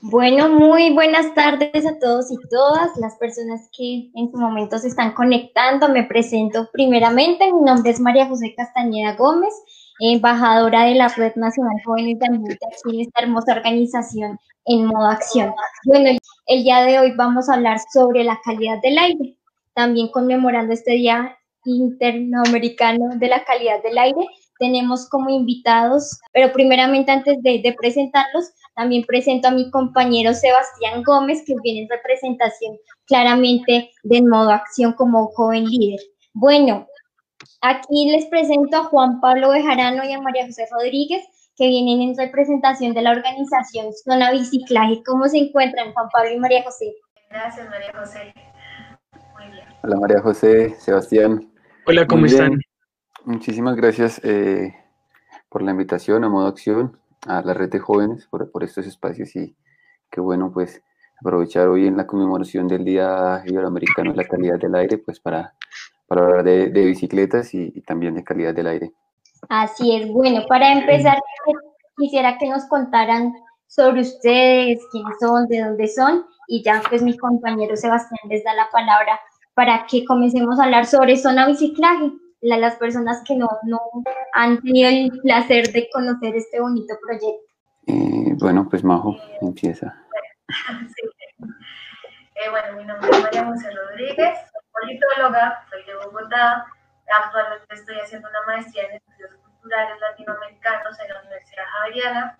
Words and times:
Bueno, 0.00 0.48
muy 0.48 0.92
buenas 0.92 1.34
tardes 1.34 1.84
a 1.84 1.98
todos 1.98 2.30
y 2.30 2.36
todas 2.48 2.96
las 2.98 3.16
personas 3.16 3.68
que 3.76 4.12
en 4.14 4.30
su 4.30 4.38
momento 4.38 4.78
se 4.78 4.86
están 4.86 5.12
conectando. 5.12 5.88
Me 5.88 6.04
presento 6.04 6.68
primeramente, 6.72 7.52
mi 7.52 7.62
nombre 7.62 7.90
es 7.90 7.98
María 7.98 8.28
José 8.28 8.54
Castañeda 8.56 9.16
Gómez, 9.16 9.52
embajadora 9.98 10.84
de 10.84 10.94
la 10.94 11.08
Red 11.08 11.34
Nacional 11.34 11.82
Jóvenes 11.84 12.20
de 12.20 12.26
Ambiente 12.26 12.64
aquí 12.66 12.94
en 12.94 13.00
esta 13.00 13.22
hermosa 13.24 13.52
organización 13.54 14.38
en 14.66 14.86
modo 14.86 15.06
acción. 15.06 15.52
Bueno, 15.84 16.16
el 16.46 16.62
día 16.62 16.82
de 16.82 17.00
hoy 17.00 17.12
vamos 17.16 17.48
a 17.48 17.54
hablar 17.54 17.80
sobre 17.92 18.22
la 18.22 18.38
calidad 18.44 18.80
del 18.80 18.98
aire, 18.98 19.36
también 19.74 20.12
conmemorando 20.12 20.74
este 20.74 20.92
Día 20.92 21.36
Interamericano 21.64 23.16
de 23.16 23.26
la 23.26 23.42
Calidad 23.42 23.82
del 23.82 23.98
Aire. 23.98 24.28
Tenemos 24.60 25.08
como 25.08 25.28
invitados, 25.28 26.20
pero 26.32 26.52
primeramente 26.52 27.10
antes 27.10 27.42
de 27.42 27.76
presentarlos, 27.78 28.52
también 28.78 29.04
presento 29.04 29.48
a 29.48 29.50
mi 29.50 29.68
compañero 29.72 30.32
Sebastián 30.32 31.02
Gómez, 31.02 31.42
que 31.44 31.56
viene 31.64 31.82
en 31.82 31.88
representación 31.88 32.76
claramente 33.06 33.90
de 34.04 34.22
modo 34.22 34.50
acción 34.50 34.92
como 34.92 35.26
joven 35.32 35.64
líder. 35.64 35.98
Bueno, 36.32 36.86
aquí 37.60 38.08
les 38.08 38.26
presento 38.26 38.76
a 38.76 38.84
Juan 38.84 39.20
Pablo 39.20 39.50
Bejarano 39.50 40.04
y 40.04 40.12
a 40.12 40.20
María 40.20 40.46
José 40.46 40.68
Rodríguez, 40.70 41.24
que 41.56 41.66
vienen 41.66 42.02
en 42.02 42.16
representación 42.16 42.94
de 42.94 43.02
la 43.02 43.10
organización 43.10 43.92
Zona 43.92 44.30
Biciclaje. 44.30 45.02
¿Cómo 45.04 45.26
se 45.26 45.38
encuentran 45.38 45.92
Juan 45.92 46.08
Pablo 46.12 46.30
y 46.30 46.38
María 46.38 46.62
José? 46.62 46.94
Gracias, 47.30 47.68
María 47.68 47.90
José. 47.98 48.32
Muy 49.36 49.50
bien. 49.50 49.64
Hola, 49.82 49.96
María 49.96 50.20
José, 50.20 50.76
Sebastián. 50.78 51.52
Hola, 51.84 52.06
¿cómo 52.06 52.26
están? 52.26 52.60
Muchísimas 53.24 53.74
gracias 53.74 54.20
eh, 54.22 54.72
por 55.48 55.62
la 55.62 55.72
invitación 55.72 56.22
a 56.22 56.28
Modo 56.28 56.46
Acción 56.46 56.96
a 57.26 57.42
la 57.42 57.54
red 57.54 57.70
de 57.70 57.78
jóvenes 57.78 58.26
por, 58.26 58.50
por 58.50 58.64
estos 58.64 58.86
espacios 58.86 59.34
y 59.36 59.54
qué 60.10 60.20
bueno 60.20 60.50
pues 60.52 60.82
aprovechar 61.20 61.68
hoy 61.68 61.86
en 61.86 61.96
la 61.96 62.06
conmemoración 62.06 62.68
del 62.68 62.84
Día 62.84 63.42
Iberoamericano 63.44 64.12
de 64.12 64.16
la 64.16 64.24
Calidad 64.24 64.58
del 64.58 64.74
Aire 64.74 64.98
pues 64.98 65.18
para, 65.18 65.54
para 66.06 66.22
hablar 66.22 66.44
de, 66.44 66.70
de 66.70 66.84
bicicletas 66.84 67.52
y, 67.54 67.72
y, 67.74 67.80
también 67.82 68.14
de 68.14 68.24
calidad 68.24 68.54
del 68.54 68.68
aire. 68.68 68.92
Así 69.48 69.96
es, 69.96 70.08
bueno, 70.08 70.42
para 70.48 70.72
empezar 70.72 71.18
quisiera 71.96 72.38
que 72.38 72.48
nos 72.48 72.64
contaran 72.66 73.34
sobre 73.66 74.00
ustedes, 74.00 74.80
quiénes 74.90 75.16
son, 75.20 75.46
de 75.48 75.60
dónde 75.60 75.88
son 75.88 76.24
y 76.46 76.62
ya 76.62 76.82
pues 76.88 77.02
mi 77.02 77.16
compañero 77.16 77.76
Sebastián 77.76 78.20
les 78.28 78.44
da 78.44 78.54
la 78.54 78.68
palabra 78.70 79.20
para 79.54 79.86
que 79.86 80.04
comencemos 80.04 80.58
a 80.58 80.64
hablar 80.64 80.86
sobre 80.86 81.16
zona 81.16 81.46
biciclaje 81.46 82.12
las 82.40 82.76
personas 82.76 83.22
que 83.26 83.36
no, 83.36 83.48
no 83.64 83.80
han 84.32 84.60
tenido 84.62 84.88
el 84.88 85.10
placer 85.22 85.72
de 85.72 85.88
conocer 85.92 86.36
este 86.36 86.60
bonito 86.60 86.94
proyecto. 87.04 87.48
Eh, 87.86 88.34
bueno, 88.38 88.68
pues 88.68 88.84
Majo, 88.84 89.16
empieza. 89.40 89.94
Sí. 90.94 91.08
Eh, 92.34 92.50
bueno, 92.50 92.76
mi 92.78 92.84
nombre 92.84 93.10
es 93.10 93.22
María 93.22 93.46
José 93.46 93.68
Rodríguez, 93.70 94.38
soy 94.38 94.62
politóloga, 94.70 95.66
soy 95.68 95.82
de 95.84 95.96
Bogotá, 95.96 96.66
actualmente 97.12 97.74
estoy 97.74 97.96
haciendo 97.96 98.28
una 98.28 98.42
maestría 98.46 98.84
en 98.84 98.96
estudios 98.96 99.34
culturales 99.42 99.98
latinoamericanos 100.00 101.00
en 101.00 101.08
la 101.08 101.20
Universidad 101.20 101.64
Javeriana. 101.72 102.38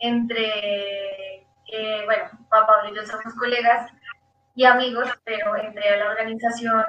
Entre, 0.00 1.46
eh, 1.72 2.02
bueno, 2.06 2.24
Juan 2.48 2.66
Pablo 2.66 2.90
y 2.90 2.96
yo 2.96 3.06
somos 3.06 3.34
colegas 3.34 3.92
y 4.54 4.64
amigos, 4.64 5.08
pero 5.24 5.56
entré 5.56 5.88
a 5.88 5.96
la 5.98 6.10
organización 6.10 6.84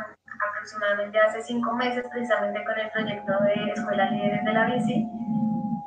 aproximadamente 0.50 1.20
hace 1.20 1.42
cinco 1.44 1.74
meses, 1.74 2.06
precisamente 2.12 2.64
con 2.66 2.78
el 2.78 2.90
proyecto 2.92 3.32
de 3.44 3.72
Escuela 3.72 4.10
Líderes 4.10 4.44
de 4.44 4.54
la 4.54 4.66
Bici. 4.66 5.08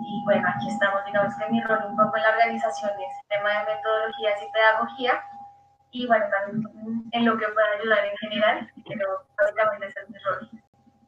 Y 0.00 0.22
bueno, 0.25 0.48
aquí 0.48 0.69
estamos, 0.69 1.05
digamos 1.06 1.34
que 1.36 1.50
mi 1.50 1.62
rol 1.62 1.78
un 1.89 1.97
poco 1.97 2.17
en 2.17 2.22
la 2.22 2.30
organización 2.30 2.91
es 2.91 3.28
tema 3.28 3.50
de 3.50 3.75
metodologías 3.75 4.34
y 4.42 4.52
pedagogía. 4.52 5.20
Y 5.91 6.06
bueno, 6.06 6.25
también 6.30 7.05
en 7.12 7.25
lo 7.25 7.36
que 7.36 7.47
pueda 7.47 7.67
ayudar 7.80 8.05
en 8.05 8.17
general, 8.18 8.70
pero 8.89 9.06
básicamente 9.36 9.86
ese 9.86 10.01
es 10.01 10.11
mi 10.11 10.17
rol. 10.18 10.51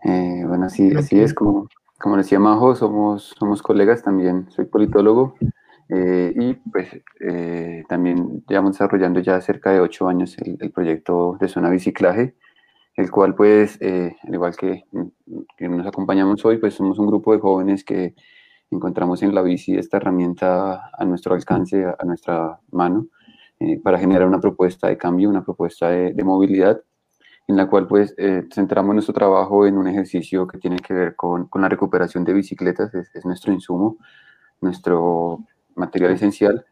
Eh, 0.05 0.45
bueno, 0.47 0.69
sí, 0.69 0.97
así 0.97 1.21
es, 1.21 1.35
como, 1.35 1.69
como 1.99 2.17
decía 2.17 2.39
Majo, 2.39 2.75
somos, 2.77 3.35
somos 3.39 3.63
colegas 3.63 4.03
también, 4.03 4.49
soy 4.51 4.67
politólogo 4.67 5.35
eh, 5.89 6.33
y 6.35 6.55
pues 6.55 6.89
eh, 7.21 7.85
también 7.89 8.45
llevamos 8.49 8.73
desarrollando 8.73 9.21
ya 9.21 9.41
cerca 9.41 9.71
de 9.71 9.81
ocho 9.81 10.09
años 10.09 10.37
el, 10.39 10.57
el 10.61 10.73
proyecto 10.73 11.37
de 11.41 11.49
zona 11.49 11.71
biciclaje, 11.71 12.35
el 12.97 13.11
cual 13.11 13.35
pues, 13.35 13.79
eh, 13.81 14.17
al 14.27 14.35
igual 14.35 14.57
que, 14.57 14.85
que, 15.57 15.69
nos 15.69 15.87
acompañamos 15.87 16.45
hoy, 16.45 16.59
pues 16.59 16.75
somos 16.75 16.99
un 16.99 17.07
grupo 17.07 17.33
de 17.33 17.41
jóvenes 17.41 17.85
que 17.85 18.15
encontramos 18.71 19.23
en 19.23 19.35
la 19.35 19.43
bici 19.43 19.77
esta 19.77 19.99
herramienta 19.99 20.91
a 20.93 21.05
nuestro 21.05 21.35
alcance, 21.35 21.85
a, 21.85 22.05
nuestra 22.05 22.59
mano, 22.73 23.07
eh, 23.61 23.79
para 23.81 23.99
generar 23.99 24.27
una 24.27 24.41
propuesta 24.41 24.89
de 24.89 24.97
cambio, 24.97 25.29
una 25.29 25.45
propuesta 25.45 25.91
de, 25.91 26.15
de 26.15 26.25
movilidad, 26.25 26.81
en 27.49 27.57
la 27.57 27.69
cual 27.69 27.87
pues 27.87 28.15
eh, 28.17 28.45
centramos 28.53 28.95
nuestro 28.95 29.15
trabajo 29.15 29.67
en 29.67 29.79
un 29.79 29.87
ejercicio 29.87 30.47
que 30.47 30.59
tiene 30.59 30.79
que 30.79 30.95
ver 30.95 31.15
con, 31.17 31.49
con 31.49 31.63
la 31.63 31.69
recuperación 31.69 32.25
de 32.25 32.33
bicicletas, 32.33 32.93
es, 32.95 33.15
es, 33.15 33.25
nuestro 33.27 33.53
insumo, 33.53 33.99
nuestro 34.61 35.45
material 35.77 36.13
esencial, 36.13 36.65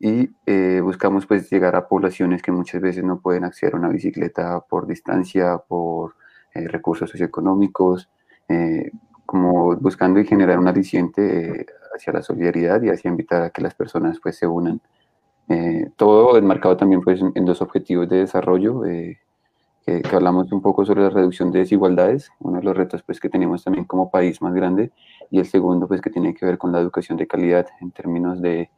y 0.00 0.30
eh, 0.46 0.80
buscamos 0.82 1.26
pues 1.26 1.50
llegar 1.50 1.76
a 1.76 1.86
poblaciones 1.86 2.40
que 2.42 2.50
muchas 2.50 2.80
veces 2.80 3.04
no 3.04 3.20
pueden 3.20 3.44
acceder 3.44 3.74
a 3.74 3.78
una 3.78 3.90
bicicleta 3.90 4.60
por 4.60 4.86
distancia, 4.86 5.58
por 5.58 6.14
eh, 6.54 6.66
recursos 6.68 7.10
socioeconómicos, 7.10 8.08
eh, 8.48 8.90
como 9.26 9.76
buscando 9.76 10.18
y 10.18 10.26
generar 10.26 10.58
un 10.58 10.68
aliciente 10.68 11.66
hacia 11.94 12.14
la 12.14 12.22
solidaridad 12.22 12.82
y 12.82 12.88
hacia 12.88 13.10
invitar 13.10 13.42
a 13.42 13.50
que 13.50 13.62
las 13.62 13.74
personas 13.74 14.18
pues 14.20 14.36
se 14.36 14.46
unan. 14.46 14.80
todo 15.96 16.36
enmarcado 16.38 16.76
también 16.76 17.02
pues 17.02 17.20
en 17.34 17.44
dos 17.44 17.60
objetivos 17.60 18.08
de 18.08 18.18
desarrollo, 18.18 18.82
que, 19.90 20.02
que, 20.02 20.16
hablamos 20.16 20.52
un 20.52 20.62
poco 20.62 20.84
sobre 20.84 21.02
la 21.02 21.10
reducción 21.10 21.50
de 21.50 21.60
desigualdades, 21.60 22.30
uno 22.38 22.58
de 22.58 22.64
los 22.64 22.76
retos 22.76 23.02
pues 23.02 23.18
que 23.18 23.28
tenemos 23.28 23.64
también 23.64 23.84
como 23.84 24.10
país 24.10 24.40
más 24.40 24.54
grande, 24.54 24.92
y 25.30 25.38
el 25.38 25.46
segundo 25.46 25.88
pues 25.88 26.00
que 26.00 26.10
tiene 26.10 26.34
que 26.34 26.46
ver 26.46 26.58
con 26.58 26.72
la 26.72 26.80
educación 26.80 27.18
de 27.18 27.26
calidad 27.26 27.66
en 27.80 27.90
términos 27.90 28.40
de 28.40 28.70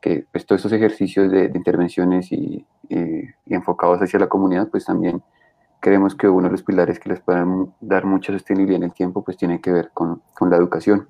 que 0.00 0.26
pues, 0.30 0.46
todos 0.46 0.60
estos 0.60 0.72
ejercicios 0.72 1.30
de, 1.30 1.48
de 1.48 1.58
intervenciones 1.58 2.32
y, 2.32 2.66
y, 2.88 2.96
y, 3.46 3.54
enfocados 3.54 4.00
hacia 4.00 4.18
la 4.18 4.28
comunidad, 4.28 4.68
pues 4.68 4.84
también 4.84 5.22
creemos 5.80 6.14
que 6.14 6.28
uno 6.28 6.48
de 6.48 6.52
los 6.52 6.62
pilares 6.62 6.98
que 6.98 7.10
les 7.10 7.20
pueden 7.20 7.72
dar 7.80 8.04
mucha 8.04 8.32
sostenibilidad 8.32 8.78
en 8.78 8.84
el 8.84 8.92
tiempo, 8.92 9.22
pues 9.22 9.36
tiene 9.36 9.60
que 9.60 9.70
ver 9.72 9.90
con, 9.92 10.22
con 10.34 10.50
la 10.50 10.56
educación. 10.56 11.08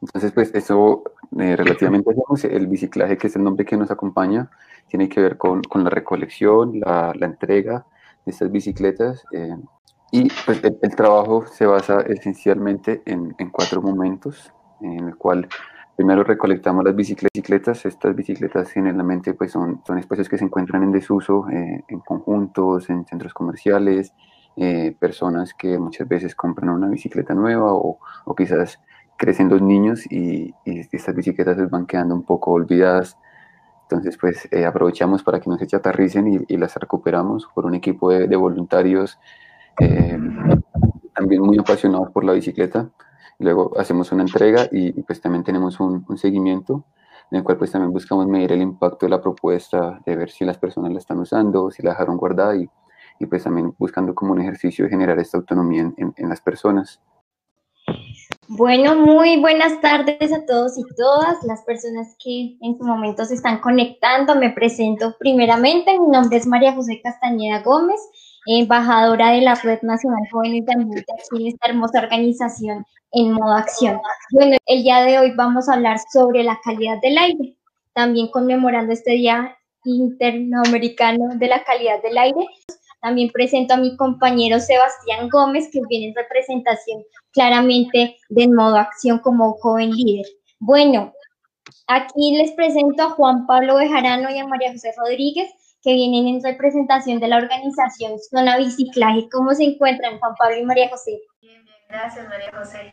Entonces, 0.00 0.32
pues 0.32 0.54
eso 0.54 1.02
eh, 1.38 1.56
relativamente 1.56 2.10
el 2.50 2.66
biciclaje, 2.68 3.16
que 3.16 3.26
es 3.26 3.36
el 3.36 3.42
nombre 3.42 3.66
que 3.66 3.76
nos 3.76 3.90
acompaña, 3.90 4.50
tiene 4.86 5.08
que 5.08 5.20
ver 5.20 5.36
con, 5.36 5.62
con 5.62 5.82
la 5.82 5.90
recolección, 5.90 6.78
la, 6.80 7.12
la, 7.16 7.26
entrega 7.26 7.84
estas 8.28 8.50
bicicletas. 8.50 9.24
Eh, 9.32 9.56
y 10.10 10.28
pues 10.46 10.62
el, 10.64 10.78
el, 10.80 10.96
trabajo 10.96 11.46
se 11.46 11.66
basa 11.66 12.00
esencialmente 12.00 13.02
en, 13.04 13.34
en 13.38 13.50
cuatro 13.50 13.82
momentos, 13.82 14.52
en 14.80 15.08
el 15.08 15.16
cual 15.16 15.48
Primero 15.98 16.22
recolectamos 16.22 16.84
las 16.84 16.94
bicicletas. 16.94 17.84
Estas 17.84 18.14
bicicletas 18.14 18.70
generalmente 18.70 19.34
pues 19.34 19.50
son, 19.50 19.82
son 19.84 19.98
espacios 19.98 20.28
que 20.28 20.38
se 20.38 20.44
encuentran 20.44 20.84
en 20.84 20.92
desuso, 20.92 21.48
eh, 21.50 21.82
en 21.88 21.98
conjuntos, 21.98 22.88
en 22.88 23.04
centros 23.04 23.34
comerciales, 23.34 24.14
eh, 24.54 24.94
personas 24.96 25.54
que 25.54 25.76
muchas 25.76 26.06
veces 26.06 26.36
compran 26.36 26.68
una 26.68 26.86
bicicleta 26.86 27.34
nueva 27.34 27.74
o, 27.74 27.98
o 28.26 28.34
quizás 28.36 28.78
crecen 29.16 29.48
los 29.48 29.60
niños 29.60 30.06
y, 30.08 30.54
y, 30.64 30.86
estas 30.92 31.16
bicicletas 31.16 31.56
se 31.56 31.66
van 31.66 31.84
quedando 31.84 32.14
un 32.14 32.22
poco 32.22 32.52
olvidadas. 32.52 33.18
Entonces 33.90 34.18
pues 34.20 34.46
eh, 34.50 34.66
aprovechamos 34.66 35.22
para 35.22 35.40
que 35.40 35.48
no 35.48 35.56
se 35.56 35.66
chatarricen 35.66 36.26
y, 36.28 36.40
y, 36.46 36.58
las 36.58 36.74
recuperamos 36.76 37.48
por 37.54 37.64
un 37.64 37.74
equipo 37.74 38.10
de, 38.10 38.28
de 38.28 38.36
voluntarios 38.36 39.18
eh, 39.80 40.18
también 41.14 41.40
muy 41.40 41.58
apasionados 41.58 42.10
por 42.10 42.22
la 42.22 42.34
bicicleta. 42.34 42.90
Luego 43.38 43.72
hacemos 43.78 44.12
una 44.12 44.24
entrega 44.24 44.68
y, 44.70 44.98
y 44.98 45.02
pues 45.04 45.22
también 45.22 45.42
tenemos 45.42 45.80
un, 45.80 46.04
un, 46.06 46.18
seguimiento 46.18 46.84
en 47.30 47.38
el 47.38 47.44
cual 47.44 47.56
pues 47.56 47.72
también 47.72 47.92
buscamos 47.92 48.26
medir 48.26 48.52
el 48.52 48.60
impacto 48.60 49.06
de 49.06 49.10
la 49.10 49.22
propuesta, 49.22 50.00
de 50.04 50.16
ver 50.16 50.30
si 50.30 50.44
las 50.44 50.58
personas 50.58 50.92
la 50.92 50.98
están 50.98 51.18
usando, 51.18 51.70
si 51.70 51.82
la 51.82 51.90
dejaron 51.90 52.18
guardada 52.18 52.56
y, 52.56 52.68
y 53.18 53.26
pues 53.26 53.44
también 53.44 53.74
buscando 53.78 54.14
como 54.14 54.32
un 54.32 54.40
ejercicio 54.42 54.84
de 54.84 54.90
generar 54.90 55.18
esta 55.18 55.38
autonomía 55.38 55.82
en, 55.82 55.94
en, 55.96 56.14
en 56.14 56.28
las 56.28 56.42
personas. 56.42 57.00
Bueno, 58.50 58.96
muy 58.96 59.38
buenas 59.40 59.78
tardes 59.82 60.32
a 60.32 60.46
todos 60.46 60.78
y 60.78 60.82
todas 60.96 61.36
las 61.44 61.62
personas 61.64 62.16
que 62.22 62.56
en 62.62 62.78
su 62.78 62.84
momento 62.84 63.24
se 63.26 63.34
están 63.34 63.60
conectando. 63.60 64.36
Me 64.36 64.50
presento 64.50 65.14
primeramente, 65.18 65.98
mi 65.98 66.08
nombre 66.08 66.38
es 66.38 66.46
María 66.46 66.72
José 66.72 67.00
Castañeda 67.02 67.60
Gómez, 67.62 68.00
embajadora 68.46 69.32
de 69.32 69.42
la 69.42 69.54
Red 69.54 69.82
Nacional 69.82 70.22
Jóvenes 70.32 70.64
de 70.64 70.72
Ambiente 70.72 71.12
aquí 71.12 71.42
en 71.42 71.48
esta 71.48 71.68
hermosa 71.68 72.00
organización 72.00 72.86
en 73.12 73.32
modo 73.32 73.52
acción. 73.52 74.00
Bueno, 74.32 74.56
el 74.66 74.82
día 74.82 75.02
de 75.02 75.18
hoy 75.18 75.32
vamos 75.36 75.68
a 75.68 75.74
hablar 75.74 75.98
sobre 76.12 76.42
la 76.42 76.58
calidad 76.64 76.98
del 77.02 77.18
aire, 77.18 77.56
también 77.92 78.28
conmemorando 78.30 78.92
este 78.92 79.12
Día 79.12 79.56
Interamericano 79.84 81.36
de 81.36 81.48
la 81.48 81.64
Calidad 81.64 82.02
del 82.02 82.18
Aire. 82.18 82.46
También 83.00 83.30
presento 83.30 83.74
a 83.74 83.78
mi 83.78 83.96
compañero 83.96 84.58
Sebastián 84.58 85.28
Gómez, 85.28 85.68
que 85.72 85.80
viene 85.88 86.08
en 86.08 86.14
representación 86.14 87.02
claramente 87.32 88.16
de 88.28 88.48
modo 88.48 88.76
acción 88.76 89.18
como 89.18 89.52
joven 89.54 89.90
líder. 89.90 90.26
Bueno, 90.58 91.12
Aquí 91.86 92.36
les 92.36 92.52
presento 92.52 93.02
a 93.02 93.10
Juan 93.10 93.46
Pablo 93.46 93.76
Bejarano 93.76 94.30
y 94.30 94.38
a 94.38 94.46
María 94.46 94.72
José 94.72 94.92
Rodríguez, 94.96 95.48
que 95.82 95.94
vienen 95.94 96.26
en 96.26 96.42
representación 96.42 97.18
de 97.18 97.28
la 97.28 97.38
organización 97.38 98.18
Zona 98.18 98.58
Biciclaje. 98.58 99.28
¿Cómo 99.32 99.54
se 99.54 99.64
encuentran, 99.64 100.18
Juan 100.18 100.34
Pablo 100.38 100.58
y 100.58 100.64
María 100.64 100.90
José? 100.90 101.18
Bien, 101.40 101.64
bien, 101.64 101.76
gracias, 101.88 102.28
María 102.28 102.50
José. 102.52 102.92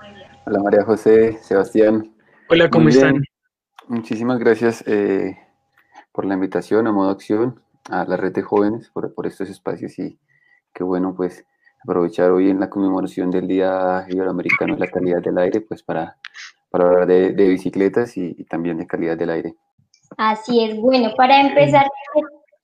Muy 0.00 0.14
bien. 0.14 0.28
Hola, 0.46 0.58
María 0.60 0.84
José, 0.84 1.38
Sebastián. 1.42 2.14
Hola, 2.48 2.70
¿cómo 2.70 2.88
están? 2.88 3.22
Muchísimas 3.88 4.38
gracias 4.38 4.82
eh, 4.86 5.36
por 6.12 6.24
la 6.24 6.34
invitación 6.34 6.86
a 6.86 6.92
Modo 6.92 7.10
Acción, 7.10 7.62
a 7.90 8.04
la 8.04 8.16
red 8.16 8.32
de 8.32 8.42
jóvenes, 8.42 8.90
por, 8.90 9.14
por 9.14 9.26
estos 9.26 9.48
espacios 9.50 9.98
y 9.98 10.18
qué 10.72 10.84
bueno, 10.84 11.14
pues, 11.16 11.44
aprovechar 11.82 12.30
hoy 12.30 12.50
en 12.50 12.60
la 12.60 12.70
conmemoración 12.70 13.30
del 13.30 13.48
Día 13.48 14.06
Iberoamericano 14.08 14.76
la 14.76 14.86
Calidad 14.86 15.20
del 15.20 15.38
Aire, 15.38 15.60
pues, 15.62 15.82
para, 15.82 16.16
para 16.70 16.86
hablar 16.86 17.06
de, 17.06 17.32
de 17.32 17.48
bicicletas 17.48 18.16
y, 18.16 18.34
y 18.38 18.44
también 18.44 18.78
de 18.78 18.86
calidad 18.86 19.16
del 19.16 19.30
aire. 19.30 19.54
Así 20.16 20.64
es. 20.64 20.78
Bueno, 20.80 21.10
para 21.16 21.40
empezar, 21.40 21.86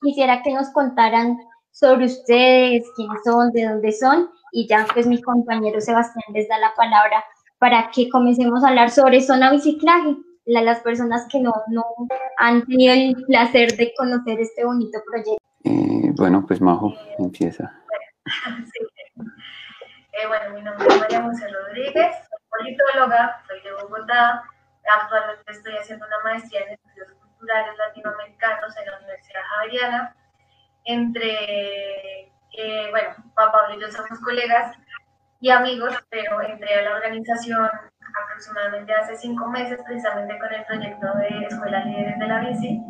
quisiera 0.02 0.42
que 0.42 0.52
nos 0.52 0.70
contaran 0.70 1.36
sobre 1.70 2.06
ustedes, 2.06 2.84
quiénes 2.96 3.22
son, 3.24 3.52
de 3.52 3.64
dónde 3.64 3.92
son, 3.92 4.30
y 4.52 4.66
ya 4.66 4.86
pues 4.92 5.06
mi 5.06 5.20
compañero 5.20 5.80
Sebastián 5.80 6.24
les 6.32 6.48
da 6.48 6.58
la 6.58 6.74
palabra 6.76 7.24
para 7.58 7.90
que 7.90 8.08
comencemos 8.08 8.64
a 8.64 8.68
hablar 8.68 8.90
sobre 8.90 9.20
zona 9.20 9.50
biciclaje, 9.50 10.16
las 10.48 10.80
personas 10.80 11.26
que 11.30 11.40
no, 11.40 11.52
no 11.68 11.84
han 12.38 12.64
tenido 12.66 12.94
el 12.94 13.24
placer 13.26 13.76
de 13.76 13.92
conocer 13.96 14.40
este 14.40 14.64
bonito 14.64 14.98
proyecto. 15.06 15.42
Eh, 15.64 16.12
bueno, 16.16 16.44
pues 16.46 16.60
Majo, 16.60 16.94
empieza. 17.18 17.72
Sí. 18.72 18.86
Eh, 20.20 20.26
bueno, 20.26 20.52
mi 20.52 20.62
nombre 20.62 20.88
es 20.88 20.98
María 20.98 21.22
José 21.22 21.46
Rodríguez, 21.46 22.16
soy 22.28 22.74
politóloga, 22.74 23.40
soy 23.46 23.60
de 23.60 23.72
Bogotá, 23.72 24.42
actualmente 25.00 25.52
estoy 25.52 25.76
haciendo 25.76 26.06
una 26.06 26.18
maestría 26.24 26.62
en 26.62 26.72
estudios 26.72 27.12
culturales 27.12 27.78
latinoamericanos 27.78 28.76
en 28.78 28.86
la 28.86 28.98
Universidad 28.98 29.40
Javeriana. 29.48 30.16
Entre, 30.84 32.32
eh, 32.52 32.90
bueno, 32.90 33.14
Juan 33.34 33.52
Pablo 33.52 33.76
y 33.76 33.80
yo 33.80 33.90
somos 33.92 34.18
colegas 34.20 34.76
y 35.40 35.50
amigos, 35.50 35.94
pero 36.10 36.42
entré 36.42 36.74
a 36.74 36.82
la 36.82 36.96
organización 36.96 37.68
aproximadamente 38.24 38.92
hace 38.94 39.16
cinco 39.16 39.48
meses, 39.48 39.80
precisamente 39.84 40.38
con 40.38 40.52
el 40.52 40.64
proyecto 40.64 41.06
de 41.18 41.46
Escuelas 41.46 41.86
Líderes 41.86 42.18
de 42.18 42.26
la 42.26 42.40
Bici. 42.40 42.82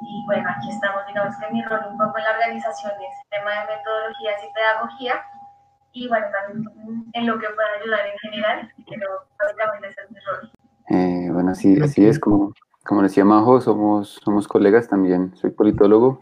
Y 0.00 0.24
bueno, 0.26 0.48
aquí 0.48 0.70
estamos, 0.70 1.06
digamos 1.06 1.36
que 1.36 1.52
mi 1.52 1.62
rol 1.64 1.80
un 1.90 1.98
poco 1.98 2.18
en 2.18 2.24
la 2.24 2.30
organización 2.32 2.92
es 2.92 3.28
tema 3.30 3.50
de 3.50 3.76
metodologías 3.76 4.44
y 4.44 4.52
pedagogía. 4.54 5.14
Y 5.92 6.08
bueno, 6.08 6.26
también 6.32 7.04
en 7.12 7.26
lo 7.26 7.38
que 7.38 7.46
pueda 7.48 7.68
ayudar 7.80 8.06
en 8.06 8.18
general, 8.18 8.72
pero 8.88 9.08
básicamente 9.38 9.88
ese 9.88 10.00
es 10.02 10.10
mi 10.10 10.18
rol. 10.20 10.52
Eh, 10.90 11.30
bueno, 11.32 11.54
sí, 11.54 11.78
así 11.82 12.06
es 12.06 12.18
como 12.18 12.52
como 12.88 13.02
decía 13.02 13.22
Majo, 13.22 13.60
somos, 13.60 14.18
somos 14.24 14.48
colegas 14.48 14.88
también, 14.88 15.36
soy 15.36 15.50
politólogo 15.50 16.20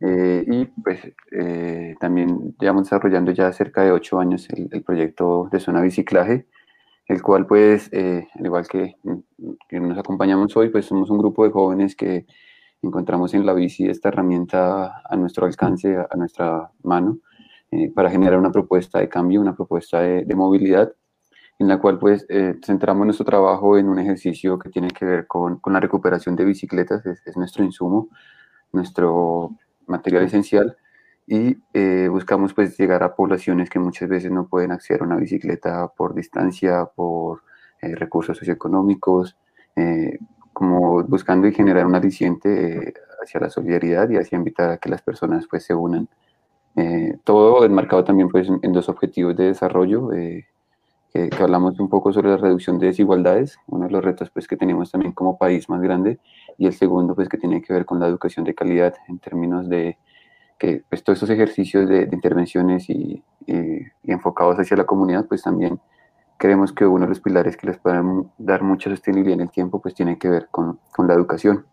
eh, 0.00 0.44
y 0.46 0.66
pues 0.66 1.00
eh, 1.32 1.96
también 1.98 2.54
llevamos 2.60 2.84
desarrollando 2.84 3.32
ya 3.32 3.52
cerca 3.52 3.82
de 3.82 3.90
ocho 3.90 4.20
años 4.20 4.48
el, 4.50 4.84
proyecto 4.84 5.48
de 5.50 5.58
zona 5.58 5.80
biciclaje, 5.80 6.46
el 7.06 7.22
cual 7.22 7.46
pues, 7.46 7.90
eh, 7.92 8.26
al 8.38 8.46
igual 8.46 8.66
que, 8.68 8.96
que, 9.68 9.80
nos 9.80 9.98
acompañamos 9.98 10.56
hoy, 10.56 10.70
pues 10.70 10.86
somos 10.86 11.10
un 11.10 11.18
grupo 11.18 11.44
de 11.44 11.50
jóvenes 11.50 11.96
que 11.96 12.26
encontramos 12.82 13.34
en 13.34 13.46
la 13.46 13.54
bici 13.54 13.86
esta 13.86 14.08
herramienta 14.08 15.02
a 15.04 15.16
nuestro 15.16 15.46
alcance, 15.46 15.96
a, 15.96 16.16
nuestra 16.16 16.70
mano, 16.82 17.18
para 17.94 18.10
generar 18.10 18.38
una 18.38 18.52
propuesta 18.52 19.00
de 19.00 19.08
cambio, 19.08 19.40
una 19.40 19.56
propuesta 19.56 20.00
de, 20.00 20.24
de 20.24 20.34
movilidad 20.34 20.92
en 21.58 21.68
la 21.68 21.78
cual 21.78 21.98
pues 21.98 22.26
eh, 22.28 22.56
centramos 22.64 23.06
nuestro 23.06 23.24
trabajo 23.24 23.78
en 23.78 23.88
un 23.88 23.98
ejercicio 23.98 24.58
que 24.58 24.70
tiene 24.70 24.88
que 24.90 25.04
ver 25.04 25.26
con, 25.26 25.58
con 25.60 25.72
la 25.72 25.80
recuperación 25.80 26.36
de 26.36 26.44
bicicletas, 26.44 27.04
es, 27.06 27.36
nuestro 27.36 27.64
insumo, 27.64 28.08
nuestro 28.72 29.56
material 29.86 30.24
esencial, 30.24 30.76
y 31.26 31.56
eh, 31.72 32.08
buscamos 32.10 32.52
pues 32.52 32.76
llegar 32.78 33.02
a 33.02 33.14
poblaciones 33.14 33.70
que 33.70 33.78
muchas 33.78 34.08
veces 34.08 34.30
no 34.30 34.46
pueden 34.46 34.72
acceder 34.72 35.02
a 35.02 35.04
una 35.04 35.16
bicicleta 35.16 35.88
por 35.88 36.14
distancia, 36.14 36.84
por 36.84 37.42
eh, 37.80 37.94
recursos 37.94 38.36
socioeconómicos, 38.38 39.36
como 40.52 41.02
buscando 41.02 41.48
y 41.48 41.52
generar 41.52 41.84
un 41.84 41.96
aliciente 41.96 42.94
hacia 43.20 43.40
la 43.40 43.50
solidaridad 43.50 44.08
y 44.10 44.16
hacia 44.16 44.36
invitar 44.36 44.70
a 44.70 44.76
que 44.78 44.88
las 44.88 45.02
personas 45.02 45.46
pues 45.50 45.64
se 45.64 45.74
unan. 45.74 46.08
todo 47.24 47.64
enmarcado 47.64 48.04
también 48.04 48.28
pues 48.28 48.48
en 48.48 48.72
dos 48.72 48.88
objetivos 48.88 49.36
de 49.36 49.46
desarrollo, 49.46 50.10
que, 51.14 51.30
hablamos 51.40 51.78
un 51.78 51.88
poco 51.88 52.12
sobre 52.12 52.30
la 52.30 52.36
reducción 52.36 52.78
de 52.78 52.88
desigualdades, 52.88 53.56
uno 53.68 53.86
de 53.86 53.92
los 53.92 54.04
retos 54.04 54.30
pues, 54.30 54.48
que 54.48 54.56
tenemos 54.56 54.90
también 54.90 55.12
como 55.12 55.38
país 55.38 55.68
más 55.68 55.80
grande, 55.80 56.18
y 56.58 56.66
el 56.66 56.74
segundo 56.74 57.14
pues, 57.14 57.28
que 57.28 57.38
tiene 57.38 57.62
que 57.62 57.72
ver 57.72 57.86
con 57.86 58.00
la 58.00 58.08
educación 58.08 58.44
de 58.44 58.54
calidad 58.54 58.94
en 59.08 59.20
términos 59.20 59.68
de 59.68 59.96
que 60.58 60.84
pues, 60.88 61.02
todos 61.02 61.18
estos 61.18 61.30
ejercicios 61.30 61.88
de, 61.88 62.08
intervenciones 62.12 62.88
y, 62.88 63.22
enfocados 64.04 64.56
hacia 64.58 64.76
la 64.76 64.84
comunidad, 64.84 65.26
pues 65.26 65.42
también 65.42 65.78
creemos 66.38 66.72
que 66.72 66.86
uno 66.86 67.04
de 67.04 67.10
los 67.10 67.20
pilares 67.20 67.56
que 67.56 67.66
les 67.66 67.78
pueden 67.78 68.30
dar 68.38 68.62
mucha 68.62 68.88
sostenibilidad 68.88 69.34
en 69.34 69.42
el 69.42 69.50
tiempo, 69.50 69.80
pues 69.80 69.94
tiene 69.94 70.18
que 70.18 70.28
ver 70.28 70.48
con, 70.50 70.78
con 70.92 71.06
la 71.06 71.14
educación. 71.14 71.66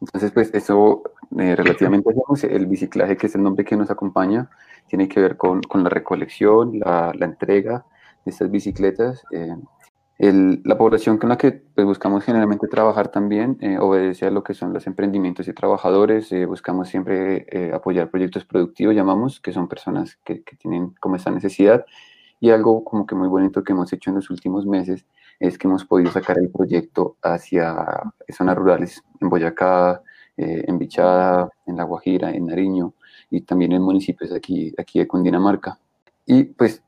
Entonces, 0.00 0.32
pues 0.32 0.52
eso 0.52 1.02
eh, 1.38 1.56
relativamente 1.56 2.10
el 2.42 2.66
biciclaje, 2.66 3.16
que 3.16 3.26
es 3.26 3.34
el 3.34 3.42
nombre 3.42 3.64
que 3.64 3.76
nos 3.76 3.90
acompaña, 3.90 4.50
tiene 4.86 5.08
que 5.08 5.20
ver 5.20 5.36
con, 5.36 5.62
con 5.62 5.82
la 5.82 5.88
recolección, 5.88 6.78
la, 6.78 7.12
entrega, 7.20 7.84
estas 8.24 8.50
bicicletas. 8.50 9.24
Eh, 9.30 9.56
la 10.32 10.78
población 10.78 11.18
con 11.18 11.28
la 11.28 11.36
que 11.36 11.52
pues, 11.52 11.86
buscamos 11.86 12.24
generalmente 12.24 12.68
trabajar 12.68 13.08
también 13.08 13.58
eh, 13.60 13.78
obedece 13.78 14.26
a 14.26 14.30
lo 14.30 14.42
que 14.44 14.54
son 14.54 14.72
los 14.72 14.86
emprendimientos 14.86 15.48
y 15.48 15.52
trabajadores. 15.52 16.30
Eh, 16.32 16.46
buscamos 16.46 16.88
siempre 16.88 17.46
apoyar 17.74 18.10
proyectos 18.10 18.44
productivos, 18.44 18.94
llamamos, 18.94 19.40
que 19.40 19.52
son 19.52 19.68
personas 19.68 20.16
que, 20.24 20.42
tienen 20.58 20.94
como 21.00 21.16
esa 21.16 21.30
necesidad. 21.30 21.84
Y 22.40 22.50
algo 22.50 22.84
como 22.84 23.06
que 23.06 23.14
muy 23.14 23.28
bonito 23.28 23.64
que 23.64 23.72
hemos 23.72 23.92
hecho 23.92 24.10
en 24.10 24.16
los 24.16 24.30
últimos 24.30 24.66
meses 24.66 25.04
es 25.40 25.58
que 25.58 25.66
hemos 25.66 25.84
podido 25.84 26.10
sacar 26.10 26.38
el 26.38 26.50
proyecto 26.50 27.16
hacia 27.22 28.12
zonas 28.28 28.56
rurales, 28.56 29.02
en 29.20 29.28
Boyacá, 29.28 30.02
en 30.36 30.78
Bichada, 30.78 31.48
en 31.66 31.76
La 31.76 31.84
Guajira, 31.84 32.30
en 32.30 32.46
Nariño 32.46 32.94
y 33.30 33.40
también 33.42 33.72
en 33.72 33.82
municipios 33.82 34.32
aquí, 34.32 34.74
aquí 34.78 34.98
de 34.98 35.06
Cundinamarca. 35.06 35.78
Y 36.26 36.44
pues 36.44 36.82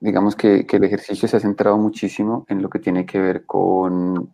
digamos 0.00 0.36
que, 0.36 0.66
que, 0.66 0.76
el 0.76 0.84
ejercicio 0.84 1.28
se 1.28 1.36
ha 1.36 1.40
centrado 1.40 1.76
muchísimo 1.78 2.44
en 2.48 2.62
lo 2.62 2.68
que 2.70 2.78
tiene 2.78 3.06
que 3.06 3.18
ver 3.18 3.46
con, 3.46 4.30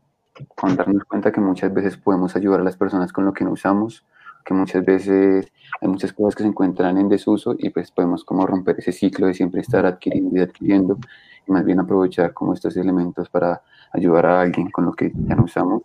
con, 0.55 0.77
darnos 0.77 1.05
cuenta 1.05 1.33
que 1.33 1.41
muchas 1.41 1.73
veces 1.73 1.97
podemos 1.97 2.35
ayudar 2.37 2.61
a 2.61 2.65
las 2.65 2.77
personas 2.77 3.13
con 3.13 3.25
lo 3.25 3.33
que 3.33 3.45
no 3.45 3.53
usamos, 3.53 4.05
que 4.45 4.55
muchas 4.55 4.85
veces 4.85 5.53
hay 5.81 5.89
muchas 5.89 6.13
cosas 6.13 6.35
que 6.35 6.43
se 6.43 6.49
encuentran 6.49 6.99
en 6.99 7.09
desuso 7.09 7.55
y 7.59 7.71
pues 7.71 7.91
podemos 7.91 8.25
como 8.25 8.47
romper 8.47 8.77
ese 8.79 8.93
ciclo 8.93 9.27
de 9.27 9.35
siempre 9.35 9.61
estar 9.61 9.87
adquiriendo 9.87 10.37
y 10.37 10.41
adquiriendo 10.43 10.99
y 11.47 11.53
más 11.53 11.65
bien 11.65 11.81
aprovechar 11.81 12.33
como 12.33 12.55
estos 12.55 12.77
elementos 12.77 13.29
para 13.29 13.63
ayudar 13.93 14.27
a 14.27 14.41
alguien 14.41 14.71
con 14.71 14.87
lo 14.87 14.93
que 14.93 15.13
ya 15.15 15.35
no 15.35 15.45
usamos, 15.45 15.83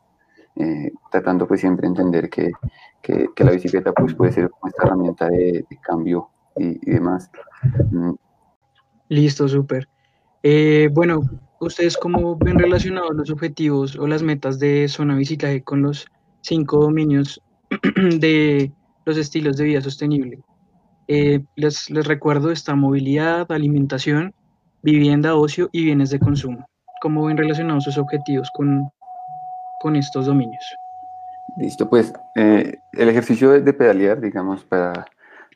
eh, 0.55 0.91
tratando 1.12 1.47
pues 1.47 1.62
siempre 1.62 1.88
entender 1.88 2.29
que, 2.29 2.51
que, 3.01 3.27
que, 3.36 3.43
la 3.43 3.51
bicicleta 3.51 3.91
pues 3.93 4.15
puede 4.15 4.31
ser 4.31 4.50
como 4.50 4.69
esta 4.69 4.86
herramienta 4.86 5.27
de, 5.29 5.65
de 5.69 5.77
cambio 5.81 6.29
y, 6.55 6.79
y 6.89 6.93
demás. 6.93 7.29
Listo, 9.09 9.47
súper. 9.47 9.87
Eh, 10.43 10.89
bueno, 10.91 11.21
¿ustedes 11.59 11.97
cómo 11.97 12.37
ven 12.37 12.59
relacionados 12.59 13.15
los 13.15 13.29
objetivos 13.29 13.95
o 13.95 14.07
las 14.07 14.23
metas 14.23 14.59
de 14.59 14.87
zona 14.87 15.15
biciclaje 15.15 15.63
con 15.63 15.81
los 15.81 16.07
cinco 16.41 16.77
dominios 16.77 17.41
de 17.95 18.71
los 19.05 19.17
estilos 19.17 19.57
de 19.57 19.65
vida 19.65 19.81
sostenible? 19.81 20.39
Eh, 21.07 21.41
les, 21.55 21.89
les, 21.89 22.05
recuerdo 22.05 22.51
esta 22.51 22.75
movilidad, 22.75 23.49
alimentación, 23.51 24.33
vivienda, 24.83 25.35
ocio 25.35 25.69
y 25.71 25.85
bienes 25.85 26.09
de 26.09 26.19
consumo. 26.19 26.65
¿Cómo 27.01 27.25
ven 27.25 27.37
relacionados 27.37 27.85
sus 27.85 27.97
objetivos 27.97 28.49
con, 28.53 28.89
con 29.79 29.95
estos 29.95 30.25
dominios? 30.25 30.63
Listo, 31.57 31.89
pues 31.89 32.13
eh, 32.35 32.77
el 32.93 33.09
ejercicio 33.09 33.51
de 33.51 33.73
pedalear, 33.73 34.19
digamos, 34.19 34.63
para 34.65 35.07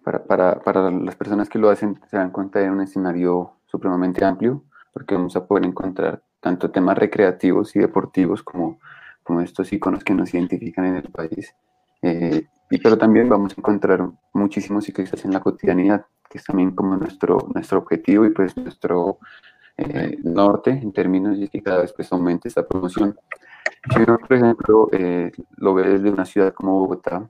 para, 0.04 0.24
para, 0.24 0.60
para, 0.62 0.92
las 0.92 1.16
personas 1.16 1.50
que 1.50 1.60
lo 1.60 1.70
hacen 1.70 2.00
se 2.10 2.18
dan 2.18 2.32
cuenta 2.32 2.60
de 2.60 2.70
un 2.70 2.82
escenario 2.82 3.54
supremamente 3.68 4.26
amplio, 4.26 4.64
porque 4.94 5.16
vamos 5.16 5.36
a 5.36 5.46
poder 5.46 5.66
encontrar 5.66 6.22
tanto 6.40 6.72
temas 6.72 6.98
recreativos 6.98 7.76
y 7.76 7.80
deportivos 7.80 8.44
como, 8.44 8.80
como 9.24 9.42
estos 9.42 9.72
iconos 9.72 10.04
que 10.04 10.14
nos 10.14 10.34
identifican 10.34 10.86
en 10.86 10.96
el 10.98 11.10
país. 11.10 11.56
Eh, 12.02 12.48
y, 12.70 12.78
pero 12.80 12.98
también 12.98 13.30
vamos 13.30 13.54
a 13.54 13.56
encontrar 13.62 14.10
muchísimos 14.34 14.86
ciclistas 14.86 15.24
en 15.24 15.34
la 15.34 15.40
cotidianidad, 15.40 16.06
que 16.30 16.40
es 16.40 16.44
también 16.44 16.72
como 16.72 16.96
nuestro, 16.98 17.48
nuestro 17.54 17.80
objetivo 17.80 18.26
y 18.26 18.32
pues 18.32 18.58
nuestro 18.58 19.20
eh, 19.78 20.18
norte 20.24 20.72
en 20.72 20.92
términos 20.92 21.40
de 21.40 21.48
que 21.48 21.62
cada 21.62 21.82
vez 21.82 21.94
pues 21.94 22.12
aumente 22.12 22.48
esta 22.48 22.66
promoción. 22.66 23.16
Uno, 23.96 24.18
por 24.18 24.34
ejemplo, 24.34 24.90
eh, 24.92 25.32
lo 25.58 25.74
ve 25.74 25.88
desde 25.88 26.10
una 26.10 26.26
ciudad 26.26 26.54
como 26.54 26.80
Bogotá, 26.80 27.30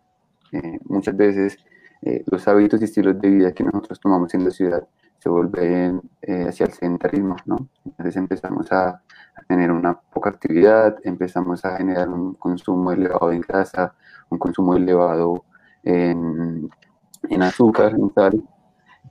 muchas 0.85 1.15
veces 1.15 1.57
eh, 2.01 2.23
los 2.27 2.47
hábitos 2.47 2.81
y 2.81 2.85
estilos 2.85 3.19
de 3.19 3.29
vida 3.29 3.51
que 3.53 3.63
nosotros 3.63 3.99
tomamos 3.99 4.33
en 4.33 4.45
la 4.45 4.51
ciudad 4.51 4.87
se 5.19 5.29
vuelven 5.29 6.01
eh, 6.23 6.45
hacia 6.49 6.65
el 6.65 6.73
sedentarismo, 6.73 7.35
¿no? 7.45 7.69
Entonces 7.85 8.15
empezamos 8.15 8.71
a, 8.71 8.89
a 8.89 9.43
tener 9.47 9.71
una 9.71 9.93
poca 9.93 10.31
actividad, 10.31 10.95
empezamos 11.03 11.63
a 11.63 11.77
generar 11.77 12.09
un 12.09 12.33
consumo 12.33 12.91
elevado 12.91 13.31
en 13.31 13.41
grasa, 13.41 13.93
un 14.29 14.39
consumo 14.39 14.75
elevado 14.75 15.45
en, 15.83 16.67
en 17.29 17.41
azúcar, 17.43 17.93
en 17.93 18.11
sal, 18.15 18.43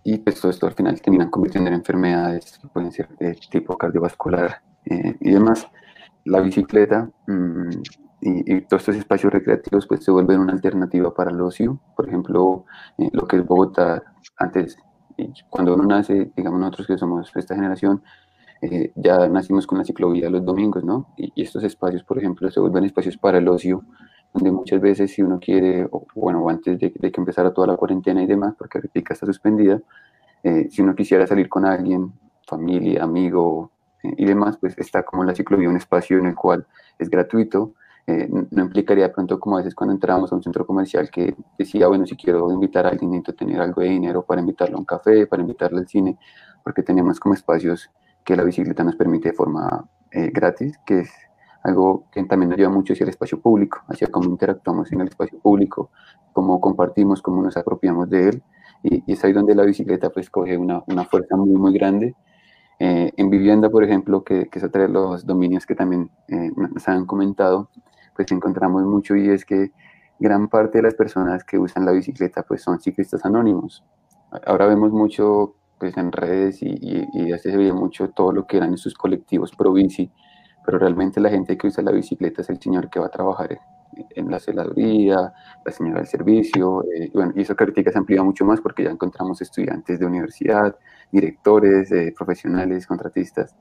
y 0.02 0.18
pues 0.18 0.40
todo 0.40 0.50
esto 0.50 0.66
al 0.66 0.74
final 0.74 1.00
terminan 1.00 1.30
convirtiendo 1.30 1.68
en 1.68 1.74
enfermedades 1.74 2.58
que 2.58 2.68
pueden 2.68 2.90
ser 2.90 3.08
de 3.18 3.34
tipo 3.50 3.76
cardiovascular 3.76 4.62
eh, 4.86 5.16
y 5.20 5.30
demás. 5.30 5.68
La 6.24 6.40
bicicleta 6.40 7.10
mm, 7.26 7.70
y, 8.20 8.60
todos 8.62 8.82
estos 8.82 8.96
espacios 8.96 9.32
recreativos 9.32 9.86
pues 9.86 10.04
se 10.04 10.10
vuelven 10.10 10.40
una 10.40 10.52
alternativa 10.52 11.12
para 11.14 11.30
el 11.30 11.40
ocio. 11.40 11.80
Por 11.96 12.08
ejemplo, 12.08 12.64
eh, 12.98 13.08
lo 13.12 13.26
que 13.26 13.36
es 13.36 13.46
Bogotá, 13.46 14.02
antes, 14.36 14.78
cuando 15.48 15.74
uno 15.74 15.84
nace, 15.84 16.30
digamos 16.36 16.60
nosotros 16.60 16.86
que 16.86 16.98
somos 16.98 17.30
esta 17.34 17.54
generación, 17.54 18.02
eh, 18.62 18.92
ya 18.94 19.26
nacimos 19.28 19.66
con 19.66 19.78
la 19.78 19.84
ciclovía 19.84 20.28
los 20.28 20.44
domingos, 20.44 20.84
¿no? 20.84 21.08
Y, 21.16 21.42
estos 21.42 21.64
espacios, 21.64 22.04
por 22.04 22.18
ejemplo, 22.18 22.50
se 22.50 22.60
vuelven 22.60 22.84
espacios 22.84 23.16
para 23.16 23.38
el 23.38 23.48
ocio, 23.48 23.84
donde 24.34 24.52
muchas 24.52 24.80
veces 24.80 25.12
si 25.12 25.22
uno 25.22 25.40
quiere, 25.40 25.88
o, 25.90 26.06
bueno, 26.14 26.46
antes 26.48 26.78
de, 26.78 26.92
que 26.92 27.12
empezara 27.16 27.52
toda 27.52 27.68
la 27.68 27.76
cuarentena 27.76 28.22
y 28.22 28.26
demás, 28.26 28.54
porque 28.58 28.78
ahorita 28.78 29.12
está 29.12 29.26
suspendida, 29.26 29.80
eh, 30.42 30.68
si 30.70 30.82
uno 30.82 30.94
quisiera 30.94 31.26
salir 31.26 31.48
con 31.48 31.64
alguien, 31.64 32.12
familia, 32.46 33.04
amigo 33.04 33.70
y 34.02 34.24
demás, 34.24 34.58
pues 34.58 34.76
está 34.78 35.04
como 35.04 35.24
la 35.24 35.34
ciclovía 35.34 35.68
un 35.68 35.76
espacio 35.76 36.18
en 36.18 36.26
el 36.26 36.34
cual 36.34 36.66
es 36.98 37.10
gratuito, 37.10 37.74
eh, 38.06 38.28
no 38.28 38.62
implicaría 38.62 39.04
de 39.04 39.10
pronto 39.10 39.38
como 39.38 39.56
a 39.56 39.58
veces 39.60 39.74
cuando 39.74 39.94
entrábamos 39.94 40.32
a 40.32 40.36
un 40.36 40.42
centro 40.42 40.66
comercial 40.66 41.10
que 41.10 41.34
decía, 41.58 41.86
bueno, 41.88 42.06
si 42.06 42.16
quiero 42.16 42.50
invitar 42.50 42.86
a 42.86 42.90
alguien 42.90 43.10
necesito 43.10 43.34
tener 43.34 43.60
algo 43.60 43.82
de 43.82 43.88
dinero 43.88 44.24
para 44.24 44.40
invitarlo 44.40 44.76
a 44.76 44.80
un 44.80 44.84
café, 44.84 45.26
para 45.26 45.42
invitarlo 45.42 45.78
al 45.78 45.86
cine, 45.86 46.18
porque 46.64 46.82
tenemos 46.82 47.20
como 47.20 47.34
espacios 47.34 47.90
que 48.24 48.36
la 48.36 48.42
bicicleta 48.42 48.84
nos 48.84 48.96
permite 48.96 49.30
de 49.30 49.34
forma 49.34 49.88
eh, 50.10 50.30
gratis, 50.32 50.78
que 50.84 51.00
es 51.00 51.12
algo 51.62 52.04
que 52.10 52.22
también 52.24 52.50
nos 52.50 52.58
lleva 52.58 52.70
mucho 52.70 52.94
hacia 52.94 53.04
el 53.04 53.10
espacio 53.10 53.40
público, 53.40 53.82
hacia 53.88 54.08
cómo 54.08 54.30
interactuamos 54.30 54.90
en 54.92 55.02
el 55.02 55.08
espacio 55.08 55.38
público, 55.38 55.90
cómo 56.32 56.60
compartimos, 56.60 57.22
cómo 57.22 57.42
nos 57.42 57.56
apropiamos 57.56 58.08
de 58.08 58.28
él, 58.30 58.42
y, 58.82 59.12
es 59.12 59.22
ahí 59.24 59.32
donde 59.32 59.54
la 59.54 59.64
bicicleta 59.64 60.10
pues 60.10 60.30
coge 60.30 60.56
una, 60.56 60.82
una 60.86 61.04
fuerza 61.04 61.36
muy, 61.36 61.50
muy 61.50 61.72
grande. 61.74 62.14
Eh, 62.78 63.12
en 63.14 63.28
vivienda, 63.28 63.68
por 63.68 63.84
ejemplo, 63.84 64.24
que, 64.24 64.48
que 64.48 64.58
es 64.58 64.64
otro 64.64 64.80
de 64.80 64.88
los 64.88 65.26
dominios 65.26 65.66
que 65.66 65.74
también 65.74 66.10
nos 66.28 66.88
han 66.88 67.04
comentado, 67.04 67.68
pues 68.20 68.32
encontramos 68.32 68.84
mucho 68.84 69.16
y 69.16 69.30
es 69.30 69.46
que 69.46 69.72
gran 70.18 70.48
parte 70.48 70.76
de 70.76 70.82
las 70.82 70.94
personas 70.94 71.42
que 71.42 71.58
usan 71.58 71.86
la 71.86 71.92
bicicleta 71.92 72.42
pues 72.42 72.60
son 72.60 72.78
ciclistas 72.78 73.24
anónimos. 73.24 73.82
Ahora 74.44 74.66
vemos 74.66 74.92
mucho 74.92 75.54
pues 75.78 75.96
en 75.96 76.12
redes 76.12 76.62
y, 76.62 76.68
y, 76.68 77.08
y 77.14 77.56
ve 77.56 77.72
mucho 77.72 78.10
todo 78.10 78.32
lo 78.32 78.46
que 78.46 78.58
eran 78.58 78.74
esos 78.74 78.92
colectivos 78.92 79.56
pro 79.56 79.72
bici, 79.72 80.10
pero 80.66 80.78
realmente 80.78 81.18
la 81.18 81.30
gente 81.30 81.56
que 81.56 81.68
usa 81.68 81.82
la 81.82 81.92
bicicleta 81.92 82.42
es 82.42 82.50
el 82.50 82.60
señor 82.60 82.90
que 82.90 83.00
va 83.00 83.06
a 83.06 83.10
trabajar 83.10 83.58
en, 84.14 84.30
la 84.30 84.38
celaduría, 84.38 85.32
la 85.64 85.72
señora 85.72 86.00
del 86.00 86.06
servicio, 86.06 86.84
eh, 86.94 87.10
bueno, 87.14 87.32
y 87.34 87.40
eso 87.40 87.54
ahorita 87.58 87.90
se 87.90 87.96
amplía 87.96 88.22
mucho 88.22 88.44
más 88.44 88.60
porque 88.60 88.84
ya 88.84 88.90
encontramos 88.90 89.40
estudiantes 89.40 89.98
de 89.98 90.04
universidad, 90.04 90.76
directores, 91.10 91.90
eh, 91.90 92.12
profesionales, 92.14 92.86
contratistas, 92.86 93.56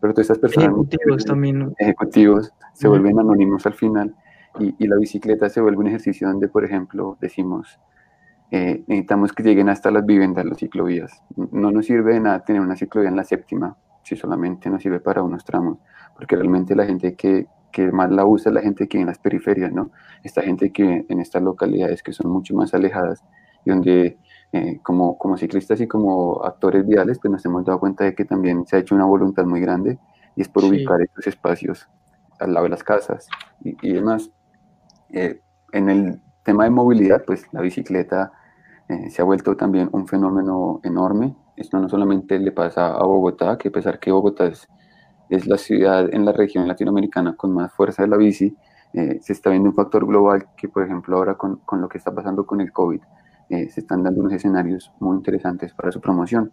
pero 0.00 0.12
todas 0.12 0.30
estas 0.30 0.38
personas... 0.38 0.68
Ejecutivos 0.68 1.24
también. 1.24 1.74
Ejecutivos 1.78 2.52
se 2.72 2.88
vuelven 2.88 3.18
anónimos 3.18 3.66
al 3.66 3.74
final 3.74 4.14
y, 4.58 4.74
y, 4.78 4.86
la 4.86 4.96
bicicleta 4.96 5.48
se 5.48 5.60
vuelve 5.60 5.78
un 5.78 5.88
ejercicio 5.88 6.28
donde, 6.28 6.48
por 6.48 6.64
ejemplo, 6.64 7.16
decimos, 7.20 7.80
eh, 8.50 8.84
necesitamos 8.86 9.32
que 9.32 9.42
lleguen 9.42 9.68
hasta 9.68 9.90
las 9.90 10.06
viviendas, 10.06 10.44
las 10.44 10.58
ciclovías. 10.58 11.22
No 11.50 11.72
nos 11.72 11.86
sirve 11.86 12.14
de 12.14 12.20
nada 12.20 12.44
tener 12.44 12.62
una 12.62 12.76
ciclovía 12.76 13.08
en 13.08 13.16
la 13.16 13.24
séptima, 13.24 13.76
si 14.04 14.14
solamente 14.14 14.70
nos 14.70 14.82
sirve 14.82 15.00
para 15.00 15.22
unos 15.22 15.44
tramos, 15.44 15.78
porque 16.14 16.36
realmente 16.36 16.76
la 16.76 16.84
gente 16.84 17.16
que, 17.16 17.48
que 17.72 17.90
más 17.90 18.12
la 18.12 18.24
usa 18.24 18.50
es 18.50 18.54
la 18.54 18.60
gente 18.60 18.86
que 18.86 18.98
vive 18.98 19.02
en 19.02 19.08
las 19.08 19.18
periferias, 19.18 19.72
¿no? 19.72 19.90
Esta 20.22 20.42
gente 20.42 20.70
que 20.70 21.04
en 21.08 21.20
estas 21.20 21.42
localidades 21.42 22.02
que 22.02 22.12
son 22.12 22.30
mucho 22.30 22.54
más 22.54 22.72
alejadas 22.74 23.24
y 23.64 23.70
donde 23.70 24.18
eh, 24.56 24.78
como, 24.84 25.18
como 25.18 25.36
ciclistas 25.36 25.80
y 25.80 25.88
como 25.88 26.44
actores 26.44 26.86
viales, 26.86 27.18
pues 27.18 27.32
nos 27.32 27.44
hemos 27.44 27.64
dado 27.64 27.80
cuenta 27.80 28.04
de 28.04 28.14
que 28.14 28.24
también 28.24 28.64
se 28.68 28.76
ha 28.76 28.78
hecho 28.78 28.94
una 28.94 29.04
voluntad 29.04 29.44
muy 29.46 29.60
grande 29.60 29.98
y 30.36 30.42
es 30.42 30.48
por 30.48 30.62
ubicar 30.62 31.02
estos 31.02 31.26
espacios 31.26 31.88
al 32.38 32.54
lado 32.54 32.62
de 32.62 32.70
las 32.70 32.84
casas 32.84 33.26
y, 33.64 33.92
demás. 33.92 34.30
Eh, 35.10 35.40
en 35.72 35.90
el 35.90 36.22
tema 36.44 36.62
de 36.62 36.70
movilidad, 36.70 37.24
pues 37.26 37.52
la 37.52 37.62
bicicleta 37.62 38.30
eh, 38.88 39.10
se 39.10 39.22
ha 39.22 39.24
vuelto 39.24 39.56
también 39.56 39.88
un 39.90 40.06
fenómeno 40.06 40.78
enorme. 40.84 41.34
Esto 41.56 41.80
no 41.80 41.88
solamente 41.88 42.38
le 42.38 42.52
pasa 42.52 42.94
a 42.94 43.02
Bogotá, 43.04 43.58
que 43.58 43.70
a 43.70 43.72
pesar 43.72 43.98
que 43.98 44.12
Bogotá 44.12 44.46
es, 44.46 44.68
es 45.30 45.48
la 45.48 45.58
ciudad 45.58 46.14
en 46.14 46.24
la 46.24 46.30
región 46.30 46.68
latinoamericana 46.68 47.34
con 47.34 47.52
más 47.52 47.72
fuerza 47.72 48.02
de 48.04 48.08
la 48.08 48.16
bici, 48.16 48.56
se 48.92 49.32
está 49.32 49.50
viendo 49.50 49.70
un 49.70 49.74
factor 49.74 50.06
global 50.06 50.46
que, 50.56 50.68
por 50.68 50.84
ejemplo, 50.84 51.16
ahora 51.16 51.34
con, 51.34 51.56
con 51.64 51.80
lo 51.80 51.88
que 51.88 51.98
está 51.98 52.14
pasando 52.14 52.46
con 52.46 52.60
el 52.60 52.70
COVID, 52.70 53.00
eh, 53.48 53.68
se 53.68 53.80
están 53.80 54.02
dando 54.02 54.20
unos 54.20 54.32
escenarios 54.32 54.92
muy 55.00 55.16
interesantes 55.16 55.74
para 55.74 55.92
su 55.92 56.00
promoción. 56.00 56.52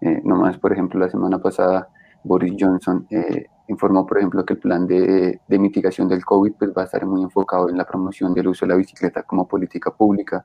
Eh, 0.00 0.20
nomás, 0.24 0.58
por 0.58 0.72
ejemplo, 0.72 1.00
la 1.00 1.08
semana 1.08 1.38
pasada 1.38 1.88
Boris 2.22 2.54
Johnson 2.58 3.06
eh, 3.10 3.46
informó, 3.66 4.06
por 4.06 4.18
ejemplo, 4.18 4.44
que 4.44 4.54
el 4.54 4.60
plan 4.60 4.86
de, 4.86 5.40
de, 5.46 5.58
mitigación 5.58 6.08
del 6.08 6.24
COVID 6.24 6.52
pues, 6.58 6.70
va 6.76 6.82
a 6.82 6.84
estar 6.84 7.04
muy 7.06 7.22
enfocado 7.22 7.68
en 7.68 7.76
la 7.76 7.84
promoción 7.84 8.34
del 8.34 8.48
uso 8.48 8.66
de 8.66 8.70
la 8.70 8.76
bicicleta 8.76 9.22
como 9.24 9.46
política 9.48 9.90
pública. 9.90 10.44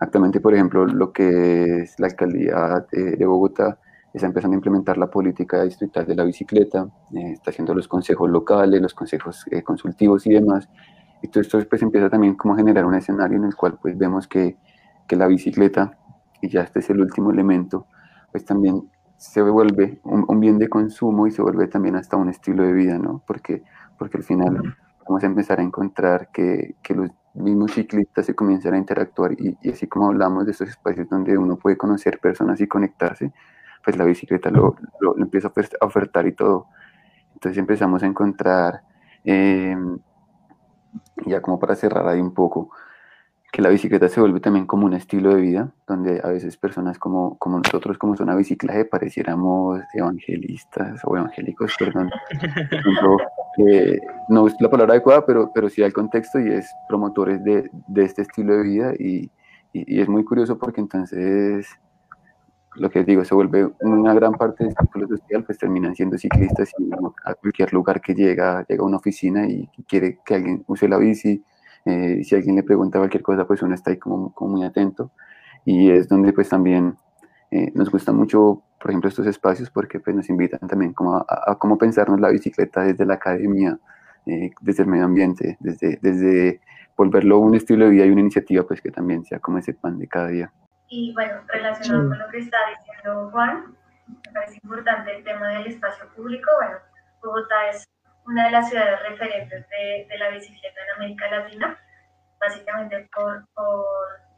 actualmente, 0.00 0.40
por 0.40 0.54
ejemplo, 0.54 0.86
lo 0.86 1.12
que 1.12 1.82
es 1.82 1.98
la 1.98 2.06
alcaldía 2.06 2.86
de, 2.90 3.26
Bogotá 3.26 3.78
está 4.14 4.26
empezando 4.26 4.54
a 4.54 4.58
implementar 4.58 4.96
la 4.98 5.08
política 5.08 5.62
distrital 5.64 6.06
de 6.06 6.14
la 6.14 6.24
bicicleta, 6.24 6.88
está 7.12 7.50
haciendo 7.50 7.74
los 7.74 7.88
consejos 7.88 8.30
locales, 8.30 8.80
los 8.80 8.94
consejos 8.94 9.44
consultivos 9.64 10.26
y 10.26 10.30
demás, 10.30 10.68
y 11.22 11.28
todo 11.28 11.42
esto 11.42 11.58
pues 11.68 11.82
empieza 11.82 12.08
también 12.08 12.34
como 12.34 12.54
a 12.54 12.56
generar 12.56 12.84
un 12.86 12.94
escenario 12.94 13.38
en 13.38 13.44
el 13.44 13.54
cual 13.54 13.78
pues 13.80 13.96
vemos 13.96 14.26
que, 14.26 14.56
que 15.06 15.16
la 15.16 15.26
bicicleta, 15.26 15.98
y 16.40 16.48
ya 16.48 16.62
este 16.62 16.80
es 16.80 16.90
el 16.90 17.00
último 17.00 17.30
elemento, 17.30 17.86
pues 18.32 18.44
también 18.44 18.88
se 19.16 19.42
vuelve 19.42 20.00
un, 20.04 20.40
bien 20.40 20.58
de 20.58 20.68
consumo 20.68 21.26
y 21.26 21.30
se 21.30 21.42
vuelve 21.42 21.68
también 21.68 21.94
hasta 21.96 22.16
un 22.16 22.30
estilo 22.30 22.62
de 22.62 22.72
vida, 22.72 22.98
¿no? 22.98 23.22
Porque, 23.26 23.62
porque 23.98 24.16
al 24.16 24.24
final 24.24 24.74
vamos 25.06 25.22
a 25.22 25.26
empezar 25.26 25.60
a 25.60 25.62
encontrar 25.62 26.30
que, 26.32 26.76
que 26.82 26.94
los 26.94 27.10
mismos 27.34 27.72
ciclistas 27.72 28.24
se 28.24 28.34
comienzan 28.34 28.74
a 28.74 28.78
interactuar 28.78 29.32
y, 29.32 29.58
y, 29.60 29.70
así 29.70 29.86
como 29.86 30.06
hablamos 30.06 30.46
de 30.46 30.52
estos 30.52 30.70
espacios 30.70 31.08
donde 31.08 31.36
uno 31.36 31.56
puede 31.56 31.76
conocer 31.76 32.18
personas 32.18 32.60
y 32.62 32.66
conectarse, 32.66 33.30
pues 33.84 33.96
la 33.96 34.04
bicicleta 34.04 34.50
lo, 34.50 34.76
lo, 35.00 35.16
empieza 35.18 35.48
a 35.48 35.86
ofertar 35.86 36.26
y 36.26 36.32
todo. 36.32 36.66
Entonces 37.34 37.58
empezamos 37.58 38.02
a 38.02 38.06
encontrar 38.06 38.82
eh, 39.24 39.76
ya 41.26 41.40
como 41.40 41.58
para 41.58 41.74
cerrar 41.74 42.06
ahí 42.08 42.20
un 42.20 42.34
poco, 42.34 42.70
que 43.52 43.62
la 43.62 43.68
bicicleta 43.68 44.08
se 44.08 44.20
vuelve 44.20 44.40
también 44.40 44.66
como 44.66 44.86
un 44.86 44.94
estilo 44.94 45.34
de 45.34 45.40
vida, 45.40 45.72
donde 45.86 46.20
a 46.22 46.28
veces 46.28 46.56
personas 46.56 46.98
como, 46.98 47.36
como 47.38 47.58
nosotros, 47.58 47.98
como 47.98 48.16
zona 48.16 48.36
biciclaje, 48.36 48.84
pareciéramos 48.84 49.80
evangelistas 49.92 51.00
o 51.04 51.16
evangélicos, 51.16 51.74
perdón. 51.78 52.10
eh, 53.58 53.98
no 54.28 54.46
es 54.46 54.54
la 54.60 54.70
palabra 54.70 54.94
adecuada, 54.94 55.26
pero, 55.26 55.50
pero 55.52 55.68
sí 55.68 55.80
da 55.80 55.88
el 55.88 55.92
contexto 55.92 56.38
y 56.38 56.48
es 56.48 56.70
promotores 56.88 57.42
de, 57.42 57.68
de 57.88 58.04
este 58.04 58.22
estilo 58.22 58.56
de 58.56 58.62
vida 58.62 58.92
y, 58.96 59.30
y, 59.72 60.00
es 60.00 60.08
muy 60.08 60.24
curioso 60.24 60.58
porque 60.58 60.80
entonces 60.80 61.68
lo 62.76 62.90
que 62.90 63.04
digo, 63.04 63.24
se 63.24 63.34
vuelve 63.34 63.68
una 63.80 64.14
gran 64.14 64.32
parte 64.32 64.64
del 64.64 64.74
círculo 64.74 65.08
social, 65.08 65.44
pues 65.44 65.58
terminan 65.58 65.94
siendo 65.94 66.16
ciclistas 66.16 66.70
y 66.78 66.90
a 67.24 67.34
cualquier 67.34 67.72
lugar 67.72 68.00
que 68.00 68.14
llega, 68.14 68.64
llega 68.68 68.82
a 68.82 68.86
una 68.86 68.98
oficina 68.98 69.46
y 69.48 69.68
quiere 69.88 70.20
que 70.24 70.34
alguien 70.34 70.64
use 70.66 70.88
la 70.88 70.98
bici, 70.98 71.42
eh, 71.84 72.22
si 72.24 72.34
alguien 72.34 72.56
le 72.56 72.62
pregunta 72.62 72.98
cualquier 72.98 73.22
cosa, 73.22 73.46
pues 73.46 73.62
uno 73.62 73.74
está 73.74 73.90
ahí 73.90 73.98
como, 73.98 74.32
como 74.34 74.52
muy 74.52 74.64
atento 74.64 75.10
y 75.64 75.90
es 75.90 76.08
donde 76.08 76.32
pues 76.32 76.48
también 76.48 76.96
eh, 77.50 77.72
nos 77.74 77.90
gusta 77.90 78.12
mucho, 78.12 78.62
por 78.80 78.90
ejemplo, 78.90 79.08
estos 79.08 79.26
espacios 79.26 79.70
porque 79.70 79.98
pues 79.98 80.14
nos 80.14 80.28
invitan 80.28 80.68
también 80.68 80.92
como 80.92 81.16
a, 81.16 81.26
a, 81.28 81.58
cómo 81.58 81.78
pensarnos 81.78 82.20
la 82.20 82.30
bicicleta 82.30 82.82
desde 82.82 83.04
la 83.04 83.14
academia, 83.14 83.78
eh, 84.26 84.50
desde 84.60 84.84
el 84.84 84.88
medio 84.88 85.04
ambiente, 85.06 85.56
desde, 85.60 85.98
desde 86.02 86.60
volverlo 86.96 87.38
un 87.38 87.54
estilo 87.54 87.86
de 87.86 87.90
vida 87.92 88.06
y 88.06 88.10
una 88.10 88.20
iniciativa 88.20 88.64
pues 88.66 88.80
que 88.80 88.90
también 88.90 89.24
sea 89.24 89.40
como 89.40 89.58
ese 89.58 89.74
pan 89.74 89.98
de 89.98 90.06
cada 90.06 90.28
día. 90.28 90.52
Y 90.92 91.14
bueno, 91.14 91.40
relacionado 91.46 92.08
con 92.08 92.18
lo 92.18 92.28
que 92.30 92.38
está 92.38 92.58
diciendo 92.76 93.30
Juan, 93.30 93.76
me 94.08 94.32
parece 94.32 94.58
importante 94.60 95.16
el 95.16 95.24
tema 95.24 95.48
del 95.50 95.68
espacio 95.68 96.08
público. 96.16 96.50
Bueno, 96.58 96.78
Bogotá 97.22 97.68
es 97.68 97.88
una 98.26 98.46
de 98.46 98.50
las 98.50 98.68
ciudades 98.68 99.00
referentes 99.08 99.68
de, 99.68 100.06
de 100.08 100.18
la 100.18 100.30
bicicleta 100.30 100.80
en 100.82 100.96
América 100.96 101.30
Latina, 101.30 101.78
básicamente 102.40 103.08
por, 103.14 103.46
por 103.54 103.86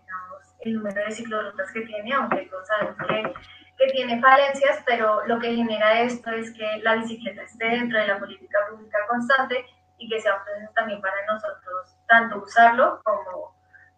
digamos, 0.02 0.54
el 0.60 0.74
número 0.74 1.02
de 1.02 1.10
ciclorrutas 1.10 1.72
que 1.72 1.80
tiene, 1.86 2.12
aunque 2.12 2.46
todos 2.50 2.66
sabemos 2.66 2.96
que, 2.98 3.34
que 3.78 3.92
tiene 3.92 4.20
falencias, 4.20 4.82
pero 4.84 5.26
lo 5.26 5.38
que 5.38 5.54
genera 5.54 6.00
esto 6.02 6.30
es 6.32 6.52
que 6.52 6.80
la 6.82 6.96
bicicleta 6.96 7.44
esté 7.44 7.64
dentro 7.64 7.98
de 7.98 8.08
la 8.08 8.18
política 8.18 8.58
pública 8.70 8.98
constante 9.08 9.64
y 9.96 10.06
que 10.06 10.20
sea 10.20 10.36
un 10.36 10.44
proceso 10.44 10.72
también 10.74 11.00
para 11.00 11.24
nosotros, 11.24 11.96
tanto 12.08 12.42
usarlo 12.42 13.00
como 13.04 13.21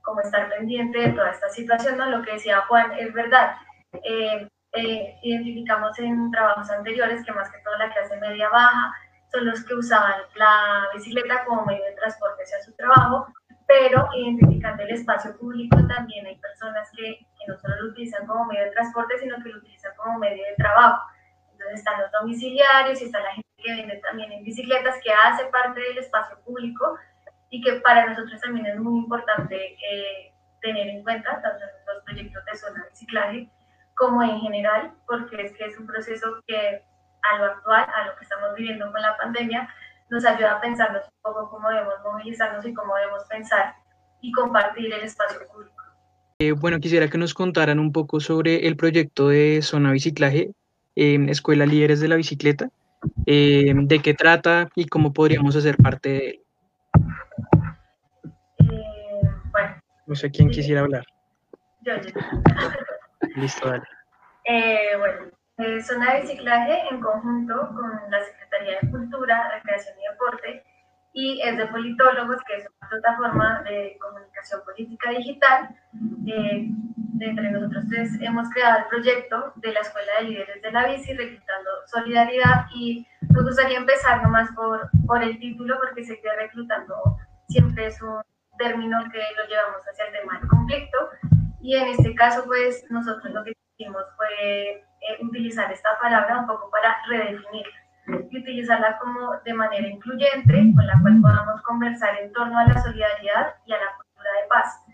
como 0.05 0.21
estar 0.21 0.49
pendiente 0.51 0.99
de 0.99 1.13
toda 1.13 1.31
esta 1.31 1.49
situación, 1.49 1.99
¿no? 1.99 2.09
Lo 2.09 2.23
que 2.23 2.35
decía 2.35 2.61
Juan 2.69 2.93
es 2.99 3.13
verdad. 3.13 3.57
Eh, 4.05 4.49
eh, 4.73 5.19
identificamos 5.23 5.99
en 5.99 6.31
trabajos 6.31 6.71
anteriores 6.71 7.25
que 7.25 7.33
más 7.33 7.51
que 7.51 7.59
todo 7.59 7.77
la 7.79 7.93
clase 7.93 8.17
media 8.19 8.49
baja 8.51 8.93
son 9.33 9.47
los 9.47 9.65
que 9.65 9.75
usaban 9.75 10.21
la 10.35 10.89
bicicleta 10.93 11.45
como 11.45 11.65
medio 11.65 11.85
de 11.85 11.93
transporte 11.93 12.43
hacia 12.43 12.61
su 12.63 12.73
trabajo, 12.75 13.27
pero 13.67 14.09
identificando 14.15 14.83
el 14.83 14.91
espacio 14.91 15.37
público 15.39 15.77
también 15.87 16.27
hay 16.27 16.37
personas 16.37 16.89
que, 16.97 17.19
que 17.19 17.47
no 17.49 17.57
solo 17.57 17.77
lo 17.83 17.91
utilizan 17.91 18.27
como 18.27 18.45
medio 18.45 18.65
de 18.65 18.71
transporte, 18.73 19.19
sino 19.19 19.37
que 19.43 19.49
lo 19.49 19.59
utilizan 19.59 19.93
como 19.97 20.19
medio 20.19 20.45
de 20.45 20.55
trabajo. 20.57 21.03
Entonces 21.53 21.79
están 21.79 22.01
los 22.01 22.13
domiciliarios 22.13 23.01
y 23.01 23.05
está 23.07 23.21
la 23.21 23.33
gente 23.33 23.49
que 23.57 23.75
vende 23.75 23.97
también 23.99 24.33
en 24.33 24.45
bicicletas, 24.45 24.97
que 25.03 25.13
hace 25.13 25.47
parte 25.47 25.81
del 25.81 25.99
espacio 25.99 26.39
público 26.45 26.99
y 27.55 27.61
que 27.61 27.75
para 27.75 28.07
nosotros 28.07 28.41
también 28.41 28.67
es 28.67 28.81
muy 28.81 28.99
importante 28.99 29.55
eh, 29.55 30.33
tener 30.61 30.89
en 30.89 31.05
cuenta, 31.05 31.41
tanto 31.41 31.63
en 31.63 31.95
los 31.95 32.03
proyectos 32.05 32.45
de 32.47 32.57
zona 32.59 32.83
de 32.83 32.91
reciclaje 32.91 33.49
como 33.95 34.25
en 34.25 34.41
general, 34.41 34.91
porque 35.07 35.41
es 35.41 35.53
que 35.53 35.67
es 35.67 35.79
un 35.79 35.87
proceso 35.87 36.43
que 36.49 36.83
a 37.23 37.39
lo 37.39 37.45
actual, 37.45 37.87
a 37.95 38.07
lo 38.09 38.17
que 38.17 38.25
estamos 38.25 38.57
viviendo 38.57 38.91
con 38.91 39.01
la 39.01 39.17
pandemia, 39.17 39.69
nos 40.11 40.25
ayuda 40.25 40.57
a 40.57 40.61
pensarnos 40.61 41.05
un 41.05 41.23
poco 41.23 41.49
cómo 41.49 41.69
debemos 41.69 41.95
movilizarnos 42.03 42.67
y 42.67 42.75
cómo 42.75 42.97
debemos 42.97 43.23
pensar 43.27 43.77
y 44.21 44.33
compartir 44.33 44.93
el 44.93 45.03
espacio 45.03 45.47
público. 45.47 45.85
Eh, 46.41 46.51
bueno, 46.51 46.81
quisiera 46.81 47.07
que 47.07 47.19
nos 47.19 47.35
contaran 47.35 47.79
un 47.79 47.93
poco 47.93 48.19
sobre 48.19 48.67
el 48.67 48.77
proyecto 48.77 49.29
de 49.29 49.63
Zona 49.63 49.93
Biciclaje, 49.93 50.51
en 50.97 51.29
Escuela 51.29 51.67
Líderes 51.67 52.01
de 52.01 52.09
la 52.09 52.17
Bicicleta, 52.17 52.71
eh, 53.27 53.73
de 53.77 53.99
qué 54.01 54.13
trata 54.13 54.71
y 54.75 54.87
cómo 54.87 55.13
podríamos 55.13 55.55
hacer 55.55 55.77
parte 55.77 56.09
de 56.09 56.29
él. 56.31 56.44
No 60.07 60.15
sé 60.15 60.31
quién 60.31 60.51
quisiera 60.51 60.83
hablar. 60.83 61.05
Yo, 61.81 61.97
yo. 61.97 62.11
Listo, 63.37 63.69
dale. 63.69 63.85
Eh, 64.45 64.97
bueno, 64.99 65.31
eh, 65.59 65.83
Zona 65.83 66.15
de 66.15 66.21
Biciclaje 66.23 66.83
en 66.91 67.01
conjunto 67.01 67.69
con 67.75 67.91
la 68.11 68.23
Secretaría 68.23 68.79
de 68.81 68.91
Cultura, 68.91 69.51
Recreación 69.55 69.95
y 69.99 70.13
Deporte 70.13 70.65
y 71.15 71.41
es 71.43 71.57
de 71.57 71.67
Politólogos, 71.67 72.43
que 72.47 72.57
es 72.57 72.69
una 72.81 72.89
plataforma 72.91 73.63
de 73.63 73.97
comunicación 74.01 74.63
política 74.65 75.11
digital. 75.11 75.69
Eh, 76.27 76.69
entre 77.21 77.51
nosotros 77.53 77.85
tres 77.89 78.11
hemos 78.21 78.51
creado 78.51 78.81
el 78.81 78.87
proyecto 78.87 79.53
de 79.57 79.73
la 79.73 79.81
Escuela 79.81 80.13
de 80.19 80.25
Líderes 80.25 80.63
de 80.63 80.73
la 80.73 80.87
Bici, 80.89 81.15
reclutando 81.15 81.71
solidaridad 81.87 82.67
y 82.75 83.07
me 83.31 83.43
gustaría 83.43 83.79
empezar 83.79 84.23
nomás 84.23 84.51
por, 84.57 84.91
por 85.07 85.23
el 85.23 85.39
título, 85.39 85.77
porque 85.81 86.05
sé 86.05 86.21
que 86.21 86.35
reclutando 86.35 87.17
siempre 87.49 87.87
es 87.87 88.03
un 88.03 88.21
término 88.57 88.99
que 89.13 89.19
lo 89.19 89.49
llevamos 89.49 89.83
hacia 89.89 90.07
el 90.07 90.13
tema 90.13 90.39
del 90.39 90.49
conflicto 90.49 90.99
y 91.61 91.77
en 91.77 91.89
este 91.89 92.15
caso 92.15 92.45
pues 92.45 92.85
nosotros 92.91 93.33
lo 93.33 93.43
que 93.45 93.53
hicimos 93.79 94.05
fue 94.17 94.71
eh, 94.71 95.19
utilizar 95.21 95.73
esta 95.73 95.99
palabra 96.01 96.39
un 96.39 96.47
poco 96.47 96.71
para 96.71 96.97
redefinirla 97.09 97.85
y 98.31 98.39
utilizarla 98.39 98.99
como 98.99 99.39
de 99.45 99.55
manera 99.55 99.89
incluyente, 99.89 100.53
con 100.75 100.87
la 100.87 100.99
cual 101.01 101.21
podamos 101.23 101.63
conversar 101.63 102.19
en 102.21 102.33
torno 102.33 102.59
a 102.59 102.67
la 102.67 102.83
solidaridad 102.83 103.55
y 103.65 103.73
a 103.73 103.79
la 103.79 103.97
cultura 103.97 104.31
de 104.41 104.49
paz. 104.49 104.85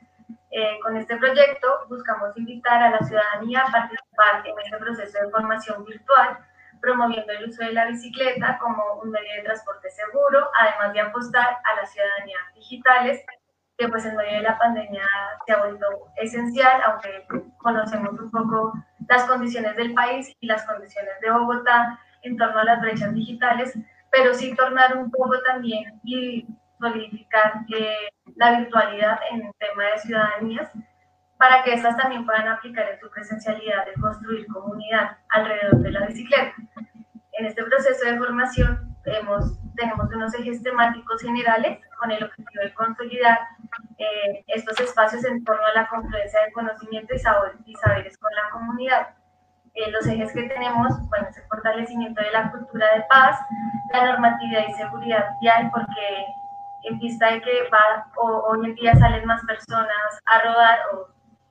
Eh, 0.53 0.79
con 0.83 0.97
este 0.97 1.17
proyecto 1.17 1.69
buscamos 1.89 2.37
invitar 2.37 2.83
a 2.83 2.91
la 2.91 2.99
ciudadanía 3.01 3.61
a 3.61 3.71
participar 3.71 4.45
en 4.45 4.55
este 4.59 4.77
proceso 4.79 5.19
de 5.25 5.31
formación 5.31 5.85
virtual, 5.85 6.39
promoviendo 6.81 7.33
el 7.33 7.49
uso 7.49 7.65
de 7.65 7.73
la 7.73 7.87
bicicleta 7.87 8.59
como 8.59 9.01
un 9.03 9.11
medio 9.11 9.33
de 9.37 9.43
transporte 9.43 9.91
seguro, 9.91 10.49
además 10.59 10.93
de 10.93 11.01
apostar 11.01 11.59
a 11.65 11.75
las 11.77 11.93
ciudadanías 11.93 12.55
digitales, 12.55 13.25
que 13.81 13.89
pues 13.89 14.05
en 14.05 14.15
medio 14.15 14.37
de 14.37 14.43
la 14.43 14.59
pandemia 14.59 15.09
se 15.47 15.53
ha 15.55 15.57
vuelto 15.57 15.87
esencial, 16.17 16.83
aunque 16.83 17.27
conocemos 17.57 18.13
un 18.21 18.31
poco 18.31 18.75
las 19.09 19.25
condiciones 19.25 19.75
del 19.75 19.95
país 19.95 20.37
y 20.39 20.47
las 20.47 20.67
condiciones 20.67 21.15
de 21.23 21.31
Bogotá, 21.31 21.99
en 22.21 22.37
torno 22.37 22.59
a 22.59 22.65
las 22.65 22.81
brechas 22.83 23.15
digitales, 23.15 23.73
pero 24.11 24.35
sí 24.35 24.55
tornar 24.55 24.99
un 24.99 25.11
poco 25.11 25.41
también 25.47 25.99
y 26.05 26.47
solidificar 26.79 27.65
eh, 27.75 28.11
la 28.37 28.59
virtualidad 28.59 29.19
en 29.31 29.47
el 29.47 29.53
tema 29.59 29.85
de 29.85 29.99
ciudadanías 29.99 30.71
para 31.39 31.63
que 31.63 31.73
estas 31.73 31.97
también 31.97 32.27
puedan 32.27 32.49
aplicar 32.49 32.87
en 32.87 33.01
su 33.01 33.09
presencialidad 33.09 33.87
de 33.87 33.95
construir 33.95 34.47
comunidad 34.49 35.17
alrededor 35.31 35.79
de 35.79 35.91
la 35.91 36.07
bicicleta. 36.07 36.53
En 37.33 37.47
este 37.47 37.65
proceso 37.65 38.05
de 38.05 38.19
formación 38.19 38.90
hemos, 39.05 39.59
tenemos 39.77 40.13
unos 40.13 40.35
ejes 40.35 40.63
temáticos 40.63 41.23
generales 41.23 41.81
con 41.99 42.11
el 42.11 42.23
objetivo 42.25 42.63
de 42.63 42.75
consolidar 42.75 43.39
eh, 43.99 44.45
estos 44.49 44.79
espacios 44.81 45.25
en 45.25 45.45
torno 45.45 45.65
a 45.67 45.75
la 45.75 45.89
confluencia 45.89 46.41
de 46.45 46.53
conocimiento 46.53 47.15
y, 47.15 47.71
y 47.71 47.75
saberes 47.77 48.17
con 48.19 48.33
la 48.35 48.51
comunidad. 48.51 49.09
Eh, 49.75 49.91
los 49.91 50.07
ejes 50.07 50.33
que 50.33 50.43
tenemos, 50.43 50.89
bueno, 51.09 51.29
es 51.29 51.37
el 51.37 51.45
fortalecimiento 51.45 52.21
de 52.21 52.31
la 52.33 52.51
cultura 52.51 52.87
de 52.95 53.03
paz, 53.03 53.39
la 53.93 54.07
normatividad 54.07 54.67
y 54.69 54.73
seguridad 54.75 55.27
vial, 55.41 55.71
porque 55.73 56.27
en 56.85 56.99
vista 56.99 57.31
de 57.31 57.41
que 57.41 57.69
va, 57.73 58.11
o, 58.17 58.43
hoy 58.49 58.67
en 58.67 58.75
día 58.75 58.95
salen 58.97 59.27
más 59.27 59.45
personas 59.45 60.21
a 60.25 60.41
rodar 60.43 60.79
o 60.93 61.09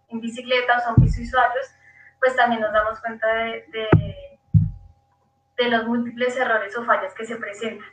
en 0.09 0.19
bicicleta 0.19 0.77
o 0.77 0.81
son 0.81 0.95
biciusuarios, 0.97 1.67
pues 2.19 2.35
también 2.35 2.62
nos 2.62 2.73
damos 2.73 2.99
cuenta 2.99 3.27
de, 3.27 3.65
de, 3.71 3.88
de 5.60 5.69
los 5.69 5.86
múltiples 5.86 6.38
errores 6.38 6.76
o 6.78 6.86
fallas 6.86 7.13
que 7.13 7.26
se 7.26 7.36
presentan 7.36 7.88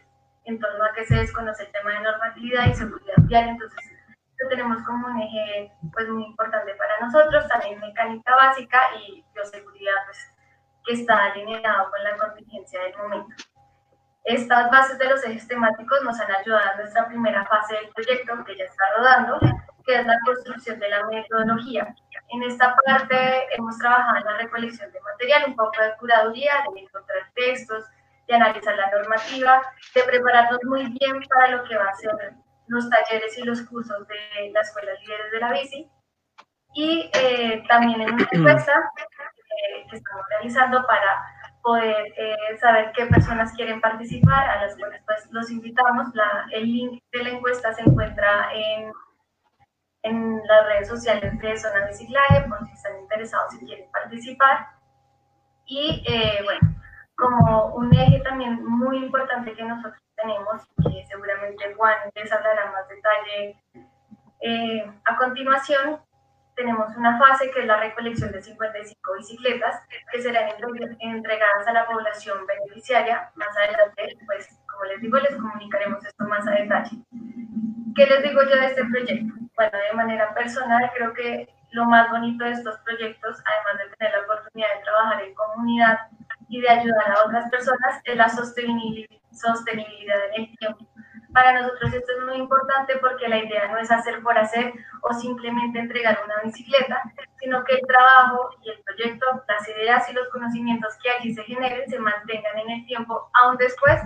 en 0.45 0.61
torno 0.61 0.85
a 0.85 0.93
que 0.93 1.05
se 1.05 1.17
desconoce 1.17 1.65
el 1.65 1.73
tema 1.73 1.91
de 1.91 2.01
normatividad 2.01 2.69
y 2.69 2.75
seguridad 2.75 3.15
vial. 3.23 3.49
Entonces, 3.49 3.91
lo 4.39 4.49
tenemos 4.49 4.83
como 4.85 5.09
un 5.09 5.21
eje 5.21 5.73
pues, 5.93 6.09
muy 6.09 6.25
importante 6.25 6.73
para 6.77 7.01
nosotros, 7.01 7.49
también 7.49 7.81
mecánica 7.81 8.35
básica 8.37 8.81
y 9.01 9.25
bioseguridad, 9.35 9.95
pues, 10.07 10.33
que 10.85 10.93
está 10.95 11.25
alineado 11.25 11.91
con 11.91 12.05
la 12.05 12.17
contingencia 12.17 12.81
del 12.83 12.97
momento. 12.97 13.35
Estas 14.23 14.71
bases 14.71 14.99
de 14.99 15.11
los 15.11 15.25
ejes 15.25 15.49
temáticos 15.49 16.03
nos 16.05 16.21
han 16.21 16.31
ayudado 16.31 16.73
en 16.73 16.79
nuestra 16.79 17.09
primera 17.09 17.45
fase 17.47 17.75
del 17.75 17.89
proyecto, 17.91 18.45
que 18.45 18.57
ya 18.57 18.65
está 18.65 18.85
rodando, 18.97 19.41
que 19.87 19.95
es 19.95 20.07
la 20.07 20.19
construcción 20.25 20.79
de 20.81 20.89
la 20.89 21.07
metodología. 21.07 21.95
En 22.31 22.43
esta 22.43 22.75
parte 22.85 23.17
hemos 23.57 23.79
trabajado 23.79 24.19
en 24.19 24.25
la 24.25 24.39
recolección 24.39 24.91
de 24.91 25.01
material, 25.01 25.45
un 25.47 25.57
poco 25.57 25.81
de 25.81 25.97
curaduría, 25.99 26.65
de 26.75 26.81
encontrar 26.81 27.31
textos, 27.35 27.85
de 28.27 28.35
analizar 28.35 28.77
la 28.77 28.91
normativa, 28.91 29.63
de 29.95 30.03
prepararnos 30.03 30.59
muy 30.65 30.85
bien 30.85 31.23
para 31.29 31.57
lo 31.57 31.65
que 31.65 31.77
va 31.77 31.89
a 31.89 31.95
ser 31.95 32.35
los 32.67 32.91
talleres 32.91 33.39
y 33.39 33.45
los 33.45 33.63
cursos 33.63 34.07
de 34.09 34.51
la 34.51 34.61
Escuela 34.61 34.93
Líderes 35.01 35.33
de 35.33 35.41
la 35.41 35.53
Bici. 35.53 35.91
Y 36.75 37.11
eh, 37.15 37.65
también 37.69 38.01
en 38.01 38.15
una 38.15 38.29
encuesta 38.33 38.73
eh, 38.73 39.87
que 39.89 39.97
estamos 39.97 40.25
realizando 40.31 40.85
para 40.87 41.25
poder 41.63 42.13
eh, 42.17 42.59
saber 42.61 42.93
qué 42.93 43.07
personas 43.07 43.53
quieren 43.55 43.81
participar, 43.81 44.49
a 44.51 44.63
las 44.63 44.77
cuales 44.77 45.01
pues 45.07 45.29
los 45.31 45.51
invitamos. 45.51 46.09
La, 46.15 46.47
el 46.53 46.65
link 46.65 47.03
de 47.13 47.23
la 47.23 47.31
encuesta 47.31 47.73
se 47.73 47.83
encuentra 47.83 48.51
en, 48.53 48.93
en 50.07 50.41
las 50.47 50.67
redes 50.67 50.89
sociales 50.89 51.39
de 51.39 51.59
Zona 51.59 51.87
Biciclaje, 51.87 52.43
por 52.49 52.65
si 52.67 52.73
están 52.73 52.99
interesados 53.01 53.55
y 53.55 53.67
quieren 53.67 53.91
participar. 53.91 54.69
Y 55.67 56.05
bueno, 56.45 56.77
como 57.17 57.75
un 57.75 57.93
eje 57.93 58.21
también 58.21 58.65
muy 58.65 58.99
importante 58.99 59.53
que 59.53 59.65
nosotros 59.65 60.01
tenemos, 60.15 60.63
que 60.77 61.05
seguramente 61.07 61.75
Juan 61.75 61.97
les 62.15 62.33
hablará 62.33 62.71
más 62.71 62.89
detalle. 62.89 63.57
Eh, 64.41 64.93
a 65.05 65.17
continuación, 65.17 66.01
tenemos 66.55 66.97
una 66.97 67.19
fase 67.19 67.51
que 67.51 67.61
es 67.61 67.67
la 67.67 67.81
recolección 67.81 68.31
de 68.31 68.41
55 68.41 69.15
bicicletas 69.15 69.83
que 70.13 70.23
serán 70.23 70.51
entregadas 71.01 71.67
a 71.67 71.73
la 71.73 71.87
población 71.87 72.47
beneficiaria. 72.47 73.31
Más 73.35 73.57
adelante, 73.57 74.17
pues, 74.25 74.57
como 74.71 74.85
les 74.85 75.01
digo, 75.01 75.19
les 75.19 75.35
comunicaremos 75.35 76.05
esto 76.05 76.25
más 76.25 76.47
a 76.47 76.53
detalle. 76.53 76.97
¿Qué 77.97 78.07
les 78.07 78.23
digo 78.23 78.43
yo 78.45 78.57
de 78.61 78.67
este 78.67 78.85
proyecto? 78.85 79.46
Bueno, 79.57 79.79
de 79.79 79.97
manera 79.97 80.35
personal, 80.35 80.91
creo 80.95 81.15
que 81.15 81.49
lo 81.71 81.87
más 81.87 82.11
bonito 82.11 82.45
de 82.45 82.53
estos 82.53 82.79
proyectos, 82.81 83.43
además 83.45 83.79
de 83.79 83.97
tener 83.97 84.13
la 84.13 84.25
oportunidad 84.25 84.69
de 84.77 84.85
trabajar 84.85 85.23
en 85.23 85.35
comunidad 85.35 85.99
y 86.49 86.61
de 86.61 86.69
ayudar 86.69 87.11
a 87.11 87.25
otras 87.25 87.51
personas, 87.51 88.01
es 88.05 88.17
la 88.17 88.29
sostenibilidad 88.29 89.09
en 90.35 90.43
el 90.43 90.57
tiempo. 90.59 90.87
Para 91.33 91.61
nosotros 91.61 91.93
esto 91.93 92.13
es 92.19 92.25
muy 92.25 92.37
importante 92.37 92.97
porque 92.99 93.29
la 93.29 93.39
idea 93.39 93.69
no 93.69 93.79
es 93.79 93.91
hacer 93.91 94.23
por 94.23 94.39
hacer 94.39 94.73
o 95.03 95.13
simplemente 95.13 95.79
entregar 95.79 96.19
una 96.25 96.41
bicicleta, 96.45 97.03
sino 97.37 97.63
que 97.65 97.75
el 97.75 97.87
trabajo 97.87 98.51
y 98.63 98.71
el 98.71 98.79
proyecto, 98.81 99.27
las 99.49 99.69
ideas 99.69 100.09
y 100.09 100.15
los 100.15 100.29
conocimientos 100.29 100.97
que 101.03 101.11
allí 101.11 101.35
se 101.35 101.43
generen 101.45 101.89
se 101.91 101.99
mantengan 101.99 102.59
en 102.59 102.71
el 102.71 102.87
tiempo, 102.87 103.31
aún 103.35 103.57
después 103.57 104.01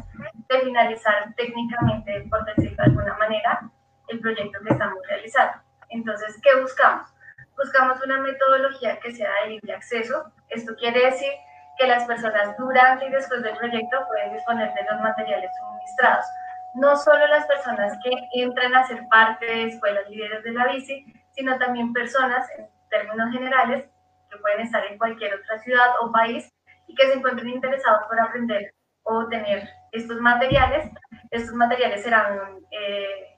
de 0.48 0.60
finalizar 0.60 1.32
técnicamente, 1.36 2.26
por 2.30 2.44
decirlo 2.46 2.76
de 2.76 2.82
alguna 2.82 3.16
manera, 3.18 3.70
el 4.10 4.20
proyecto 4.20 4.58
que 4.62 4.72
estamos 4.72 4.98
realizando. 5.08 5.58
Entonces, 5.88 6.38
¿qué 6.42 6.60
buscamos? 6.60 7.08
Buscamos 7.56 8.02
una 8.04 8.20
metodología 8.20 8.98
que 9.00 9.12
sea 9.12 9.30
de 9.42 9.50
libre 9.50 9.74
acceso. 9.74 10.32
Esto 10.48 10.74
quiere 10.76 11.06
decir 11.06 11.32
que 11.78 11.86
las 11.86 12.04
personas 12.04 12.56
durante 12.58 13.06
y 13.06 13.10
después 13.10 13.42
del 13.42 13.56
proyecto 13.56 14.06
pueden 14.08 14.32
disponer 14.32 14.72
de 14.74 14.84
los 14.90 15.00
materiales 15.00 15.50
suministrados. 15.58 16.26
No 16.74 16.96
solo 16.96 17.26
las 17.26 17.46
personas 17.46 17.98
que 18.04 18.12
entran 18.34 18.74
a 18.74 18.86
ser 18.86 19.06
parte 19.10 19.46
de 19.46 19.64
escuelas 19.64 20.08
líderes 20.08 20.44
de 20.44 20.52
la 20.52 20.68
bici, 20.68 21.04
sino 21.32 21.58
también 21.58 21.92
personas, 21.92 22.46
en 22.56 22.68
términos 22.90 23.32
generales, 23.32 23.84
que 24.30 24.38
pueden 24.38 24.60
estar 24.60 24.84
en 24.86 24.98
cualquier 24.98 25.34
otra 25.34 25.58
ciudad 25.58 25.88
o 26.00 26.12
país 26.12 26.48
y 26.86 26.94
que 26.94 27.06
se 27.06 27.14
encuentren 27.14 27.48
interesados 27.48 28.06
por 28.08 28.20
aprender 28.20 28.72
o 29.02 29.26
tener 29.28 29.68
estos 29.92 30.20
materiales. 30.20 30.90
Estos 31.30 31.54
materiales 31.54 32.02
serán 32.02 32.58
eh, 32.70 33.29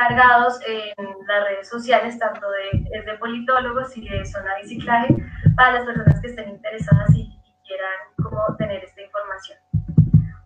cargados 0.00 0.58
en 0.66 0.94
las 1.26 1.44
redes 1.44 1.68
sociales, 1.68 2.18
tanto 2.18 2.46
de, 2.50 3.02
de 3.02 3.18
politólogos 3.18 3.94
y 3.98 4.08
de 4.08 4.24
zona 4.24 4.54
de 4.54 4.62
biciclaje, 4.62 5.14
para 5.54 5.72
las 5.72 5.84
personas 5.84 6.20
que 6.22 6.28
estén 6.28 6.48
interesadas 6.48 7.10
y, 7.14 7.36
quieran 7.62 7.98
como 8.20 8.56
tener 8.56 8.82
esta 8.82 9.00
información. 9.00 9.58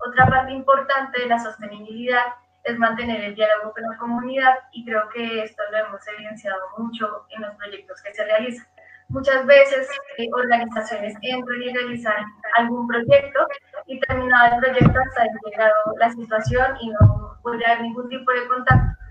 Otra 0.07 0.27
parte 0.27 0.53
importante 0.53 1.23
de 1.23 1.27
la 1.27 1.39
sostenibilidad 1.39 2.35
es 2.65 2.79
mantener 2.79 3.25
el 3.25 3.35
diálogo 3.35 3.73
con 3.73 3.83
la 3.83 3.97
comunidad 3.97 4.55
y 4.73 4.85
creo 4.85 5.09
que 5.09 5.43
esto 5.43 5.63
lo 5.71 5.79
hemos 5.79 6.07
evidenciado 6.07 6.61
mucho 6.77 7.25
en 7.31 7.41
los 7.41 7.55
proyectos 7.55 8.03
que 8.03 8.13
se 8.13 8.25
realizan. 8.27 8.67
Muchas 9.09 9.47
veces 9.47 9.89
eh, 10.19 10.29
organizaciones 10.35 11.15
entran 11.23 11.63
y 11.63 11.73
realizan 11.73 12.25
algún 12.59 12.87
proyecto 12.87 13.47
y 13.87 13.99
terminado 14.01 14.57
el 14.57 14.61
proyecto 14.61 15.01
hasta 15.01 15.25
llegado 15.47 15.75
la 15.99 16.11
situación 16.11 16.77
y 16.83 16.91
no 16.91 17.39
puede 17.43 17.65
haber 17.65 17.83
ningún 17.83 18.11
tipo 18.11 18.33
de 18.33 18.47
contacto. 18.49 19.04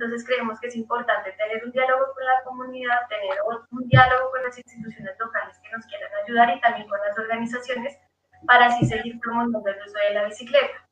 Entonces 0.00 0.26
creemos 0.26 0.58
que 0.58 0.68
es 0.68 0.76
importante 0.76 1.30
tener 1.32 1.62
un 1.62 1.72
diálogo 1.72 2.14
con 2.14 2.24
la 2.24 2.42
comunidad, 2.42 3.06
tener 3.10 3.36
un 3.70 3.86
diálogo 3.86 4.30
con 4.30 4.42
las 4.42 4.56
instituciones 4.56 5.14
locales 5.18 5.58
que 5.62 5.76
nos 5.76 5.84
quieran 5.84 6.10
ayudar 6.24 6.56
y 6.56 6.60
también 6.62 6.88
con 6.88 6.98
las 7.00 7.18
organizaciones 7.18 7.98
para 8.46 8.68
así 8.68 8.86
seguir 8.86 9.20
promoviendo 9.20 9.62
el 9.68 9.76
uso 9.86 9.98
de 9.98 10.14
la 10.14 10.24
bicicleta. 10.24 10.88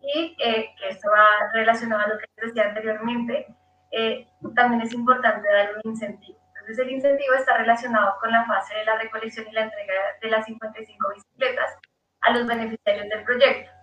Y 0.00 0.34
eh, 0.38 0.74
que 0.78 0.88
esto 0.88 1.10
va 1.10 1.52
relacionado 1.52 2.04
a 2.04 2.08
lo 2.08 2.18
que 2.18 2.24
decía 2.36 2.68
anteriormente, 2.68 3.54
eh, 3.90 4.26
también 4.56 4.80
es 4.80 4.94
importante 4.94 5.46
dar 5.46 5.74
un 5.84 5.90
incentivo. 5.90 6.40
Entonces 6.48 6.78
el 6.78 6.90
incentivo 6.90 7.34
está 7.34 7.58
relacionado 7.58 8.16
con 8.18 8.32
la 8.32 8.46
fase 8.46 8.76
de 8.76 8.84
la 8.86 8.96
recolección 8.96 9.46
y 9.46 9.52
la 9.52 9.64
entrega 9.64 9.92
de 10.22 10.30
las 10.30 10.46
55 10.46 11.08
bicicletas 11.14 11.76
a 12.22 12.30
los 12.30 12.46
beneficiarios 12.46 13.10
del 13.10 13.24
proyecto 13.24 13.77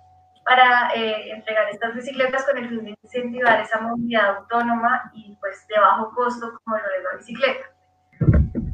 para 0.46 0.94
eh, 0.94 1.32
entregar 1.32 1.68
estas 1.70 1.96
bicicletas 1.96 2.46
con 2.46 2.58
el 2.58 2.70
fin 2.70 2.86
de 2.86 2.96
incentivar 3.02 3.60
esa 3.60 3.82
movilidad 3.82 4.38
autónoma 4.38 5.12
y 5.14 5.36
pues 5.40 5.68
de 5.68 5.80
bajo 5.80 6.14
costo 6.14 6.60
como 6.64 6.78
lo 6.78 6.84
de 6.84 7.04
la 7.04 7.18
bicicleta. 7.18 7.66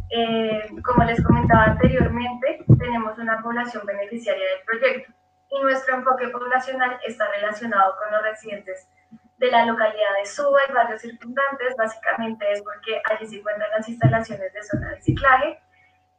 Eh, 0.09 0.69
como 0.83 1.05
les 1.05 1.23
comentaba 1.23 1.63
anteriormente, 1.63 2.65
tenemos 2.77 3.17
una 3.17 3.41
población 3.41 3.85
beneficiaria 3.85 4.43
del 4.43 4.65
proyecto 4.65 5.13
y 5.49 5.61
nuestro 5.61 5.95
enfoque 5.95 6.27
poblacional 6.27 6.99
está 7.07 7.29
relacionado 7.29 7.95
con 7.97 8.11
los 8.11 8.21
residentes 8.21 8.89
de 9.37 9.49
la 9.49 9.65
localidad 9.65 10.13
de 10.19 10.25
Suba 10.25 10.59
y 10.67 10.73
barrios 10.73 11.01
circundantes, 11.01 11.75
básicamente 11.77 12.51
es 12.51 12.61
porque 12.61 13.01
allí 13.09 13.25
se 13.25 13.37
encuentran 13.37 13.71
las 13.71 13.87
instalaciones 13.87 14.53
de 14.53 14.63
zona 14.63 14.89
de 14.89 14.95
reciclaje, 14.95 15.59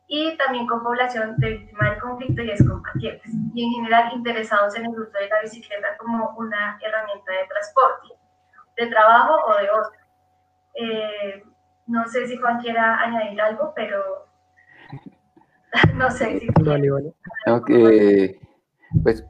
y 0.07 0.37
también 0.37 0.67
con 0.67 0.83
población 0.83 1.37
de 1.38 1.51
víctima 1.51 1.91
del 1.91 2.01
conflicto 2.01 2.43
y 2.43 2.51
excombatientes, 2.51 3.33
y 3.55 3.65
en 3.65 3.71
general 3.73 4.12
interesados 4.15 4.75
en 4.77 4.85
el 4.85 4.91
uso 4.91 5.11
de 5.12 5.29
la 5.29 5.41
bicicleta 5.43 5.97
como 5.99 6.35
una 6.37 6.79
herramienta 6.83 7.33
de 7.33 7.47
transporte, 7.49 8.09
de 8.77 8.87
trabajo 8.88 9.35
o 9.47 9.57
de 9.57 9.71
ocio. 9.71 10.01
Eh, 10.75 11.45
no 11.87 12.07
sé 12.07 12.27
si 12.27 12.37
Juan 12.37 12.61
quiera 12.61 13.01
añadir 13.01 13.41
algo, 13.41 13.73
pero 13.75 14.27
no 15.95 16.11
sé 16.11 16.41
si... 16.41 16.47
Vale, 16.62 16.91
vale. 16.91 17.15
Okay. 17.47 18.38
Pues, 19.03 19.25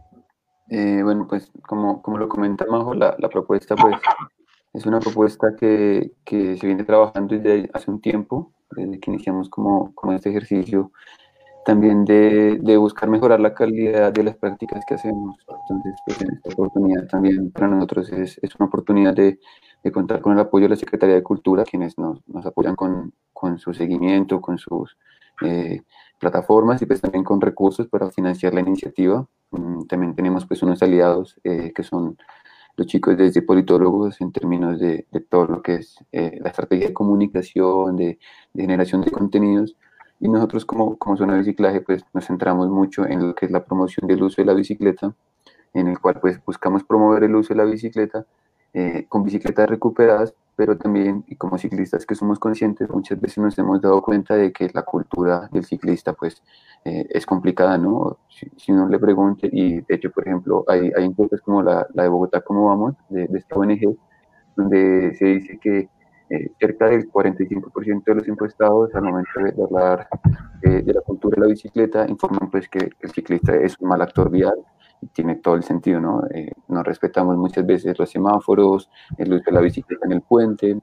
eh, 0.69 1.01
bueno, 1.03 1.27
pues 1.29 1.51
como, 1.63 2.03
como 2.03 2.19
lo 2.19 2.29
comenta 2.29 2.67
Majo, 2.67 2.95
la, 2.95 3.15
la 3.19 3.29
propuesta 3.29 3.77
pues 3.77 3.97
es 4.73 4.87
una 4.87 5.01
propuesta 5.01 5.55
que, 5.59 6.13
que 6.25 6.57
se 6.57 6.67
viene 6.67 6.85
trabajando 6.85 7.37
desde 7.37 7.71
hace 7.75 7.91
un 7.91 8.01
tiempo 8.01 8.53
desde 8.77 9.01
que 9.01 9.11
iniciamos 9.11 9.49
como, 9.49 9.95
como 9.95 10.13
este 10.13 10.31
ejercicio, 10.31 10.93
también 11.65 12.05
de, 12.05 12.59
de, 12.61 12.77
buscar 12.77 13.09
mejorar 13.09 13.41
la 13.41 13.55
calidad 13.55 14.13
de 14.13 14.25
las 14.25 14.37
prácticas 14.37 14.85
que 14.87 14.95
hacemos. 14.95 15.37
Entonces, 15.49 15.95
pues 16.05 16.21
en 16.21 16.35
esta 16.35 16.51
oportunidad 16.51 17.07
también 17.07 17.51
para 17.53 17.69
nosotros 17.69 18.11
es, 18.13 18.39
es 18.43 18.55
una 18.57 18.67
oportunidad 18.67 19.15
de, 19.15 19.39
de, 19.85 19.93
contar 19.93 20.21
con 20.21 20.33
el 20.33 20.41
apoyo 20.41 20.65
de 20.65 20.71
la 20.71 20.77
Secretaría 20.77 21.15
de 21.15 21.23
Cultura, 21.23 21.65
quienes 21.65 21.99
nos, 21.99 22.27
nos 22.27 22.45
apoyan 22.47 22.75
con, 22.75 23.13
con, 23.33 23.59
su 23.59 23.73
seguimiento, 23.75 24.41
con 24.41 24.59
sus 24.59 24.97
eh, 25.43 25.83
plataformas 26.19 26.83
y 26.83 26.87
pues 26.87 27.01
también 27.01 27.25
con 27.25 27.41
recursos 27.41 27.87
para 27.87 28.11
financiar 28.11 28.55
la 28.55 28.61
iniciativa. 28.61 29.27
Mm, 29.51 29.87
también 29.87 30.15
tenemos 30.15 30.47
pues 30.47 30.63
unos 30.63 30.83
aliados 30.83 31.39
eh, 31.45 31.73
que 31.75 31.83
son 31.83 32.17
los 32.77 32.87
chicos 32.87 33.17
desde 33.17 33.43
politólogos 33.43 34.21
en 34.21 34.33
términos 34.33 34.79
de, 34.79 35.07
de 35.11 35.21
todo 35.21 35.47
lo 35.47 35.63
que 35.63 35.77
es 35.77 35.97
eh, 36.13 36.39
la 36.41 36.51
estrategia 36.51 36.89
de 36.89 36.95
comunicación, 36.95 37.97
de, 37.97 38.19
generación 38.55 39.03
de 39.03 39.11
contenidos. 39.11 39.77
Y 40.21 40.29
nosotros 40.29 40.65
como, 40.65 40.97
como 40.99 41.17
zona 41.17 41.35
de 41.35 41.41
biciclaje 41.41 41.81
pues 41.81 42.05
nos 42.13 42.27
centramos 42.27 42.69
mucho 42.71 43.07
en 43.07 43.27
lo 43.27 43.35
que 43.35 43.47
es 43.47 43.53
la 43.53 43.65
promoción 43.65 44.07
del 44.07 44.23
uso 44.23 44.41
de 44.41 44.47
la 44.47 44.55
bicicleta, 44.55 45.15
en 45.75 45.89
el 45.89 45.99
cual 45.99 46.21
pues 46.21 46.43
buscamos 46.45 46.85
promover 46.85 47.25
el 47.25 47.35
uso 47.35 47.55
de 47.55 47.59
la 47.59 47.65
bicicleta 47.65 48.27
eh, 48.75 49.07
con 49.09 49.25
bicicletas 49.25 49.69
recuperadas, 49.69 50.35
pero 50.55 50.77
también, 50.77 51.25
y 51.29 51.37
como 51.37 51.59
ciclistas 51.59 52.05
que 52.05 52.15
somos 52.15 52.39
conscientes, 52.39 52.89
muchas 52.91 53.21
veces 53.21 53.39
nos 53.39 53.59
hemos 53.59 53.81
dado 53.81 54.03
cuenta 54.03 54.37
de 54.37 54.53
que 54.53 54.71
la 54.73 54.83
cultura 54.83 55.49
del 55.51 55.65
ciclista 55.65 56.13
pues 56.13 56.43
eh, 56.85 57.07
es 57.11 57.25
complicada, 57.27 57.79
¿no? 57.79 58.19
Si, 58.29 58.73
uno 58.73 58.89
le 58.89 58.99
pregunte, 58.99 59.49
y 59.51 59.81
de 59.81 59.95
hecho, 59.95 60.11
por 60.11 60.27
ejemplo, 60.27 60.65
hay, 60.69 60.93
hay 60.97 61.05
encuestas 61.05 61.41
como 61.41 61.63
la, 61.63 61.87
la 61.95 62.03
de 62.03 62.09
Bogotá, 62.09 62.41
¿cómo 62.43 62.67
vamos?, 62.67 62.95
de, 63.09 63.29
esta 63.35 63.57
ONG, 63.57 63.97
donde 64.57 65.15
se 65.15 65.25
dice 65.25 65.59
que 65.59 65.89
eh, 66.29 66.51
cerca 66.59 66.87
del 66.89 67.11
45% 67.11 68.05
de 68.05 68.15
los 68.15 68.29
encuestados 68.29 68.95
al 68.95 69.03
momento 69.03 69.31
de 69.43 69.63
hablar 69.63 70.09
de 70.63 70.93
la 70.93 71.01
cultura 71.01 71.35
de 71.37 71.41
la 71.43 71.49
bicicleta 71.49 72.07
informan 72.09 72.49
pues 72.51 72.69
que 72.69 72.91
el 73.01 73.11
ciclista 73.11 73.55
es 73.57 73.77
un 73.81 73.89
mal 73.89 74.01
actor 74.01 74.31
vial, 74.31 74.55
tiene 75.13 75.37
todo 75.37 75.55
el 75.57 75.63
sentido, 75.63 76.01
¿no? 76.01 76.23
Eh, 76.33 76.53
respetamos 76.69 77.37
muchas 77.37 77.67
veces 77.67 77.99
los 77.99 78.11
semáforos, 78.11 78.91
el 79.19 79.33
uso 79.33 79.45
de 79.47 79.53
la 79.53 79.61
bicicleta 79.61 80.07
en 80.07 80.13
el 80.13 80.23
puente, 80.23 80.79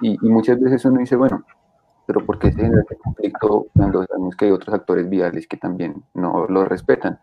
y, 0.00 0.16
muchas 0.28 0.60
veces 0.60 0.84
uno 0.84 1.00
dice, 1.00 1.16
bueno, 1.16 1.44
pero 2.06 2.24
¿por 2.24 2.38
qué 2.38 2.52
se 2.52 2.60
genera 2.60 2.82
este 2.82 2.96
conflicto 2.96 3.66
cuando 3.74 4.04
sabemos 4.04 4.36
que 4.36 4.46
hay 4.46 4.50
otros 4.50 4.74
actores 4.74 5.08
viales 5.08 5.46
que 5.46 5.56
también 5.56 6.02
no 6.14 6.46
lo 6.48 6.64
respetan? 6.64 7.20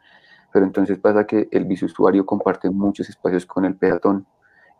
Pero 0.51 0.65
entonces 0.65 0.97
pasa 0.97 1.25
que 1.25 1.47
el 1.51 1.65
bisusuario 1.65 2.25
comparte 2.25 2.69
muchos 2.69 3.09
espacios 3.09 3.45
con 3.45 3.65
el 3.65 3.75
peatón, 3.75 4.25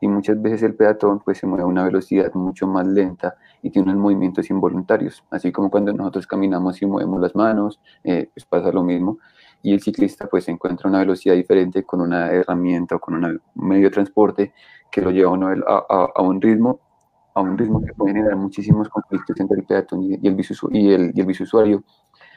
y 0.02 0.08
muchas 0.08 0.42
veces 0.42 0.64
el 0.64 0.76
peatón 0.76 1.20
pues 1.20 1.38
se 1.40 1.48
mueve 1.48 1.64
a 1.64 1.68
una 1.68 1.84
velocidad 1.84 2.34
mucho 2.34 2.68
más 2.68 2.88
lenta 2.88 3.36
y 3.62 3.70
tiene 3.70 3.92
unos 3.92 4.02
movimientos 4.02 4.50
involuntarios, 4.50 5.24
así 5.30 5.52
como 5.52 5.70
cuando 5.70 5.94
nosotros 5.94 6.28
caminamos 6.28 6.82
y 6.82 6.86
movemos 6.86 7.20
las 7.22 7.36
manos, 7.36 7.82
eh, 8.04 8.30
pues 8.34 8.46
pasa 8.46 8.72
lo 8.72 8.84
mismo, 8.84 9.18
y 9.62 9.74
el 9.74 9.82
ciclista 9.82 10.28
pues 10.28 10.48
encuentra 10.48 10.90
una 10.90 11.00
velocidad 11.00 11.36
diferente 11.36 11.84
con 11.84 12.02
una 12.02 12.32
herramienta 12.32 12.96
o 12.96 13.00
con 13.00 13.16
un 13.16 13.42
medio 13.56 13.86
de 13.86 13.90
transporte 13.92 14.54
que 14.92 15.02
lo 15.02 15.12
lleva 15.12 15.32
a, 15.68 16.08
a, 16.16 16.22
un 16.22 16.42
ritmo 16.42 16.80
a 17.34 17.42
un 17.42 17.58
ritmo 17.58 17.82
que 17.82 17.94
puede 17.94 18.14
generar 18.14 18.36
muchísimos 18.36 18.90
conflictos 18.90 19.40
entre 19.40 19.58
el 19.60 19.66
peatón 19.66 20.04
y, 20.04 20.14
el, 20.14 20.22
y, 20.72 20.94
el, 20.94 21.12
y 21.16 21.20
el 21.20 21.26
bisusuario. 21.26 21.84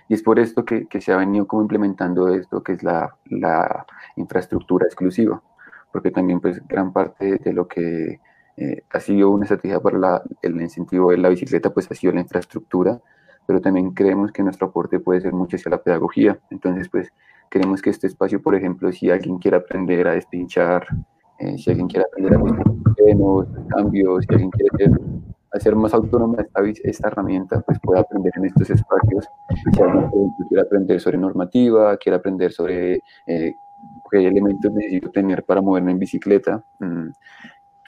Y 0.09 0.15
es 0.15 0.23
por 0.23 0.39
esto 0.39 0.65
que, 0.65 0.87
que, 0.87 1.01
se 1.01 1.13
ha 1.13 1.17
venido 1.17 1.47
como 1.47 1.63
implementando 1.63 2.29
esto, 2.29 2.63
que 2.63 2.73
es 2.73 2.83
la, 2.83 3.17
la 3.27 3.87
infraestructura 4.17 4.87
exclusiva, 4.87 5.43
porque 5.93 6.11
también 6.11 6.41
pues 6.41 6.61
gran 6.67 6.93
parte 6.93 7.39
de 7.39 7.53
lo 7.53 7.67
que 7.67 8.21
eh, 8.57 8.85
ha 8.91 9.01
sido 9.01 9.31
una 9.31 9.45
estrategia 9.45 9.81
para 9.81 9.99
la, 9.99 10.23
el 10.43 10.61
incentivo 10.61 11.11
de 11.11 11.19
la 11.19 11.31
bicicleta 11.31 11.73
pues 11.73 11.91
ha 11.91 11.95
sido 11.95 12.13
la 12.13 12.21
infraestructura, 12.21 13.01
pero 13.47 13.61
también 13.61 13.93
creemos 13.93 14.33
que 14.33 14.43
nuestro 14.43 14.69
aporte 14.69 15.01
puede 15.01 15.21
ser 15.21 15.33
mucho 15.33 15.57
hacia 15.57 15.71
la 15.71 15.83
pedagogía. 15.83 16.39
Entonces, 16.51 16.89
pues 16.89 17.13
queremos 17.51 17.83
que 17.83 17.91
este 17.91 18.07
espacio, 18.07 18.41
por 18.41 18.55
ejemplo, 18.55 18.91
si 18.93 19.11
alguien 19.11 19.39
quiere 19.39 19.57
aprender 19.57 20.09
a 20.09 20.13
despinchar, 20.13 20.87
eh, 21.39 21.59
si 21.59 21.71
alguien 21.71 21.89
quiere 21.89 22.07
aprender 22.07 22.35
a 22.35 22.39
hacer 22.39 23.67
cambios, 23.69 24.25
si 24.25 24.35
alguien 24.35 24.51
quiere 24.51 24.93
hacer 25.53 25.77
más 25.77 25.93
autónoma 25.93 26.41
esta, 26.41 26.63
esta 26.83 27.09
herramienta, 27.09 27.61
pues 27.61 27.79
pueda 27.83 28.01
aprender 28.01 28.33
en 28.37 28.47
estos 28.47 28.71
espacios. 28.71 29.29
Si 29.75 29.83
alguien 29.83 30.11
quiere 30.49 30.63
aprender 30.63 31.01
sobre 31.01 31.19
normativa, 31.19 31.97
quiere 31.99 32.17
aprender 32.17 32.53
sobre 32.53 33.03
eh, 33.27 33.55
qué 34.11 34.27
elementos 34.27 34.73
necesito 34.73 35.11
tener 35.11 35.45
para 35.45 35.61
moverme 35.61 35.93
en 35.93 35.99
bicicleta, 35.99 36.65
mm, 36.79 37.09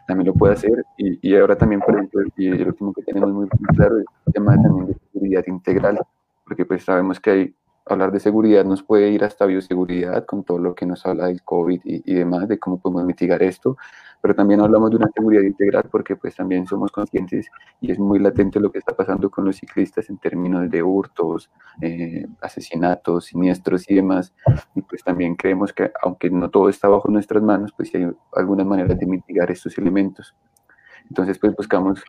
también 0.07 0.27
lo 0.29 0.35
puede 0.35 0.55
hacer. 0.55 0.85
Y, 0.97 1.19
y, 1.29 1.37
ahora 1.37 1.57
también, 1.57 1.81
por 1.81 1.95
ejemplo, 1.95 2.23
y 2.37 2.49
el 2.49 2.69
último 2.69 2.93
que 2.93 3.03
tenemos 3.03 3.31
muy 3.33 3.49
claro 3.75 3.99
es 3.99 4.07
el 4.27 4.33
tema 4.33 4.55
también 4.61 4.87
de 4.89 4.97
seguridad 5.13 5.45
integral, 5.47 5.99
porque 6.45 6.65
pues 6.65 6.85
sabemos 6.85 7.21
que 7.21 7.31
hay, 7.31 7.55
hablar 7.87 8.13
de 8.13 8.21
seguridad 8.21 8.65
nos 8.65 8.83
puede 8.83 9.11
ir 9.11 9.25
hasta 9.25 9.47
bioseguridad 9.47 10.25
con 10.25 10.45
todo 10.45 10.59
lo 10.59 10.75
que 10.75 10.87
nos 10.87 11.05
habla 11.07 11.27
del 11.27 11.43
COVID 11.43 11.81
y, 11.85 12.03
y 12.05 12.15
demás, 12.15 12.49
de 12.49 12.59
cómo 12.59 12.79
podemos 12.79 13.05
mitigar 13.05 13.43
esto, 13.43 13.77
pero 14.25 14.35
también 14.35 14.61
hablamos 14.61 14.91
de 14.91 14.97
una 14.97 15.11
seguridad 15.15 15.43
integral 15.43 15.85
porque 15.91 16.17
pues 16.17 16.35
también 16.35 16.67
somos 16.67 16.91
conscientes 16.91 17.51
y 17.83 17.93
es 17.93 17.99
muy 17.99 18.19
latente 18.19 18.59
lo 18.59 18.73
que 18.73 18.79
está 18.79 18.97
pasando 18.97 19.31
con 19.31 19.45
los 19.45 19.57
ciclistas 19.57 20.09
en 20.09 20.17
términos 20.17 20.71
de 20.71 20.83
hurtos, 20.83 21.51
eh, 21.83 22.27
asesinatos, 22.41 23.27
siniestros 23.27 23.91
y 23.91 23.97
demás, 23.97 24.33
y 24.75 24.81
pues 24.81 25.05
también 25.05 25.35
creemos 25.35 25.75
que 25.75 25.93
aunque 26.03 26.31
no 26.31 26.49
todo 26.49 26.71
está 26.71 26.89
bajo 26.89 27.11
nuestras 27.11 27.43
manos, 27.43 27.73
pues 27.77 27.95
hay 27.95 28.11
algunas 28.33 28.67
maneras 28.67 28.99
de 28.99 29.05
mitigar 29.05 29.51
estos 29.51 29.77
elementos. 29.77 30.35
Entonces 31.07 31.39
pues 31.39 31.55
buscamos 31.55 32.03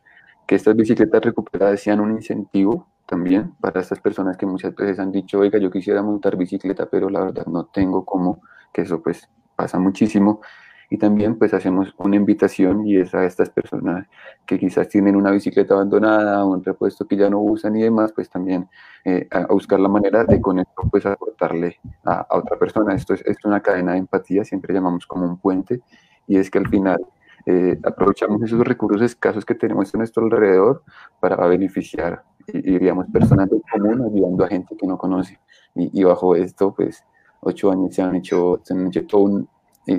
que 0.47 0.55
estas 0.55 0.75
bicicletas 0.75 1.21
recuperadas 1.21 1.79
sean 1.81 1.99
un 1.99 2.11
incentivo 2.11 2.87
también 3.05 3.53
para 3.59 3.81
estas 3.81 3.99
personas 3.99 4.37
que 4.37 4.45
muchas 4.45 4.75
veces 4.75 4.99
han 4.99 5.11
dicho, 5.11 5.39
oiga, 5.39 5.59
yo 5.59 5.71
quisiera 5.71 6.01
montar 6.01 6.37
bicicleta, 6.37 6.87
pero 6.87 7.09
la 7.09 7.21
verdad 7.21 7.45
no 7.45 7.65
tengo 7.65 8.03
cómo, 8.05 8.41
que 8.73 8.81
eso 8.81 9.01
pues 9.01 9.29
pasa 9.55 9.79
muchísimo. 9.79 10.41
Y 10.87 10.97
también 10.97 11.37
pues 11.37 11.51
hacemos 11.53 11.95
una 11.97 12.15
invitación 12.15 12.85
y 12.85 12.97
es 12.97 13.13
a 13.15 13.25
estas 13.25 13.49
personas 13.49 14.07
que 14.45 14.59
quizás 14.59 14.87
tienen 14.87 15.15
una 15.15 15.31
bicicleta 15.31 15.73
abandonada, 15.73 16.45
un 16.45 16.63
repuesto 16.63 17.07
que 17.07 17.17
ya 17.17 17.27
no 17.27 17.39
usan 17.39 17.75
y 17.75 17.81
demás, 17.81 18.13
pues 18.13 18.29
también 18.29 18.69
eh, 19.03 19.27
a, 19.31 19.47
buscar 19.47 19.79
la 19.79 19.89
manera 19.89 20.23
de 20.25 20.39
con 20.39 20.59
esto 20.59 20.83
pues 20.91 21.05
aportarle 21.07 21.79
a, 22.03 22.27
otra 22.29 22.57
persona. 22.59 22.93
Esto 22.93 23.15
es, 23.15 23.21
es, 23.25 23.37
una 23.45 23.61
cadena 23.61 23.93
de 23.93 23.99
empatía, 23.99 24.45
siempre 24.45 24.75
llamamos 24.75 25.07
como 25.07 25.25
un 25.25 25.37
puente 25.37 25.81
y 26.27 26.37
es 26.37 26.51
que 26.51 26.59
al 26.59 26.67
final 26.69 27.03
eh, 27.45 27.79
aprovechamos 27.83 28.41
esos 28.43 28.59
recursos 28.65 29.01
escasos 29.01 29.45
que 29.45 29.55
tenemos 29.55 29.93
a 29.93 29.97
nuestro 29.97 30.23
alrededor 30.23 30.83
para 31.19 31.35
beneficiar 31.47 32.23
y, 32.47 32.79
digamos 32.79 33.07
personas 33.11 33.49
del 33.49 33.61
común 33.71 34.01
ayudando 34.01 34.43
a 34.43 34.47
gente 34.47 34.75
que 34.77 34.87
no 34.87 34.97
conoce. 34.97 35.39
Y, 35.75 35.99
y 35.99 36.03
bajo 36.03 36.35
esto 36.35 36.73
pues 36.73 37.03
ocho 37.41 37.71
años 37.71 37.93
se 37.93 38.01
han 38.01 38.15
hecho, 38.15 38.59
se 38.63 38.73
han 38.73 38.87
hecho 38.87 39.05
todo 39.05 39.21
un, 39.21 39.49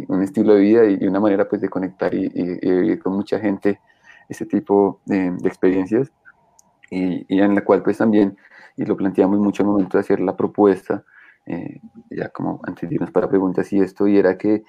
un 0.08 0.22
estilo 0.22 0.54
de 0.54 0.60
vida 0.60 0.84
y, 0.84 1.06
una 1.06 1.20
manera 1.20 1.48
pues 1.48 1.60
de 1.60 1.68
conectar 1.68 2.14
y, 2.14 2.28
vivir 2.28 3.02
con 3.02 3.14
mucha 3.14 3.38
gente 3.38 3.80
ese 4.28 4.46
tipo 4.46 5.00
de, 5.04 5.28
experiencias 5.44 6.10
y, 6.90 7.24
en 7.28 7.54
la 7.54 7.64
cual 7.64 7.82
pues 7.82 7.98
también, 7.98 8.36
y 8.76 8.84
lo 8.84 8.96
planteamos 8.96 9.38
mucho 9.38 9.62
al 9.62 9.68
momento 9.68 9.96
de 9.96 10.02
hacer 10.02 10.20
la 10.20 10.36
propuesta, 10.36 11.04
eh, 11.46 11.80
ya 12.10 12.28
como 12.30 12.60
antes 12.64 12.88
de 12.88 12.96
irnos 12.96 13.10
para 13.10 13.28
preguntas 13.28 13.72
y 13.72 13.78
esto, 13.80 14.06
y 14.08 14.18
era 14.18 14.36
que 14.36 14.64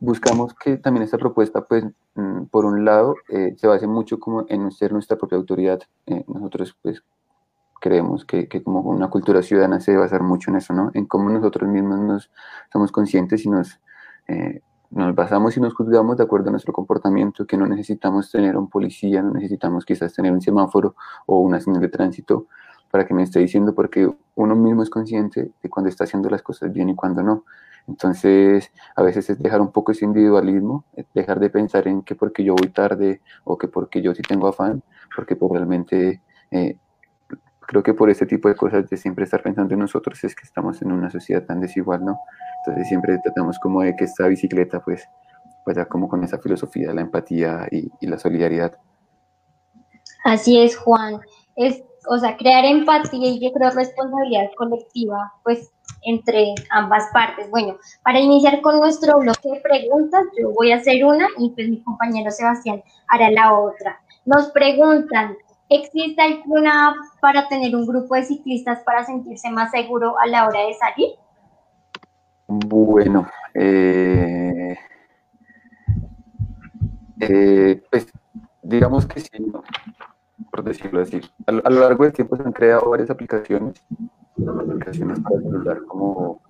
buscamos 0.00 0.54
que 0.54 0.78
también 0.78 1.04
esta 1.04 1.18
propuesta 1.18 1.64
pues 1.64 1.84
mm, 2.14 2.44
por 2.46 2.64
un 2.64 2.84
lado 2.84 3.14
eh, 3.28 3.54
se 3.56 3.66
base 3.66 3.86
mucho 3.86 4.18
como 4.18 4.46
en 4.48 4.70
ser 4.72 4.92
nuestra 4.92 5.16
propia 5.16 5.38
autoridad, 5.38 5.80
eh, 6.06 6.24
nosotros 6.26 6.76
pues 6.82 7.04
creemos 7.80 8.24
que, 8.24 8.48
que, 8.48 8.62
como 8.62 8.80
una 8.80 9.08
cultura 9.08 9.42
ciudadana 9.42 9.80
se 9.80 9.92
debe 9.92 10.04
basar 10.04 10.22
mucho 10.22 10.50
en 10.50 10.56
eso, 10.56 10.74
¿no? 10.74 10.90
En 10.94 11.06
cómo 11.06 11.30
nosotros 11.30 11.70
mismos 11.70 11.98
nos 12.00 12.30
somos 12.72 12.92
conscientes 12.92 13.44
y 13.44 13.50
nos 13.50 13.80
eh, 14.28 14.60
nos 14.90 15.14
basamos 15.14 15.56
y 15.56 15.60
nos 15.60 15.74
juzgamos 15.74 16.16
de 16.16 16.24
acuerdo 16.24 16.48
a 16.48 16.50
nuestro 16.50 16.72
comportamiento, 16.72 17.46
que 17.46 17.56
no 17.56 17.66
necesitamos 17.66 18.30
tener 18.30 18.56
un 18.56 18.68
policía, 18.68 19.22
no 19.22 19.30
necesitamos 19.30 19.84
quizás 19.84 20.12
tener 20.12 20.32
un 20.32 20.40
semáforo 20.40 20.96
o 21.26 21.38
una 21.40 21.60
señal 21.60 21.80
de 21.80 21.88
tránsito 21.88 22.46
para 22.90 23.06
que 23.06 23.14
me 23.14 23.22
esté 23.22 23.38
diciendo, 23.38 23.72
porque 23.72 24.12
uno 24.34 24.56
mismo 24.56 24.82
es 24.82 24.90
consciente 24.90 25.52
de 25.62 25.70
cuando 25.70 25.88
está 25.88 26.04
haciendo 26.04 26.28
las 26.28 26.42
cosas 26.42 26.72
bien 26.72 26.88
y 26.88 26.96
cuando 26.96 27.22
no. 27.22 27.44
Entonces, 27.86 28.70
a 28.94 29.02
veces 29.02 29.28
es 29.30 29.38
dejar 29.38 29.60
un 29.60 29.72
poco 29.72 29.92
ese 29.92 30.04
individualismo, 30.04 30.84
dejar 31.14 31.40
de 31.40 31.50
pensar 31.50 31.88
en 31.88 32.02
que 32.02 32.14
porque 32.14 32.44
yo 32.44 32.54
voy 32.54 32.68
tarde 32.68 33.20
o 33.44 33.58
que 33.58 33.68
porque 33.68 34.02
yo 34.02 34.14
sí 34.14 34.22
tengo 34.22 34.48
afán, 34.48 34.82
porque 35.14 35.36
pues 35.36 35.52
realmente 35.52 36.20
eh, 36.50 36.76
creo 37.70 37.82
que 37.84 37.94
por 37.94 38.10
ese 38.10 38.26
tipo 38.26 38.48
de 38.48 38.56
cosas 38.56 38.88
de 38.90 38.96
siempre 38.96 39.24
estar 39.24 39.42
pensando 39.42 39.74
en 39.74 39.80
nosotros 39.80 40.22
es 40.24 40.34
que 40.34 40.42
estamos 40.44 40.82
en 40.82 40.90
una 40.90 41.08
sociedad 41.08 41.44
tan 41.44 41.60
desigual, 41.60 42.04
¿no? 42.04 42.18
Entonces 42.58 42.88
siempre 42.88 43.16
tratamos 43.22 43.60
como 43.60 43.82
de 43.82 43.94
que 43.94 44.04
esta 44.04 44.26
bicicleta 44.26 44.80
pues 44.80 45.08
vaya 45.64 45.84
como 45.84 46.08
con 46.08 46.24
esa 46.24 46.38
filosofía 46.38 46.88
de 46.88 46.94
la 46.94 47.02
empatía 47.02 47.68
y, 47.70 47.88
la 48.06 48.18
solidaridad. 48.18 48.76
Así 50.24 50.60
es, 50.60 50.76
Juan. 50.76 51.20
Es, 51.54 51.82
o 52.08 52.18
sea, 52.18 52.36
crear 52.36 52.64
empatía 52.64 53.28
y 53.28 53.40
yo 53.40 53.52
creo 53.52 53.70
responsabilidad 53.70 54.50
colectiva, 54.56 55.32
pues 55.44 55.70
entre 56.02 56.54
ambas 56.70 57.04
partes. 57.12 57.50
Bueno, 57.50 57.76
para 58.02 58.18
iniciar 58.18 58.60
con 58.60 58.78
nuestro 58.78 59.18
bloque 59.18 59.50
de 59.50 59.60
preguntas, 59.60 60.22
yo 60.38 60.52
voy 60.52 60.72
a 60.72 60.76
hacer 60.76 61.04
una 61.04 61.26
y 61.38 61.50
pues 61.50 61.68
mi 61.68 61.82
compañero 61.82 62.30
Sebastián 62.30 62.82
hará 63.08 63.30
la 63.30 63.58
otra. 63.58 64.00
Nos 64.24 64.50
preguntan, 64.50 65.36
¿existe 65.68 66.20
alguna 66.20 66.94
para 67.20 67.48
tener 67.48 67.74
un 67.74 67.86
grupo 67.86 68.14
de 68.14 68.24
ciclistas 68.24 68.80
para 68.84 69.04
sentirse 69.04 69.50
más 69.50 69.70
seguro 69.70 70.18
a 70.18 70.26
la 70.26 70.46
hora 70.46 70.60
de 70.60 70.74
salir? 70.74 71.10
Bueno, 72.46 73.28
eh, 73.54 74.76
eh, 77.20 77.82
pues 77.90 78.12
digamos 78.62 79.06
que 79.06 79.20
sí, 79.20 79.28
por 80.50 80.64
decirlo 80.64 81.00
así. 81.00 81.20
A, 81.46 81.52
lo 81.52 81.80
largo 81.80 82.04
del 82.04 82.12
tiempo 82.12 82.36
se 82.36 82.42
han 82.42 82.52
creado 82.52 82.90
varias 82.90 83.10
aplicaciones, 83.10 83.82
aplicaciones 84.38 85.20
para 85.20 85.40
celular 85.40 85.84
como, 85.86 86.40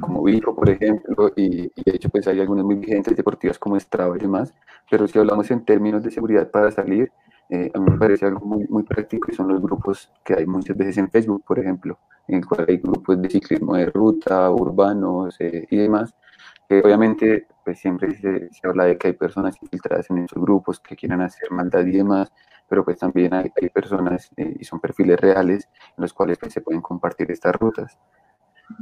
como 0.00 0.22
Vico, 0.22 0.54
por 0.54 0.68
ejemplo, 0.68 1.32
y, 1.36 1.62
de 1.62 1.92
hecho 1.92 2.08
pues 2.08 2.26
hay 2.28 2.40
algunas 2.40 2.64
muy 2.64 2.76
vigentes 2.76 3.16
deportivas 3.16 3.58
como 3.58 3.78
Strava 3.78 4.16
y 4.16 4.20
demás, 4.20 4.54
pero 4.90 5.06
si 5.06 5.18
hablamos 5.18 5.50
en 5.50 5.64
términos 5.64 6.02
de 6.02 6.10
seguridad 6.10 6.50
para 6.50 6.70
salir, 6.70 7.10
eh, 7.48 7.70
a 7.72 7.78
mí 7.78 7.90
me 7.90 7.98
parece 7.98 8.26
algo 8.26 8.44
muy, 8.44 8.66
muy 8.68 8.82
práctico 8.82 9.30
y 9.30 9.34
son 9.34 9.48
los 9.48 9.60
grupos 9.60 10.12
que 10.24 10.34
hay 10.34 10.46
muchas 10.46 10.76
veces 10.76 10.98
en 10.98 11.10
Facebook, 11.10 11.44
por 11.46 11.58
ejemplo 11.58 11.98
en 12.28 12.36
el 12.36 12.46
cual 12.46 12.66
hay 12.68 12.78
grupos 12.78 13.20
de 13.20 13.30
ciclismo 13.30 13.76
de 13.76 13.86
ruta, 13.86 14.50
urbanos 14.50 15.36
eh, 15.40 15.66
y 15.70 15.76
demás, 15.76 16.14
que 16.68 16.80
obviamente 16.80 17.46
pues 17.64 17.78
siempre 17.78 18.14
se, 18.16 18.52
se, 18.52 18.66
habla 18.66 18.84
de 18.84 18.98
que 18.98 19.08
hay 19.08 19.12
personas 19.12 19.56
infiltradas 19.60 20.10
en 20.10 20.18
esos 20.18 20.40
grupos 20.40 20.80
que 20.80 20.96
quieren 20.96 21.20
hacer 21.20 21.50
maldad 21.50 21.84
y 21.86 21.92
demás, 21.92 22.32
pero 22.68 22.84
pues 22.84 22.98
también 22.98 23.34
hay, 23.34 23.50
hay 23.60 23.68
personas 23.70 24.30
eh, 24.36 24.56
y 24.58 24.64
son 24.64 24.80
perfiles 24.80 25.18
reales 25.20 25.68
en 25.96 26.02
los 26.02 26.12
cuales 26.12 26.38
pues, 26.38 26.52
se 26.52 26.60
pueden 26.60 26.82
compartir 26.82 27.30
estas 27.30 27.54
rutas. 27.54 27.98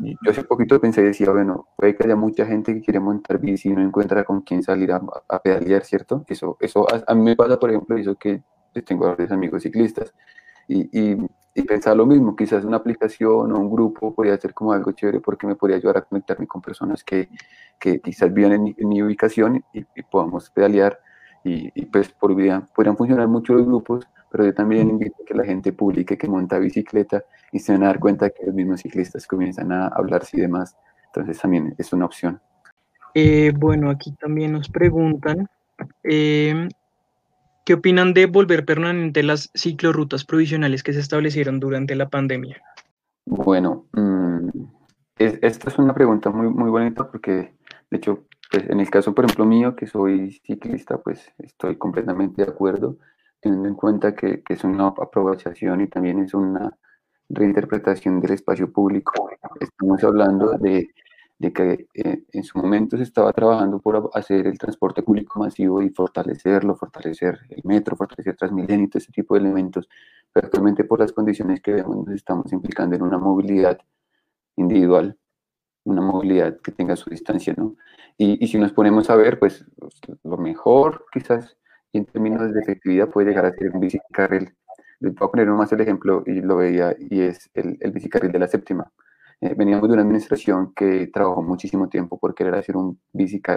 Y 0.03 0.12
yo 0.25 0.31
hace 0.31 0.44
poquito 0.44 0.81
pensé 0.81 1.03
y 1.03 1.05
decía, 1.05 1.31
bueno, 1.31 1.68
puede 1.77 1.94
que 1.94 2.05
haya 2.05 2.16
mucha 2.16 2.47
gente 2.47 2.73
que 2.73 2.81
quiere 2.81 3.01
montar 3.01 3.38
bici 3.38 3.68
y 3.68 3.73
no 3.75 3.83
encuentra 3.83 4.25
con 4.25 4.40
quién 4.40 4.62
salir 4.62 4.92
a, 4.92 5.03
a 5.29 5.38
pedalear, 5.40 5.85
¿cierto? 5.85 6.25
Eso, 6.27 6.57
eso 6.61 6.87
a, 6.90 7.03
a, 7.07 7.14
mí 7.14 7.23
me 7.23 7.37
pasa, 7.37 7.59
por 7.59 7.70
ejemplo, 7.70 7.97
eso 7.97 8.14
que 8.14 8.42
tengo 8.87 9.07
varios 9.07 9.31
amigos 9.31 9.62
ciclistas 9.62 10.14
y, 10.66 10.88
y 10.99 11.18
y 11.55 11.62
pensar 11.62 11.97
lo 11.97 12.05
mismo, 12.05 12.35
quizás 12.35 12.64
una 12.64 12.79
aplicación 12.79 13.53
o 13.53 13.59
un 13.59 13.70
grupo 13.70 14.12
podría 14.12 14.37
ser 14.37 14.53
como 14.53 14.73
algo 14.73 14.90
chévere 14.90 15.20
porque 15.20 15.47
me 15.47 15.55
podría 15.55 15.77
ayudar 15.77 15.99
a 15.99 16.03
conectarme 16.03 16.49
con 16.49 16.61
personas 16.61 17.05
que, 17.05 17.29
que 17.79 18.01
quizás 18.01 18.33
vivan 18.35 18.75
en 18.77 18.88
mi, 18.88 19.03
ubicación 19.03 19.64
y, 19.73 19.85
podamos 20.11 20.51
pedalear 20.51 20.99
y, 21.44 21.70
y 21.74 21.87
pues 21.87 22.09
por 22.09 22.35
vida 22.35 22.66
podrían 22.74 22.96
funcionar 22.96 23.28
mucho 23.28 23.54
los 23.54 23.66
grupos, 23.66 24.07
pero 24.30 24.44
yo 24.44 24.54
también 24.54 24.90
invito 24.90 25.16
a 25.22 25.26
que 25.26 25.35
la 25.35 25.44
gente 25.44 25.72
publique 25.72 26.18
que 26.18 26.28
monta 26.28 26.59
bicicleta 26.59 27.24
y 27.52 27.59
se 27.61 27.72
van 27.72 27.85
a 27.85 27.87
dar 27.87 28.00
cuenta 28.00 28.30
que 28.30 28.46
los 28.46 28.54
mismos 28.54 28.80
ciclistas 28.80 29.26
comienzan 29.26 29.70
a 29.70 29.88
hablarse 29.88 30.38
y 30.38 30.40
demás, 30.40 30.76
entonces 31.07 31.38
también 31.38 31.74
es 31.78 31.92
una 31.92 32.07
opción. 32.07 32.40
Eh, 33.14 33.52
bueno, 33.57 33.90
aquí 33.90 34.12
también 34.12 34.52
nos 34.52 34.68
preguntan, 34.68 35.48
eh, 36.02 36.68
¿Qué 37.64 37.72
opinan 37.72 38.12
de 38.12 38.26
volver 38.26 38.66
permanente 38.66 39.22
las 39.22 39.50
ciclorrutas 39.54 40.24
provisionales 40.24 40.83
que 40.83 40.92
se 40.92 41.00
establecieron 41.00 41.61
durante 41.61 41.94
la 41.94 42.11
pandemia? 42.11 42.61
Bueno, 43.24 43.87
mm, 43.92 44.48
esta 45.16 45.70
es 45.70 45.78
una 45.78 45.94
pregunta 45.94 46.28
muy, 46.28 46.48
muy 46.48 46.68
bonita 46.68 47.11
porque, 47.11 47.54
de 47.90 47.96
hecho, 47.96 48.24
pues, 48.50 48.68
en 48.68 48.80
el 48.80 48.90
caso, 48.90 49.14
por 49.14 49.24
ejemplo, 49.24 49.44
mío, 49.46 49.76
que 49.76 49.87
soy 49.87 50.33
ciclista, 50.44 50.98
pues 50.98 51.33
estoy 51.38 51.76
completamente 51.76 52.44
de 52.44 52.50
acuerdo, 52.50 52.98
teniendo 53.40 53.68
en 53.68 53.74
cuenta 53.74 54.14
que, 54.14 54.42
que 54.42 54.54
es 54.54 54.64
una 54.64 54.88
aprobación 54.88 55.80
y 55.80 55.88
también 55.88 56.20
es 56.20 56.35
una 56.35 56.76
reinterpretación 57.28 58.20
del 58.20 58.33
espacio 58.33 58.72
público. 58.72 59.30
Estamos 59.61 60.02
hablando 60.04 60.52
de 60.59 60.88
de 61.38 61.52
que 61.52 61.88
eh, 61.94 62.24
en 62.33 62.44
su 62.44 62.59
momento 62.59 62.96
se 62.96 63.02
estaba 63.02 63.33
trabajando 63.33 63.80
por 63.80 64.11
hacer 64.14 64.46
el 64.46 64.59
transporte 64.59 65.02
público 65.02 65.40
masivo 65.40 65.83
y 65.83 65.90
fortalecerlo, 65.90 66.76
fortalecer 66.76 67.40
el 67.50 67.62
metro, 67.64 67.96
fortalecer 67.96 68.37
Transmilenio 68.37 68.87
y 68.87 68.88
todo 68.88 68.98
ese 68.98 69.12
tipo 69.12 69.35
de 69.35 69.40
elementos, 69.40 69.88
pero 70.33 70.46
actualmente 70.46 70.85
por 70.85 71.00
las 71.00 71.12
condiciones 71.12 71.61
que 71.61 71.72
vemos 71.72 72.07
nos 72.07 72.14
estamos 72.14 72.52
implicando 72.52 72.96
en 72.96 73.02
una 73.02 73.18
movilidad 73.18 73.78
individual, 74.57 75.18
una 75.85 76.00
movilidad 76.02 76.59
que 76.61 76.72
tenga 76.72 76.96
su 76.96 77.11
distancia, 77.11 77.54
¿no? 77.57 77.76
Y, 78.16 78.42
y 78.44 78.48
si 78.48 78.59
nos 78.59 78.72
ponemos 78.72 79.11
a 79.11 79.16
ver, 79.16 79.38
pues 79.38 79.64
lo 80.22 80.37
mejor 80.37 81.05
quizás 81.12 81.57
en 81.92 82.07
términos 82.07 82.53
de 82.53 82.61
efectividad 82.61 83.09
puede 83.09 83.29
llegar 83.29 83.46
a 83.46 83.53
ser 83.53 83.70
un 83.72 83.81
bicicarril. 83.81 84.55
Les 85.00 85.14
voy 85.14 85.27
a 85.27 85.31
poner 85.31 85.48
más 85.48 85.72
el 85.72 85.81
ejemplo 85.81 86.22
y 86.27 86.40
lo 86.40 86.57
veía 86.57 86.94
y 86.98 87.20
es 87.22 87.50
el, 87.55 87.77
el 87.81 87.92
bicicarril 87.92 88.33
de 88.33 88.38
la 88.38 88.48
séptima 88.48 88.90
eh, 89.40 89.55
veníamos 89.55 89.88
de 89.88 89.94
una 89.94 90.03
administración 90.03 90.72
que 90.74 91.09
trabajó 91.09 91.42
muchísimo 91.42 91.88
tiempo 91.88 92.18
por 92.18 92.35
querer 92.35 92.55
hacer 92.55 92.77
un, 92.77 93.00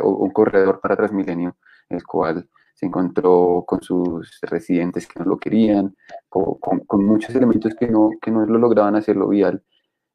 o 0.04 0.10
un 0.10 0.32
corredor 0.32 0.82
para 0.82 0.98
Transmilenio, 0.98 1.56
el 1.89 2.04
cual 2.04 2.50
se 2.74 2.86
encontró 2.86 3.63
con 3.65 3.82
sus 3.82 4.39
residentes 4.41 5.08
que 5.08 5.20
no 5.20 5.26
lo 5.26 5.38
querían, 5.38 5.96
con, 6.30 6.56
con, 6.60 7.06
muchos 7.06 7.34
elementos 7.36 7.74
que 7.76 7.88
no, 7.88 8.12
que 8.22 8.32
no 8.32 8.46
lo 8.46 8.60
lograban 8.60 8.96
hacerlo 8.96 9.30
vial 9.30 9.63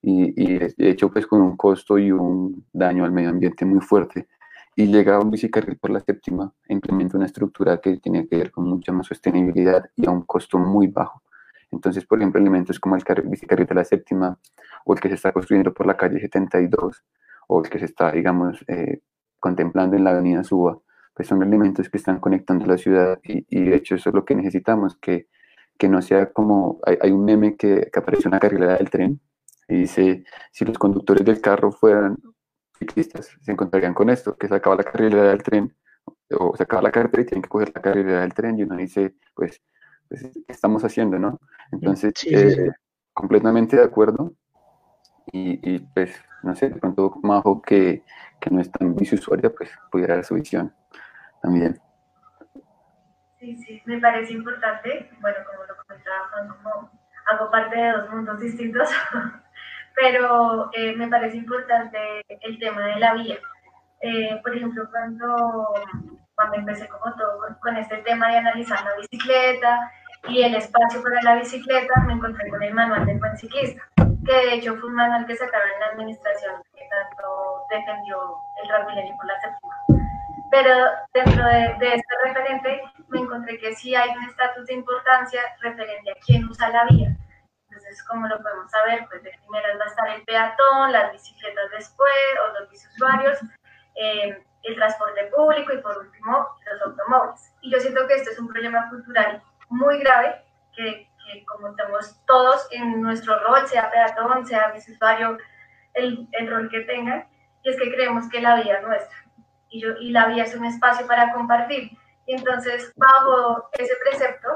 y, 0.03 0.35
y, 0.37 0.59
de 0.59 0.91
hecho 0.91 1.11
pues 1.11 1.27
con 1.27 1.41
un 1.41 1.57
costo 1.57 1.97
y 1.99 2.11
un 2.11 2.67
daño 2.73 3.05
al 3.05 3.12
medio 3.12 3.31
ambiente 3.31 3.65
muy 3.65 3.81
fuerte. 3.81 4.29
Y 4.75 4.87
llega 4.87 5.21
un 5.21 5.31
bicicarril 5.31 5.77
por 5.79 5.91
la 5.91 6.01
séptima 6.01 6.53
e 6.67 6.73
implementa 6.73 7.17
una 7.17 7.27
estructura 7.27 7.79
que 7.81 7.99
tiene 7.99 8.27
que 8.27 8.37
ver 8.37 8.51
con 8.51 8.65
mucha 8.65 8.91
más 8.91 9.07
sostenibilidad 9.07 9.85
y 9.97 10.07
a 10.07 10.11
un 10.11 10.23
costo 10.23 10.59
muy 10.59 10.87
bajo. 10.88 11.23
Entonces, 11.71 12.05
por 12.07 12.19
ejemplo, 12.19 12.41
elementos 12.41 12.81
como 12.81 12.97
el 12.97 13.03
bicicarril 13.25 13.67
de 13.67 13.75
la 13.75 13.85
séptima 13.85 14.38
o 14.85 14.95
el 14.95 15.01
que 15.01 15.09
se 15.09 15.15
está 15.15 15.33
construyendo 15.33 15.73
por 15.73 15.87
la 15.87 15.97
calle 15.97 16.21
72 16.21 17.05
o 17.49 17.62
el 17.62 17.71
que 17.71 17.79
se 17.79 17.85
está, 17.87 18.12
digamos, 18.12 18.65
eh, 18.69 19.01
contemplando 19.38 19.97
en 19.97 20.05
la 20.05 20.11
avenida 20.11 20.45
Suba, 20.45 20.79
pues 21.15 21.29
son 21.29 21.43
elementos 21.43 21.88
que 21.88 21.99
están 21.99 22.19
conectando 22.21 22.67
la 22.67 22.79
ciudad 22.79 23.21
y, 23.23 23.45
y 23.51 23.65
de 23.65 23.77
hecho 23.77 23.95
eso 23.97 24.11
es 24.11 24.15
lo 24.15 24.25
que 24.25 24.35
necesitamos, 24.35 24.97
que, 24.97 25.29
que 25.79 25.88
no 25.88 26.01
sea 26.01 26.33
como, 26.33 26.81
hay, 26.87 26.97
hay 27.01 27.11
un 27.11 27.25
meme 27.25 27.57
que, 27.57 27.91
que 27.93 27.99
apareció 27.99 28.29
en 28.29 28.33
la 28.33 28.41
carrilera 28.41 28.77
del 28.77 28.91
tren 28.91 29.21
y 29.68 29.77
dice, 29.83 30.25
si 30.51 30.64
los 30.64 30.79
conductores 30.79 31.25
del 31.25 31.40
carro 31.40 31.72
fueran 31.72 32.16
ciclistas, 32.79 33.31
se 33.40 33.53
encontrarían 33.53 33.94
con 33.94 34.11
esto, 34.11 34.37
que 34.37 34.48
se 34.48 34.55
acaba 34.55 34.77
la 34.77 34.85
carrilera 34.85 35.25
del 35.31 35.42
tren 35.42 35.75
o 36.38 36.57
se 36.57 36.62
acaba 36.64 36.83
la 36.83 36.90
carretera 36.90 37.22
y 37.22 37.27
tienen 37.27 37.42
que 37.42 37.48
coger 37.48 37.72
la 37.75 37.81
carrilera 37.83 38.20
del 38.22 38.35
tren 38.35 38.59
y 38.59 38.62
uno 38.64 38.77
dice, 38.77 39.14
pues, 39.35 39.62
pues 40.09 40.22
¿qué 40.22 40.42
estamos 40.53 40.85
haciendo, 40.85 41.18
no? 41.18 41.38
Entonces, 41.70 42.12
Sí, 42.16 42.29
sí, 42.31 42.51
sí. 42.51 42.61
eh, 42.61 42.72
completamente 43.12 43.77
de 43.77 43.85
acuerdo 43.85 44.33
y, 45.33 45.75
y, 45.75 45.79
pues, 45.94 46.14
no 46.42 46.55
sé, 46.57 46.70
de 46.70 46.77
pronto 46.81 47.14
Majo, 47.22 47.62
que, 47.62 48.03
que 48.40 48.51
no 48.51 48.61
es 48.61 48.70
tan 48.70 48.94
biciusuaria, 48.96 49.51
pues 49.51 49.70
pudiera 49.90 50.16
dar 50.16 50.25
su 50.25 50.35
visión 50.35 50.75
también. 51.40 51.81
Sí, 53.38 53.57
sí, 53.57 53.83
me 53.87 53.98
parece 54.01 54.33
importante, 54.33 55.11
bueno, 55.20 55.38
como 55.51 55.64
lo 55.66 55.77
comentaba 55.85 56.29
Juan, 56.31 56.48
como 56.48 56.90
hago 57.31 57.51
parte 57.51 57.77
de 57.77 57.92
dos 57.92 58.11
mundos 58.11 58.40
distintos, 58.40 58.88
pero 59.94 60.70
eh, 60.72 60.94
me 60.96 61.09
parece 61.09 61.37
importante 61.37 61.98
el 62.28 62.59
tema 62.59 62.87
de 62.87 63.00
la 63.00 63.14
vía. 63.14 63.38
Eh, 64.00 64.40
por 64.42 64.57
ejemplo, 64.57 64.88
cuando, 64.90 65.74
cuando 66.35 66.57
empecé 66.57 66.88
como 66.88 67.14
todo 67.14 67.38
con, 67.38 67.55
con, 67.57 67.76
este 67.76 67.98
tema 67.98 68.28
de 68.28 68.38
analizar 68.38 68.83
la 68.85 68.96
bicicleta 68.96 69.92
y 70.28 70.42
el 70.42 70.57
espacio 70.57 71.02
para 71.02 71.22
la 71.22 71.37
bicicleta, 71.37 71.92
me 72.07 72.14
encontré 72.14 72.48
con 72.48 72.62
el 72.62 72.74
manual 72.74 73.07
del 73.07 73.18
buen 73.18 73.37
ciclista, 73.37 73.83
que 73.96 74.33
de 74.33 74.55
hecho 74.55 74.74
fue 74.76 74.88
un 74.88 74.96
manual 74.96 75.26
que 75.26 75.37
sacaron 75.37 75.68
en 75.74 75.81
la 75.81 75.87
administración 75.87 76.55
que 76.74 76.88
tanto 76.90 77.66
defendió 77.70 78.18
el 78.62 78.68
Rampileni 78.70 79.12
por 79.16 79.26
la 79.26 79.40
séptima. 79.40 80.02
Pero 80.50 80.74
dentro 81.14 81.44
de, 81.46 81.74
de, 81.78 81.94
este 81.94 82.14
referente 82.24 82.83
me 83.09 83.20
encontré 83.20 83.59
que 83.59 83.74
sí 83.74 83.94
hay 83.94 84.11
un 84.11 84.24
estatus 84.24 84.66
de 84.66 84.74
importancia 84.74 85.40
referente 85.61 86.11
a 86.11 86.14
quién 86.26 86.44
usa 86.44 86.68
la 86.70 86.85
vía. 86.87 87.16
Entonces, 87.92 88.09
como 88.09 88.26
lo 88.26 88.42
podemos 88.42 88.70
saber, 88.70 89.07
pues 89.11 89.22
de 89.22 89.38
primeras 89.42 89.78
va 89.78 89.85
a 89.85 89.88
estar 89.88 90.09
el 90.09 90.22
peatón, 90.24 90.92
las 90.92 91.12
bicicletas 91.12 91.70
después, 91.72 92.11
o 92.42 92.59
los 92.59 92.70
biciusuarios, 92.70 93.38
eh, 93.96 94.42
el 94.62 94.76
transporte 94.76 95.26
público 95.26 95.74
y 95.74 95.78
por 95.83 95.98
último 95.98 96.48
los 96.64 96.83
automóviles. 96.83 97.55
Y 97.61 97.70
yo 97.70 97.78
siento 97.81 98.07
que 98.07 98.14
este 98.14 98.31
es 98.31 98.38
un 98.38 98.48
problema 98.48 98.88
cultural 98.88 99.42
muy 99.68 99.98
grave 99.98 100.42
que, 100.74 101.07
que 101.22 101.44
como 101.44 101.68
estamos 101.68 102.18
todos 102.26 102.66
en 102.70 103.02
nuestro 103.02 103.38
rol, 103.40 103.68
sea 103.68 103.90
peatón, 103.90 104.46
sea 104.46 104.70
biciusuario, 104.70 105.37
el, 105.92 106.26
el 106.33 106.50
rol 106.50 106.70
que 106.70 106.81
tengan, 106.81 107.28
y 107.62 107.68
es 107.68 107.76
que 107.76 107.92
creemos 107.92 108.26
que 108.31 108.40
la 108.40 108.57
vía 108.57 108.78
es 108.78 108.83
nuestra 108.85 109.18
y, 109.68 109.83
yo, 109.83 109.90
y 110.00 110.12
la 110.12 110.28
vía 110.28 110.44
es 110.44 110.55
un 110.55 110.64
espacio 110.64 111.07
para 111.07 111.31
compartir. 111.35 111.90
Y 112.24 112.35
entonces, 112.37 112.90
bajo 112.96 113.68
ese 113.72 113.94
precepto, 113.96 114.48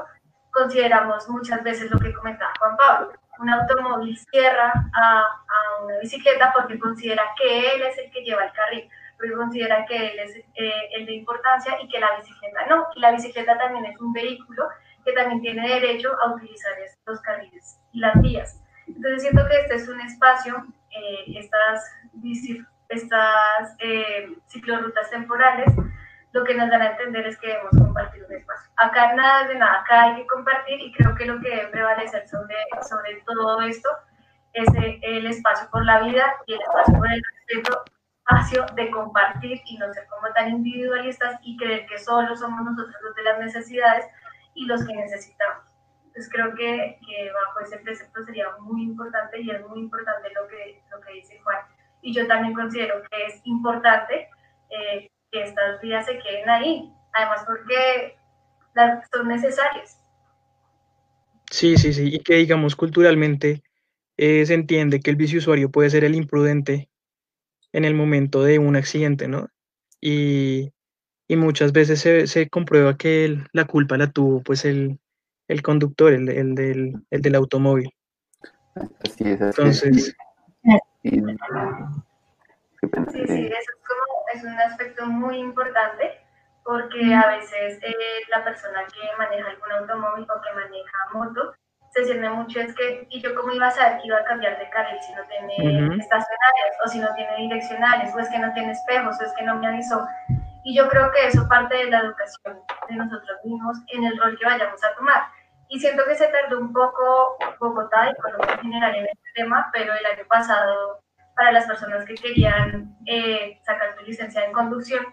consideramos 0.57 1.29
muchas 1.29 1.62
veces 1.62 1.90
lo 1.90 1.99
que 1.99 2.14
comentaba 2.14 2.53
Juan 2.59 2.77
Pablo. 2.79 3.12
Un 3.38 3.51
automóvil 3.51 4.18
cierra 4.31 4.72
a, 4.94 5.20
a 5.20 5.85
una 5.85 5.99
bicicleta 5.99 6.53
porque 6.55 6.79
considera 6.79 7.22
que 7.38 7.75
él 7.75 7.83
es 7.83 7.99
el 7.99 8.11
que 8.11 8.22
lleva 8.22 8.44
el 8.44 8.53
carril, 8.53 8.88
porque 9.16 9.33
considera 9.33 9.85
que 9.87 9.96
él 9.96 10.18
es 10.18 10.37
eh, 10.37 10.88
el 10.92 11.07
de 11.07 11.14
importancia 11.14 11.77
y 11.83 11.88
que 11.88 12.01
la 12.01 12.16
bicicleta 12.18 12.66
no. 12.66 12.87
Y 12.94 13.01
la 13.01 13.12
bicicleta 13.12 13.59
también 13.59 13.85
es 13.87 14.01
un 14.01 14.12
vehículo 14.12 14.68
que 15.05 15.12
también 15.12 15.40
tiene 15.40 15.68
derecho 15.68 16.11
a 16.20 16.35
utilizar 16.35 16.72
estos 16.81 17.20
carriles 17.20 17.79
y 17.92 18.01
las 18.01 18.20
vías. 18.20 18.61
Entonces 18.87 19.22
siento 19.22 19.46
que 19.49 19.61
este 19.61 19.75
es 19.77 19.88
un 19.88 20.01
espacio, 20.01 20.66
eh, 20.90 21.38
estas, 21.38 21.85
estas 22.88 23.77
eh, 23.79 24.29
ciclorrutas 24.49 25.11
temporales, 25.11 25.72
lo 26.37 26.44
que 26.44 26.55
nos 26.55 26.68
dan 26.68 26.83
a 26.83 26.90
entender 26.90 27.27
es 27.27 27.38
que 27.38 27.49
debemos 27.49 27.72
compartir 27.79 28.22
un 28.25 28.35
espacio. 28.35 28.70
Acá 28.77 29.14
nada 29.14 29.49
de 29.49 29.55
nada, 29.55 29.81
acá 29.81 30.03
hay 30.03 30.16
que 30.16 30.27
compartir 30.27 30.79
y 30.81 30.92
creo 30.92 31.14
que 31.14 31.25
lo 31.25 31.40
que 31.40 31.49
debe 31.49 31.68
prevalecer 31.68 32.29
sobre, 32.29 32.55
sobre 32.87 33.22
todo 33.25 33.62
esto 33.62 33.88
es 34.53 34.68
el 35.03 35.27
espacio 35.27 35.68
por 35.70 35.85
la 35.87 36.01
vida 36.01 36.35
y 36.46 36.53
el 36.53 36.61
espacio 36.61 36.99
por 36.99 37.11
el 37.11 37.22
respeto, 37.22 37.85
espacio 38.18 38.66
de 38.75 38.90
compartir 38.90 39.62
y 39.64 39.79
no 39.79 39.90
ser 39.94 40.07
como 40.09 40.31
tan 40.35 40.51
individualistas 40.51 41.40
y 41.42 41.57
creer 41.57 41.87
que 41.87 41.99
solo 41.99 42.37
somos 42.37 42.62
nosotros 42.64 42.94
los 43.03 43.14
de 43.14 43.22
las 43.22 43.38
necesidades 43.38 44.05
y 44.55 44.66
los 44.66 44.87
que 44.87 44.94
necesitamos. 44.94 45.64
Entonces 46.07 46.31
creo 46.31 46.55
que, 46.55 46.99
que 47.07 47.33
bajo 47.33 47.61
ese 47.61 47.79
precepto 47.79 48.22
sería 48.25 48.51
muy 48.61 48.83
importante 48.83 49.40
y 49.40 49.51
es 49.51 49.66
muy 49.66 49.81
importante 49.81 50.29
lo 50.35 50.46
que, 50.49 50.83
lo 50.90 51.01
que 51.01 51.12
dice 51.14 51.40
Juan. 51.42 51.59
Y 52.03 52.12
yo 52.12 52.27
también 52.27 52.53
considero 52.53 53.03
que 53.11 53.27
es 53.27 53.40
importante 53.44 54.29
eh, 54.68 55.11
que 55.37 55.44
estas 55.44 55.81
vías 55.81 56.07
se 56.07 56.18
queden 56.18 56.49
ahí, 56.49 56.92
además 57.12 57.44
porque 57.46 58.16
las, 58.75 59.07
son 59.12 59.29
necesarias. 59.29 59.99
Sí, 61.51 61.77
sí, 61.77 61.92
sí, 61.92 62.14
y 62.14 62.20
que 62.20 62.37
digamos 62.37 62.75
culturalmente 62.75 63.62
eh, 64.16 64.44
se 64.46 64.55
entiende 64.55 65.01
que 65.01 65.11
el 65.11 65.16
biciusuario 65.16 65.70
puede 65.70 65.90
ser 65.90 66.05
el 66.05 66.14
imprudente 66.14 66.88
en 67.72 67.85
el 67.85 67.94
momento 67.94 68.42
de 68.42 68.59
un 68.59 68.77
accidente, 68.77 69.29
¿no? 69.29 69.49
Y, 70.01 70.72
y 71.29 71.37
muchas 71.37 71.72
veces 71.72 72.01
se, 72.01 72.27
se 72.27 72.49
comprueba 72.49 72.96
que 72.96 73.25
el, 73.25 73.46
la 73.53 73.66
culpa 73.66 73.96
la 73.96 74.11
tuvo 74.11 74.42
pues 74.42 74.64
el, 74.64 74.99
el 75.49 75.62
conductor, 75.62 76.12
el, 76.12 76.29
el, 76.29 76.55
del, 76.55 76.94
el 77.11 77.22
del 77.22 77.35
automóvil. 77.35 77.90
Así 78.75 79.25
es, 79.25 79.40
así 79.40 79.61
Entonces... 79.61 80.16
Sí, 83.12 83.20
sí, 83.27 83.46
eso 83.46 83.57
es, 83.57 83.66
como, 83.87 84.15
es 84.37 84.44
un 84.44 84.59
aspecto 84.61 85.07
muy 85.07 85.38
importante 85.38 86.20
porque 86.62 87.14
a 87.14 87.27
veces 87.29 87.79
eh, 87.83 87.94
la 88.29 88.44
persona 88.44 88.85
que 88.87 89.16
maneja 89.16 89.49
algún 89.49 89.72
automóvil 89.72 90.27
o 90.29 90.40
que 90.40 90.53
maneja 90.53 90.99
moto 91.12 91.55
se 91.90 92.05
siente 92.05 92.29
mucho 92.29 92.61
es 92.61 92.75
que, 92.75 93.07
¿y 93.09 93.22
yo 93.22 93.35
cómo 93.35 93.53
iba 93.53 93.68
a 93.68 93.70
saber 93.70 94.01
que 94.01 94.09
iba 94.09 94.18
a 94.18 94.25
cambiar 94.25 94.59
de 94.59 94.68
carril 94.68 94.99
si 95.01 95.14
no 95.14 95.22
tiene 95.25 95.55
uh 95.57 95.88
-huh. 95.88 96.01
estacionarios 96.01 96.77
o 96.85 96.88
si 96.88 96.99
no 96.99 97.14
tiene 97.14 97.37
direccionales 97.37 98.14
o 98.14 98.18
es 98.18 98.29
que 98.29 98.38
no 98.38 98.53
tiene 98.53 98.72
espejos 98.72 99.16
o 99.18 99.25
es 99.25 99.33
que 99.33 99.44
no 99.44 99.55
me 99.57 99.68
avisó? 99.68 100.07
Y 100.64 100.77
yo 100.77 100.88
creo 100.88 101.11
que 101.12 101.29
eso 101.29 101.49
parte 101.49 101.77
de 101.77 101.90
la 101.90 102.01
educación 102.01 102.61
de 102.88 102.96
nosotros 102.96 103.38
mismos 103.44 103.79
en 103.94 104.05
el 104.05 104.18
rol 104.18 104.37
que 104.37 104.44
vayamos 104.44 104.83
a 104.85 104.94
tomar. 104.96 105.22
Y 105.68 105.79
siento 105.79 106.05
que 106.05 106.16
se 106.16 106.29
tardó 106.29 106.59
un 106.59 106.72
poco 106.72 107.38
Bogotá 107.61 108.11
y 108.11 108.20
Colombia 108.20 108.55
en 108.55 108.61
general 108.61 108.94
en 108.96 109.07
este 109.07 109.31
tema, 109.37 109.70
pero 109.72 109.94
el 109.94 110.07
año 110.07 110.25
pasado 110.29 111.01
para 111.37 111.53
las 111.53 111.66
personas 111.66 112.05
que 112.05 112.14
querían 112.14 112.96
eh, 113.07 113.61
sacar 113.62 113.94
su 113.96 114.05
licencia 114.05 114.40
de 114.40 114.53
conducción, 114.53 115.05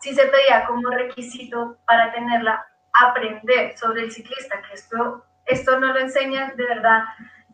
sí 0.00 0.14
se 0.14 0.26
pedía 0.26 0.66
como 0.66 0.90
requisito 0.90 1.78
para 1.86 2.12
tenerla 2.12 2.66
aprender 2.92 3.78
sobre 3.78 4.02
el 4.02 4.12
ciclista, 4.12 4.60
que 4.62 4.74
esto, 4.74 5.24
esto 5.46 5.78
no 5.78 5.92
lo 5.92 6.00
enseñan 6.00 6.56
de 6.56 6.64
verdad, 6.66 7.04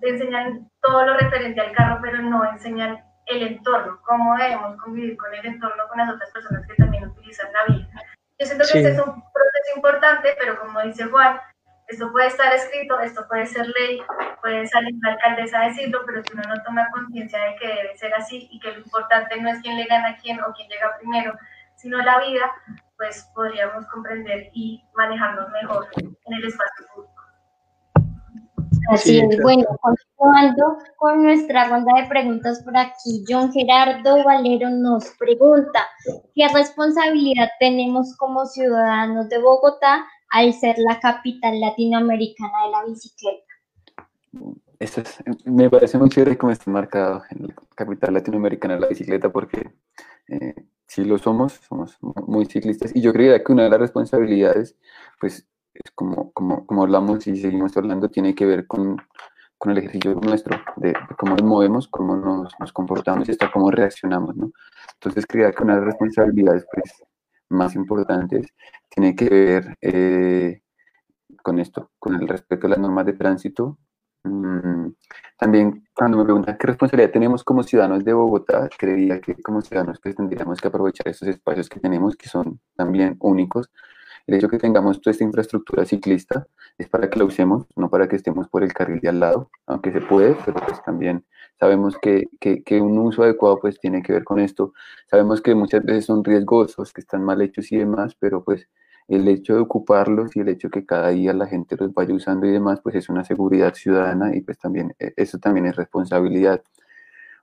te 0.00 0.08
enseñan 0.08 0.70
todo 0.80 1.04
lo 1.04 1.16
referente 1.18 1.60
al 1.60 1.72
carro, 1.72 1.98
pero 2.02 2.18
no 2.22 2.50
enseñan 2.50 3.04
el 3.26 3.42
entorno, 3.42 4.00
cómo 4.02 4.36
debemos 4.36 4.80
convivir 4.80 5.16
con 5.16 5.34
el 5.34 5.44
entorno, 5.44 5.88
con 5.88 5.98
las 5.98 6.10
otras 6.10 6.30
personas 6.30 6.66
que 6.66 6.74
también 6.74 7.06
utilizan 7.08 7.52
la 7.52 7.74
vía. 7.74 7.88
Yo 8.38 8.46
siento 8.46 8.64
que 8.64 8.72
sí. 8.72 8.78
este 8.78 8.92
es 8.92 8.98
un 8.98 9.22
proceso 9.32 9.76
importante, 9.76 10.36
pero 10.38 10.58
como 10.60 10.80
dice 10.82 11.04
Juan, 11.06 11.38
esto 11.88 12.10
puede 12.10 12.26
estar 12.26 12.52
escrito, 12.52 12.98
esto 13.00 13.26
puede 13.28 13.46
ser 13.46 13.66
ley, 13.78 14.00
puede 14.40 14.66
salir 14.66 14.94
la 15.02 15.12
alcaldesa 15.12 15.60
a 15.60 15.68
decirlo, 15.68 16.00
pero 16.04 16.22
si 16.22 16.32
uno 16.32 16.42
no 16.48 16.62
toma 16.64 16.88
conciencia 16.90 17.38
de 17.40 17.56
que 17.56 17.68
debe 17.68 17.96
ser 17.96 18.12
así 18.14 18.48
y 18.50 18.58
que 18.58 18.72
lo 18.72 18.78
importante 18.78 19.40
no 19.40 19.50
es 19.50 19.60
quién 19.62 19.76
le 19.76 19.84
gana 19.84 20.10
a 20.10 20.16
quién 20.16 20.40
o 20.40 20.52
quién 20.54 20.68
llega 20.68 20.96
primero, 20.98 21.34
sino 21.76 21.98
la 21.98 22.18
vida, 22.20 22.50
pues 22.96 23.30
podríamos 23.34 23.86
comprender 23.86 24.50
y 24.52 24.82
manejarnos 24.96 25.48
mejor 25.50 25.86
en 25.96 26.34
el 26.34 26.44
espacio 26.44 26.86
público. 26.92 27.12
Así 28.90 29.18
sí, 29.18 29.20
es, 29.20 29.42
bueno, 29.42 29.64
continuando 29.80 30.78
con 30.96 31.22
nuestra 31.22 31.68
ronda 31.68 32.00
de 32.00 32.08
preguntas 32.08 32.62
por 32.62 32.76
aquí, 32.76 33.24
John 33.28 33.52
Gerardo 33.52 34.22
Valero 34.24 34.70
nos 34.70 35.10
pregunta, 35.18 35.88
¿qué 36.34 36.46
responsabilidad 36.54 37.48
tenemos 37.58 38.16
como 38.16 38.46
ciudadanos 38.46 39.28
de 39.28 39.38
Bogotá 39.38 40.06
al 40.36 40.52
ser 40.52 40.76
la 40.78 41.00
capital 41.00 41.58
latinoamericana 41.58 42.52
de 42.66 42.70
la 42.70 42.84
bicicleta. 42.84 43.46
Eso 44.78 45.00
es, 45.00 45.24
me 45.46 45.70
parece 45.70 45.96
muy 45.96 46.10
chévere 46.10 46.36
cómo 46.36 46.52
está 46.52 46.70
marcado 46.70 47.22
en 47.30 47.46
la 47.46 47.54
capital 47.74 48.12
latinoamericana 48.12 48.74
de 48.74 48.80
la 48.80 48.88
bicicleta 48.88 49.32
porque 49.32 49.72
eh, 50.28 50.54
sí 50.86 51.04
lo 51.04 51.16
somos, 51.16 51.54
somos 51.66 51.96
muy 52.02 52.44
ciclistas 52.44 52.94
y 52.94 53.00
yo 53.00 53.14
creía 53.14 53.42
que 53.42 53.50
una 53.50 53.64
de 53.64 53.70
las 53.70 53.80
responsabilidades, 53.80 54.76
pues 55.18 55.48
es 55.72 55.90
como, 55.94 56.32
como, 56.32 56.66
como 56.66 56.82
hablamos 56.82 57.26
y 57.26 57.36
seguimos 57.36 57.74
hablando, 57.78 58.10
tiene 58.10 58.34
que 58.34 58.44
ver 58.44 58.66
con, 58.66 58.98
con 59.56 59.72
el 59.72 59.78
ejercicio 59.78 60.16
nuestro, 60.16 60.60
de, 60.76 60.88
de, 60.88 61.16
cómo 61.16 61.34
nos 61.34 61.44
movemos, 61.44 61.88
cómo 61.88 62.14
nos, 62.14 62.52
nos 62.60 62.72
comportamos 62.74 63.26
y 63.26 63.30
hasta 63.30 63.50
cómo 63.50 63.70
reaccionamos, 63.70 64.36
¿no? 64.36 64.52
Entonces 64.96 65.26
creía 65.26 65.50
que 65.52 65.62
una 65.62 65.76
de 65.76 65.80
las 65.80 65.86
responsabilidades, 65.86 66.66
pues, 66.70 67.02
más 67.50 67.74
importantes 67.74 68.48
tiene 68.88 69.14
que 69.14 69.28
ver 69.28 69.76
eh, 69.80 70.62
con 71.42 71.58
esto, 71.58 71.92
con 71.98 72.14
el 72.14 72.28
respeto 72.28 72.66
a 72.66 72.70
las 72.70 72.78
normas 72.78 73.06
de 73.06 73.14
tránsito, 73.14 73.78
Mm, 74.26 74.92
también 75.38 75.86
cuando 75.94 76.18
me 76.18 76.24
preguntan 76.24 76.56
qué 76.58 76.66
responsabilidad 76.66 77.12
tenemos 77.12 77.44
como 77.44 77.62
ciudadanos 77.62 78.04
de 78.04 78.12
Bogotá, 78.12 78.68
creía 78.76 79.20
que 79.20 79.34
como 79.42 79.60
ciudadanos 79.60 80.00
pues 80.02 80.16
tendríamos 80.16 80.60
que 80.60 80.68
aprovechar 80.68 81.08
estos 81.08 81.28
espacios 81.28 81.68
que 81.68 81.80
tenemos, 81.80 82.16
que 82.16 82.28
son 82.28 82.60
también 82.74 83.16
únicos. 83.20 83.70
El 84.26 84.34
hecho 84.34 84.48
que 84.48 84.58
tengamos 84.58 85.00
toda 85.00 85.12
esta 85.12 85.24
infraestructura 85.24 85.84
ciclista 85.84 86.46
es 86.78 86.88
para 86.88 87.08
que 87.08 87.18
la 87.18 87.24
usemos, 87.24 87.66
no 87.76 87.88
para 87.88 88.08
que 88.08 88.16
estemos 88.16 88.48
por 88.48 88.64
el 88.64 88.72
carril 88.72 89.00
de 89.00 89.08
al 89.08 89.20
lado, 89.20 89.50
aunque 89.66 89.92
se 89.92 90.00
puede, 90.00 90.36
pero 90.44 90.58
pues 90.66 90.82
también 90.82 91.24
sabemos 91.58 91.96
que, 91.98 92.24
que, 92.40 92.80
un 92.80 92.98
uso 92.98 93.22
adecuado 93.22 93.60
pues 93.60 93.78
tiene 93.78 94.02
que 94.02 94.12
ver 94.12 94.24
con 94.24 94.40
esto. 94.40 94.72
Sabemos 95.08 95.40
que 95.40 95.54
muchas 95.54 95.84
veces 95.84 96.06
son 96.06 96.24
riesgosos, 96.24 96.92
que 96.92 97.00
están 97.00 97.24
mal 97.24 97.40
hechos 97.40 97.70
y 97.72 97.76
demás, 97.76 98.16
pero 98.18 98.42
pues 98.42 98.68
el 99.08 99.28
hecho 99.28 99.54
de 99.54 99.60
ocuparlos 99.60 100.34
y 100.36 100.40
el 100.40 100.48
hecho 100.48 100.70
que 100.70 100.84
cada 100.84 101.10
día 101.10 101.32
la 101.32 101.46
gente 101.46 101.76
los 101.76 101.94
vaya 101.94 102.14
usando 102.14 102.46
y 102.46 102.50
demás, 102.50 102.80
pues 102.82 102.96
es 102.96 103.08
una 103.08 103.24
seguridad 103.24 103.74
ciudadana 103.74 104.34
y 104.34 104.40
pues 104.40 104.58
también 104.58 104.94
e, 104.98 105.12
eso 105.16 105.38
también 105.38 105.66
es 105.66 105.76
responsabilidad. 105.76 106.62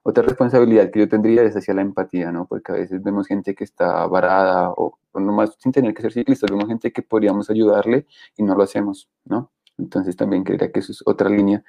Otra 0.03 0.23
responsabilidad 0.23 0.91
que 0.91 0.99
yo 0.99 1.07
tendría 1.09 1.43
es 1.43 1.55
hacia 1.55 1.73
la 1.73 1.81
empatía, 1.81 2.31
¿no? 2.31 2.45
Porque 2.45 2.73
a 2.73 2.75
veces 2.75 3.01
vemos 3.01 3.27
gente 3.27 3.55
que 3.55 3.63
está 3.63 4.05
varada 4.07 4.69
o, 4.71 4.99
o 5.13 5.19
nomás 5.19 5.55
sin 5.59 5.71
tener 5.71 5.93
que 5.93 6.01
ser 6.01 6.11
ciclistas, 6.11 6.51
vemos 6.51 6.67
gente 6.67 6.91
que 6.91 7.01
podríamos 7.01 7.49
ayudarle 7.49 8.05
y 8.35 8.43
no 8.43 8.55
lo 8.55 8.63
hacemos, 8.63 9.09
¿no? 9.25 9.51
Entonces 9.77 10.15
también 10.17 10.43
creería 10.43 10.71
que 10.71 10.79
eso 10.79 10.91
es 10.91 11.01
otra 11.05 11.29
línea. 11.29 11.63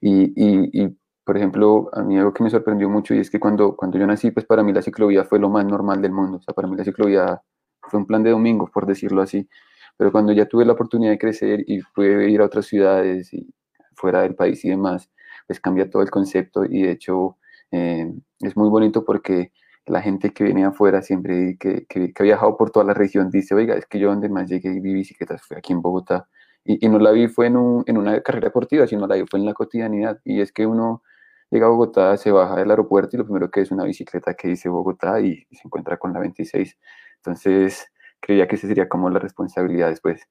Y, 0.00 0.32
y, 0.36 0.82
y, 0.84 0.96
por 1.24 1.36
ejemplo, 1.36 1.90
a 1.92 2.02
mí 2.02 2.18
algo 2.18 2.32
que 2.32 2.42
me 2.44 2.50
sorprendió 2.50 2.88
mucho 2.88 3.14
y 3.14 3.18
es 3.18 3.30
que 3.30 3.40
cuando, 3.40 3.76
cuando 3.76 3.98
yo 3.98 4.06
nací, 4.06 4.30
pues 4.30 4.46
para 4.46 4.62
mí 4.62 4.72
la 4.72 4.82
ciclovía 4.82 5.24
fue 5.24 5.38
lo 5.38 5.48
más 5.50 5.64
normal 5.64 6.00
del 6.00 6.12
mundo. 6.12 6.38
O 6.38 6.40
sea, 6.42 6.54
para 6.54 6.68
mí 6.68 6.76
la 6.76 6.84
ciclovía 6.84 7.42
fue 7.82 8.00
un 8.00 8.06
plan 8.06 8.22
de 8.22 8.30
domingo, 8.30 8.70
por 8.72 8.86
decirlo 8.86 9.22
así. 9.22 9.48
Pero 9.96 10.12
cuando 10.12 10.32
ya 10.32 10.46
tuve 10.46 10.64
la 10.64 10.72
oportunidad 10.72 11.10
de 11.12 11.18
crecer 11.18 11.64
y 11.66 11.82
pude 11.94 12.30
ir 12.30 12.40
a 12.40 12.46
otras 12.46 12.66
ciudades 12.66 13.32
y 13.34 13.52
fuera 13.94 14.22
del 14.22 14.34
país 14.34 14.64
y 14.64 14.70
demás, 14.70 15.10
pues 15.46 15.60
cambia 15.60 15.90
todo 15.90 16.02
el 16.02 16.10
concepto 16.10 16.64
y 16.64 16.82
de 16.82 16.92
hecho 16.92 17.36
eh, 17.72 18.12
es 18.40 18.56
muy 18.56 18.68
bonito 18.68 19.04
porque 19.04 19.52
la 19.86 20.02
gente 20.02 20.32
que 20.32 20.44
viene 20.44 20.64
afuera 20.64 21.02
siempre 21.02 21.56
que, 21.58 21.86
que, 21.86 22.12
que, 22.12 22.22
ha 22.22 22.24
viajado 22.24 22.56
por 22.56 22.70
toda 22.70 22.84
la 22.86 22.94
región 22.94 23.30
dice, 23.30 23.54
oiga, 23.54 23.74
es 23.76 23.86
que 23.86 23.98
yo 23.98 24.10
donde 24.10 24.28
más 24.28 24.48
llegué 24.48 24.72
y 24.72 24.80
vi 24.80 24.94
bicicletas 24.94 25.42
fue 25.42 25.56
aquí 25.58 25.72
en 25.72 25.82
Bogotá. 25.82 26.28
Y, 26.64 26.88
no 26.88 26.98
la 26.98 27.10
vi 27.10 27.26
fue 27.28 27.46
en, 27.46 27.56
un, 27.56 27.84
en, 27.86 27.96
una 27.96 28.20
carrera 28.20 28.48
deportiva, 28.48 28.86
sino 28.86 29.06
la 29.06 29.16
vi 29.16 29.24
fue 29.28 29.40
en 29.40 29.46
la 29.46 29.54
cotidianidad. 29.54 30.20
Y 30.24 30.40
es 30.40 30.52
que 30.52 30.66
uno 30.66 31.02
llega 31.50 31.66
a 31.66 31.70
Bogotá, 31.70 32.16
se 32.16 32.30
baja 32.30 32.56
del 32.56 32.70
aeropuerto 32.70 33.16
y 33.16 33.18
lo 33.18 33.24
primero 33.24 33.50
que 33.50 33.62
es 33.62 33.70
una 33.70 33.84
bicicleta 33.84 34.34
que 34.34 34.48
dice 34.48 34.68
Bogotá 34.68 35.20
y, 35.20 35.46
y 35.50 35.56
se 35.56 35.62
encuentra 35.66 35.96
con 35.96 36.12
la 36.12 36.20
26. 36.20 36.78
Entonces, 37.16 37.86
creía 38.20 38.46
que 38.46 38.56
esa 38.56 38.68
sería 38.68 38.88
como 38.88 39.10
la 39.10 39.18
responsabilidad 39.18 39.88
después. 39.88 40.28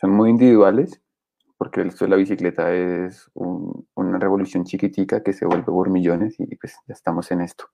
Son 0.00 0.10
muy 0.10 0.30
individuales, 0.30 1.02
porque 1.66 1.80
el 1.80 1.90
de 1.90 2.08
la 2.08 2.14
bicicleta 2.14 2.72
es 2.72 3.28
un, 3.34 3.88
una 3.96 4.20
revolución 4.20 4.62
chiquitica 4.62 5.24
que 5.24 5.32
se 5.32 5.46
vuelve 5.46 5.64
por 5.64 5.90
millones 5.90 6.38
y 6.38 6.54
pues 6.54 6.76
ya 6.86 6.94
estamos 6.94 7.32
en 7.32 7.40
esto. 7.40 7.64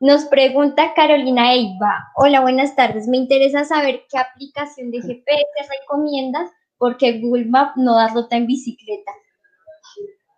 Nos 0.00 0.24
pregunta 0.24 0.94
Carolina 0.94 1.52
Eiva. 1.52 2.08
Hola, 2.16 2.40
buenas 2.40 2.74
tardes. 2.74 3.06
Me 3.06 3.18
interesa 3.18 3.64
saber 3.64 4.04
qué 4.08 4.16
aplicación 4.16 4.90
de 4.90 5.02
GPS 5.02 5.44
recomiendas 5.82 6.50
porque 6.78 7.20
Google 7.20 7.44
Maps 7.44 7.76
no 7.76 7.96
da 7.96 8.08
ruta 8.08 8.34
en 8.34 8.46
bicicleta. 8.46 9.12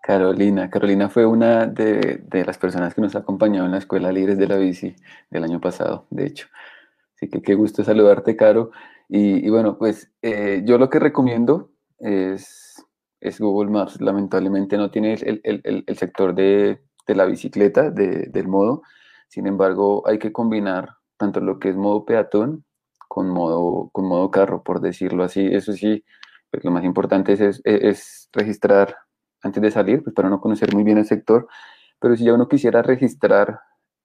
Carolina, 0.02 0.68
Carolina 0.68 1.08
fue 1.08 1.26
una 1.26 1.66
de, 1.66 2.24
de 2.24 2.44
las 2.44 2.58
personas 2.58 2.92
que 2.92 3.02
nos 3.02 3.14
acompañó 3.14 3.66
en 3.66 3.70
la 3.70 3.78
Escuela 3.78 4.10
Libres 4.10 4.36
de 4.36 4.48
la 4.48 4.56
Bici 4.56 4.96
del 5.30 5.44
año 5.44 5.60
pasado, 5.60 6.08
de 6.10 6.26
hecho. 6.26 6.48
Así 7.14 7.28
que 7.28 7.40
qué 7.40 7.54
gusto 7.54 7.84
saludarte, 7.84 8.34
Caro. 8.34 8.72
Y, 9.08 9.46
y 9.46 9.48
bueno, 9.48 9.78
pues 9.78 10.10
eh, 10.22 10.62
yo 10.64 10.76
lo 10.76 10.90
que 10.90 10.98
recomiendo 10.98 11.70
es, 11.98 12.84
es, 13.20 13.40
Google 13.40 13.70
Maps. 13.70 14.00
Lamentablemente 14.00 14.76
no 14.76 14.90
tiene 14.90 15.14
el, 15.14 15.40
el, 15.44 15.84
el 15.86 15.96
sector 15.98 16.34
de, 16.34 16.80
de, 17.06 17.14
la 17.14 17.24
bicicleta, 17.26 17.90
de, 17.90 18.26
del 18.26 18.48
modo. 18.48 18.82
Sin 19.28 19.46
embargo, 19.46 20.02
hay 20.06 20.18
que 20.18 20.32
combinar 20.32 20.96
tanto 21.16 21.40
lo 21.40 21.58
que 21.58 21.70
es 21.70 21.76
modo 21.76 22.04
peatón 22.04 22.64
con 23.08 23.28
modo, 23.30 23.90
con 23.92 24.06
modo 24.06 24.30
carro, 24.30 24.62
por 24.62 24.80
decirlo 24.80 25.24
así. 25.24 25.46
Eso 25.46 25.72
sí, 25.72 26.04
pues 26.50 26.64
lo 26.64 26.70
más 26.70 26.84
importante 26.84 27.32
es, 27.32 27.60
es, 27.64 28.28
registrar 28.32 28.96
antes 29.42 29.62
de 29.62 29.70
salir, 29.70 30.02
pues 30.02 30.14
para 30.14 30.28
no 30.28 30.40
conocer 30.40 30.74
muy 30.74 30.84
bien 30.84 30.98
el 30.98 31.06
sector. 31.06 31.48
Pero 32.00 32.16
si 32.16 32.24
ya 32.24 32.34
uno 32.34 32.48
quisiera 32.48 32.82
registrar 32.82 33.60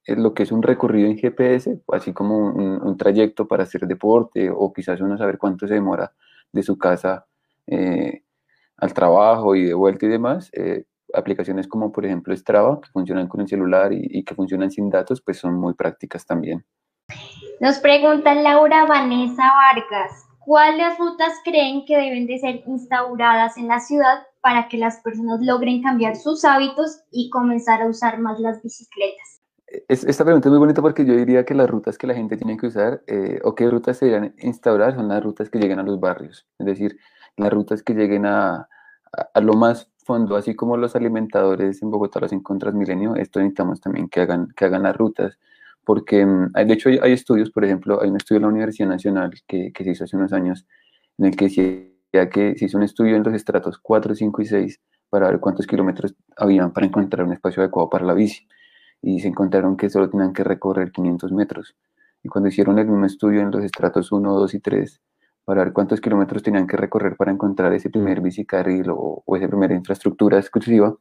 lo 0.08 0.34
que 0.34 0.44
es 0.44 0.52
un 0.52 0.64
recorrido 0.64 1.08
en 1.10 1.18
GPS, 1.18 1.82
así 1.90 2.14
como 2.14 2.38
un, 2.38 2.98
trayecto 2.98 3.48
para 3.48 3.64
hacer 3.64 3.88
deporte 3.88 4.50
o 4.50 4.74
quizás 4.74 5.00
uno 5.02 5.18
saber 5.18 5.38
cuánto 5.38 5.68
se 5.68 5.76
demora 5.76 6.14
de 6.52 6.64
su 6.64 6.78
casa 6.78 7.26
eh, 7.68 8.24
al 8.78 8.94
trabajo 8.94 9.56
y 9.56 9.66
de 9.66 9.74
vuelta 9.74 10.06
y 10.06 10.10
demás. 10.10 10.50
Eh, 10.54 10.86
aplicaciones 11.14 11.68
como 11.68 11.92
por 11.92 12.06
ejemplo 12.06 12.36
Strava, 12.36 12.82
que 12.82 12.90
funcionan 12.90 13.28
con 13.28 13.42
el 13.42 13.48
celular 13.48 13.94
y, 13.94 14.02
y, 14.10 14.24
que 14.24 14.36
funcionan 14.36 14.72
sin 14.72 14.90
datos, 14.90 15.22
pues 15.22 15.38
son 15.38 15.56
muy 15.56 15.74
prácticas 15.74 16.26
también. 16.26 16.66
Nos 17.60 17.80
pregunta 17.80 18.34
Laura 18.34 18.86
Vanessa 18.86 19.44
Vargas, 19.44 20.26
¿cuáles 20.40 20.98
rutas 20.98 21.34
creen 21.44 21.86
que 21.86 21.98
deben 21.98 22.26
de 22.26 22.40
ser 22.40 22.64
instauradas 22.66 23.58
en 23.58 23.68
la 23.68 23.80
ciudad 23.80 24.24
para 24.42 24.68
que 24.68 24.78
las 24.78 24.98
personas 25.02 25.40
logren 25.42 25.82
cambiar 25.82 26.16
sus 26.16 26.44
hábitos 26.44 27.04
y 27.12 27.30
comenzar 27.30 27.82
a 27.82 27.88
usar 27.88 28.20
más 28.20 28.40
las 28.40 28.62
bicicletas? 28.62 29.44
esta 29.88 30.24
pregunta 30.24 30.50
es 30.50 30.52
muy 30.52 30.60
bonita 30.60 30.82
porque 30.82 31.06
yo 31.06 31.16
diría 31.16 31.46
que 31.46 31.56
las 31.56 31.70
rutas 31.70 31.98
que 31.98 32.06
la 32.06 32.14
gente 32.14 32.38
tiene 32.38 32.58
que 32.58 32.68
usar 32.68 33.02
eh, 33.08 33.40
o 33.44 33.56
qué 33.56 33.70
rutas 33.70 33.98
se 33.98 34.06
deberían 34.06 34.36
instaurar 34.40 34.96
son 34.96 35.08
las 35.08 35.24
rutas 35.24 35.50
que 35.50 35.58
lleguen 35.58 35.80
a 35.80 35.84
los 35.84 36.00
barrios, 36.00 36.48
es 36.60 36.66
decir, 36.66 37.00
las 37.38 37.52
rutas 37.52 37.84
que 37.84 37.94
lleguen 37.94 38.26
a, 38.26 38.68
a, 39.34 39.42
lo 39.42 39.54
más 39.54 39.92
fondo, 39.98 40.36
así 40.36 40.56
como 40.56 40.78
los 40.78 40.96
alimentadores 40.96 41.82
en 41.82 41.92
Bogotá 41.92 42.20
los 42.20 42.34
encuentras 42.34 42.74
milenio, 42.74 43.16
esto 43.16 43.40
necesitamos 43.40 43.82
también 43.82 44.10
que 44.10 44.22
hagan, 44.22 44.48
que 44.56 44.66
hagan 44.66 44.84
las 44.84 44.96
rutas, 44.96 45.40
porque 45.84 46.26
mm, 46.26 46.52
de 46.54 46.74
hecho 46.74 46.90
hay, 46.90 47.00
hay, 47.02 47.14
estudios, 47.14 47.52
por 47.52 47.66
ejemplo, 47.66 48.02
hay 48.02 48.10
un 48.10 48.18
estudio 48.18 48.40
de 48.40 48.48
la 48.48 48.52
Universidad 48.52 48.88
Nacional 48.90 49.32
que, 49.48 49.72
que 49.74 49.84
se 49.84 49.92
hizo 49.92 50.04
hace 50.04 50.18
unos 50.18 50.34
años 50.34 50.66
en 51.18 51.26
el 51.26 51.36
que 51.36 51.46
decía 51.46 52.30
que 52.30 52.56
se 52.56 52.66
hizo 52.66 52.78
un 52.78 52.84
estudio 52.84 53.16
en 53.16 53.24
los 53.24 53.34
estratos 53.34 53.80
4, 53.80 54.16
5 54.16 54.42
y 54.42 54.46
6 54.46 54.82
para 55.10 55.30
ver 55.30 55.40
cuántos 55.40 55.68
kilómetros 55.68 56.16
habían 56.38 56.72
para 56.74 56.86
encontrar 56.86 57.26
un 57.26 57.34
espacio 57.34 57.62
adecuado 57.62 57.90
para 57.90 58.06
la 58.06 58.14
bici 58.14 58.48
y 59.02 59.20
se 59.20 59.28
encontraron 59.28 59.78
que 59.78 59.90
solo 59.90 60.10
tenían 60.10 60.34
que 60.34 60.44
recorrer 60.44 60.92
500 60.92 61.32
metros. 61.34 61.76
Y 62.24 62.30
cuando 62.30 62.48
hicieron 62.48 62.80
el 62.80 62.88
mismo 62.88 63.06
estudio 63.06 63.42
en 63.42 63.52
los 63.52 63.64
estratos 63.64 64.12
1, 64.12 64.34
2 64.34 64.54
y 64.54 64.60
3, 64.60 65.02
para 65.46 65.64
ver 65.64 65.74
cuántos 65.74 66.00
kilómetros 66.02 66.44
tenían 66.44 66.68
que 66.68 66.78
recorrer 66.78 67.16
para 67.18 67.32
encontrar 67.32 67.74
ese 67.74 67.90
primer 67.90 68.22
bicicarril 68.22 68.90
o, 68.90 69.24
o 69.26 69.36
esa 69.36 69.48
primera 69.48 69.74
infraestructura 69.74 70.38
exclusiva, 70.38 70.96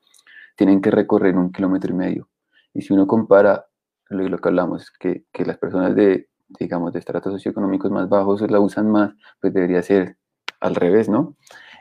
tienen 0.57 0.81
que 0.81 0.91
recorrer 0.91 1.37
un 1.37 1.53
kilómetro 1.53 1.93
y 1.93 1.97
medio. 1.97 2.29
Y 2.75 2.83
si 2.83 2.93
uno 2.93 3.07
compara 3.07 3.67
lo, 4.09 4.29
lo 4.29 4.39
que 4.39 4.49
hablamos, 4.49 4.91
que, 4.91 5.25
que 5.33 5.45
las 5.45 5.59
personas 5.59 5.95
de, 5.95 6.29
digamos, 6.59 6.93
de 6.93 6.99
estratos 6.99 7.33
socioeconómicos 7.33 7.91
más 7.91 8.09
bajos 8.09 8.43
la 8.51 8.61
usan 8.61 8.91
más, 8.91 9.15
pues 9.41 9.53
debería 9.53 9.83
ser 9.83 10.17
al 10.61 10.75
revés, 10.75 11.09
¿no? 11.09 11.37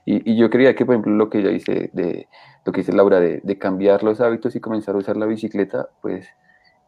Y, 0.05 0.31
y, 0.31 0.35
yo 0.35 0.49
creía 0.49 0.73
que, 0.73 0.85
por 0.85 0.95
ejemplo, 0.95 1.13
lo 1.13 1.29
que 1.29 1.43
yo 1.43 1.51
hice 1.51 1.91
de, 1.93 2.27
lo 2.65 2.71
que 2.71 2.81
dice 2.81 2.91
Laura, 2.91 3.19
de, 3.19 3.39
de, 3.43 3.59
cambiar 3.59 4.01
los 4.03 4.19
hábitos 4.19 4.55
y 4.55 4.59
comenzar 4.59 4.95
a 4.95 4.97
usar 4.97 5.15
la 5.15 5.27
bicicleta, 5.27 5.89
pues 6.01 6.27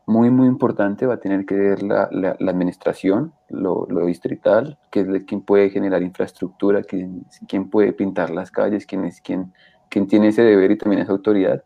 muy, 0.05 0.29
muy 0.29 0.47
importante 0.47 1.05
va 1.05 1.15
a 1.15 1.19
tener 1.19 1.45
que 1.45 1.55
ver 1.55 1.83
la, 1.83 2.09
la, 2.11 2.35
la 2.39 2.51
administración, 2.51 3.33
lo, 3.49 3.85
lo, 3.89 4.05
distrital, 4.05 4.77
que 4.91 5.01
es 5.01 5.07
quien 5.25 5.41
puede 5.41 5.69
generar 5.69 6.01
infraestructura, 6.03 6.83
quién, 6.83 7.25
quién 7.47 7.69
puede 7.69 7.93
pintar 7.93 8.29
las 8.29 8.51
calles, 8.51 8.85
quién 8.85 9.05
es 9.05 9.21
quien, 9.21 9.53
quien 9.89 10.07
tiene 10.07 10.29
ese 10.29 10.41
deber 10.43 10.71
y 10.71 10.77
también 10.77 11.01
esa 11.01 11.13
autoridad. 11.13 11.63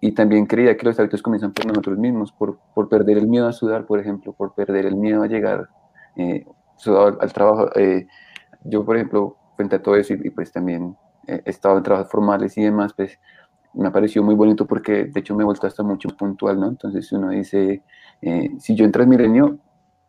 Y 0.00 0.12
también 0.12 0.46
creía 0.46 0.76
que 0.76 0.86
los 0.86 0.98
hábitos 0.98 1.22
comienzan 1.22 1.52
por 1.52 1.66
nosotros 1.66 1.98
mismos, 1.98 2.32
por, 2.32 2.58
por 2.74 2.88
perder 2.88 3.18
el 3.18 3.26
miedo 3.26 3.48
a 3.48 3.52
sudar, 3.52 3.84
por 3.84 3.98
ejemplo, 3.98 4.32
por 4.32 4.54
perder 4.54 4.86
el 4.86 4.96
miedo 4.96 5.22
a 5.22 5.26
llegar 5.26 5.68
eh, 6.16 6.46
al, 6.86 7.18
al, 7.20 7.32
trabajo. 7.32 7.68
Eh, 7.74 8.06
yo, 8.64 8.84
por 8.84 8.96
ejemplo, 8.96 9.36
frente 9.56 9.76
a 9.76 9.82
todo 9.82 9.96
eso 9.96 10.14
y, 10.14 10.20
y 10.24 10.30
pues 10.30 10.52
también 10.52 10.96
he 11.26 11.42
estado 11.44 11.76
en 11.76 11.82
trabajos 11.82 12.10
formales 12.10 12.56
y 12.56 12.62
demás, 12.62 12.94
pues 12.94 13.18
me 13.74 13.88
ha 13.88 13.92
parecido 13.92 14.24
muy 14.24 14.34
bonito 14.34 14.66
porque 14.66 15.04
de 15.04 15.20
hecho 15.20 15.34
me 15.34 15.42
he 15.42 15.46
vuelto 15.46 15.66
hasta 15.66 15.82
mucho 15.82 16.08
puntual, 16.10 16.58
¿no? 16.60 16.68
Entonces 16.68 17.10
uno 17.12 17.30
dice, 17.30 17.82
eh, 18.22 18.50
si 18.58 18.74
yo 18.74 18.84
en 18.84 18.92
Transmilenio 18.92 19.58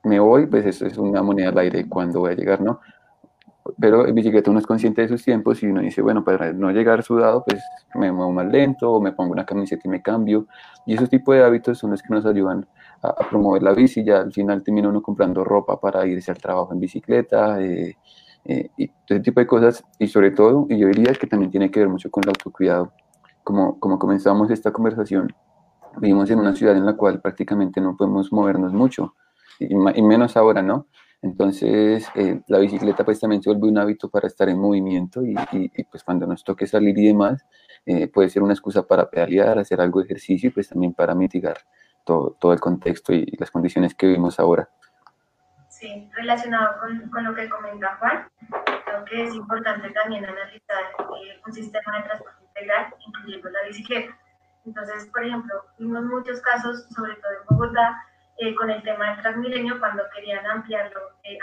me 0.03 0.20
voy, 0.20 0.47
pues 0.47 0.66
eso 0.66 0.86
es 0.86 0.97
una 0.97 1.22
moneda 1.22 1.49
al 1.49 1.57
aire 1.60 1.88
cuando 1.88 2.22
voy 2.22 2.32
a 2.32 2.36
llegar, 2.36 2.62
¿no? 2.62 2.80
Pero 3.80 4.07
en 4.07 4.16
bicicleta 4.16 4.49
uno 4.49 4.60
es 4.60 4.66
consciente 4.66 5.01
de 5.01 5.07
sus 5.10 5.24
tiempos 5.24 5.62
y 5.62 5.68
uno 5.68 5.82
dice, 5.82 6.01
bueno, 6.01 6.24
para 6.24 6.53
no 6.53 6.72
llegar 6.72 7.03
sudado, 7.03 7.43
pues 7.45 7.62
me 7.95 8.12
muevo 8.12 8.32
más 8.32 8.47
lento 8.47 8.91
o 8.91 9.01
me 9.01 9.12
pongo 9.12 9.34
una 9.34 9.45
camiseta 9.45 9.82
y 9.86 9.89
me 9.89 10.01
cambio. 10.01 10.47
Y 10.86 10.95
esos 10.95 11.10
tipos 11.10 11.36
de 11.36 11.43
hábitos 11.43 11.78
son 11.78 11.91
los 11.91 12.01
que 12.01 12.14
nos 12.14 12.26
ayudan 12.26 12.66
a, 13.01 13.14
promover 13.30 13.62
la 13.62 13.74
bici. 13.74 14.03
Ya 14.03 14.22
al 14.22 14.32
final 14.32 14.64
termina 14.64 14.89
uno 14.89 15.01
comprando 15.01 15.43
ropa 15.43 15.80
para 15.80 16.05
irse 16.07 16.32
al 16.32 16.38
trabajo 16.38 16.74
en 16.74 16.80
bicicleta. 16.80 17.62
Eh, 17.62 17.95
eh, 18.45 18.70
y 18.78 18.91
ese 19.07 19.20
tipo 19.20 19.39
de 19.39 19.47
cosas, 19.47 19.84
y 19.99 20.07
sobre 20.07 20.32
todo, 20.32 20.66
y 20.70 20.78
yo 20.78 20.88
diría 20.88 21.14
que 21.14 21.28
también 21.28 21.51
tiene 21.51 21.70
que 21.70 21.80
ver 21.82 21.89
mucho 21.89 22.10
con 22.10 22.24
el 22.24 22.30
autocuidado. 22.30 22.91
Como, 23.50 23.80
como 23.80 23.97
comenzamos 23.97 24.52
esta 24.52 24.72
conversación, 24.72 25.34
vivimos 25.97 26.30
en 26.30 26.38
una 26.38 26.56
ciudad 26.56 26.78
en 26.78 26.86
la 26.86 26.95
cual 26.95 27.20
prácticamente 27.20 27.82
no 27.82 27.97
podemos 27.97 28.32
movernos 28.32 28.74
mucho, 28.74 29.16
y, 29.58 29.74
y 29.74 30.02
menos 30.04 30.38
ahora, 30.38 30.62
¿no? 30.62 30.86
Entonces, 31.24 32.08
eh, 32.14 32.41
la 32.45 32.60
bicicleta 32.60 33.04
pues 33.04 33.20
también 33.20 33.41
se 33.41 33.50
vuelve 33.50 33.68
un 33.68 33.80
hábito 33.80 34.08
para 34.08 34.28
estar 34.28 34.50
en 34.50 34.60
movimiento 34.60 35.24
y, 35.24 35.34
y, 35.52 35.72
y, 35.76 35.84
pues 35.86 36.04
cuando 36.04 36.28
nos 36.28 36.43
toque 36.43 36.68
salir 36.68 36.95
y 37.00 37.08
demás, 37.08 37.43
eh, 37.88 38.08
puede 38.08 38.30
ser 38.30 38.43
una 38.43 38.54
excusa 38.54 38.84
para 38.84 39.10
pedalear, 39.10 39.58
hacer 39.58 39.82
algo 39.82 40.00
de 40.00 40.06
ejercicio 40.06 40.50
y 40.50 40.52
pues 40.52 40.70
también 40.70 40.93
para 40.93 41.16
mitigar 41.16 41.58
todo, 42.04 42.38
todo 42.39 42.54
el 42.54 42.60
contexto 42.60 43.14
y 43.14 43.36
las 43.39 43.50
condiciones 43.50 43.95
que 43.95 44.06
vivimos 44.06 44.39
ahora. 44.39 44.70
Sí, 45.70 46.08
relacionado 46.14 46.80
con, 46.82 47.10
con 47.10 47.24
lo 47.24 47.34
que 47.34 47.50
comenta 47.50 47.97
Juan, 47.97 48.28
creo 48.86 49.06
que 49.06 49.24
es 49.24 49.34
importante 49.34 49.89
también 49.89 50.24
analizar 50.24 50.84
eh, 51.24 51.41
un 51.47 51.52
sistema 51.52 51.97
de 51.97 52.04
transporte 52.04 52.49
incluyendo 53.05 53.49
la 53.49 53.64
bicicleta. 53.68 54.18
Entonces, 54.66 55.05
por 55.07 55.24
ejemplo, 55.24 55.66
vimos 55.78 56.03
muchos 56.03 56.41
casos, 56.41 56.86
sobre 56.95 57.16
todo 57.16 57.32
en 57.32 57.45
Bogotá, 57.49 58.03
eh, 58.38 58.55
con 58.55 58.70
el 58.70 58.82
tema 58.84 59.12
del 59.12 59.22
Transmilenio, 59.22 59.80
cuando 59.80 60.03
querían 60.14 60.45
ampliarlo 60.45 60.99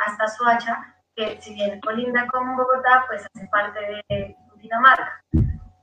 hasta 0.07 0.29
Soacha, 0.29 0.95
que 1.15 1.41
si 1.41 1.55
bien 1.55 1.81
colinda 1.81 2.27
con 2.29 2.57
Bogotá, 2.57 3.05
pues 3.09 3.27
hace 3.35 3.47
parte 3.49 4.05
de 4.09 4.37
Dinamarca. 4.57 5.23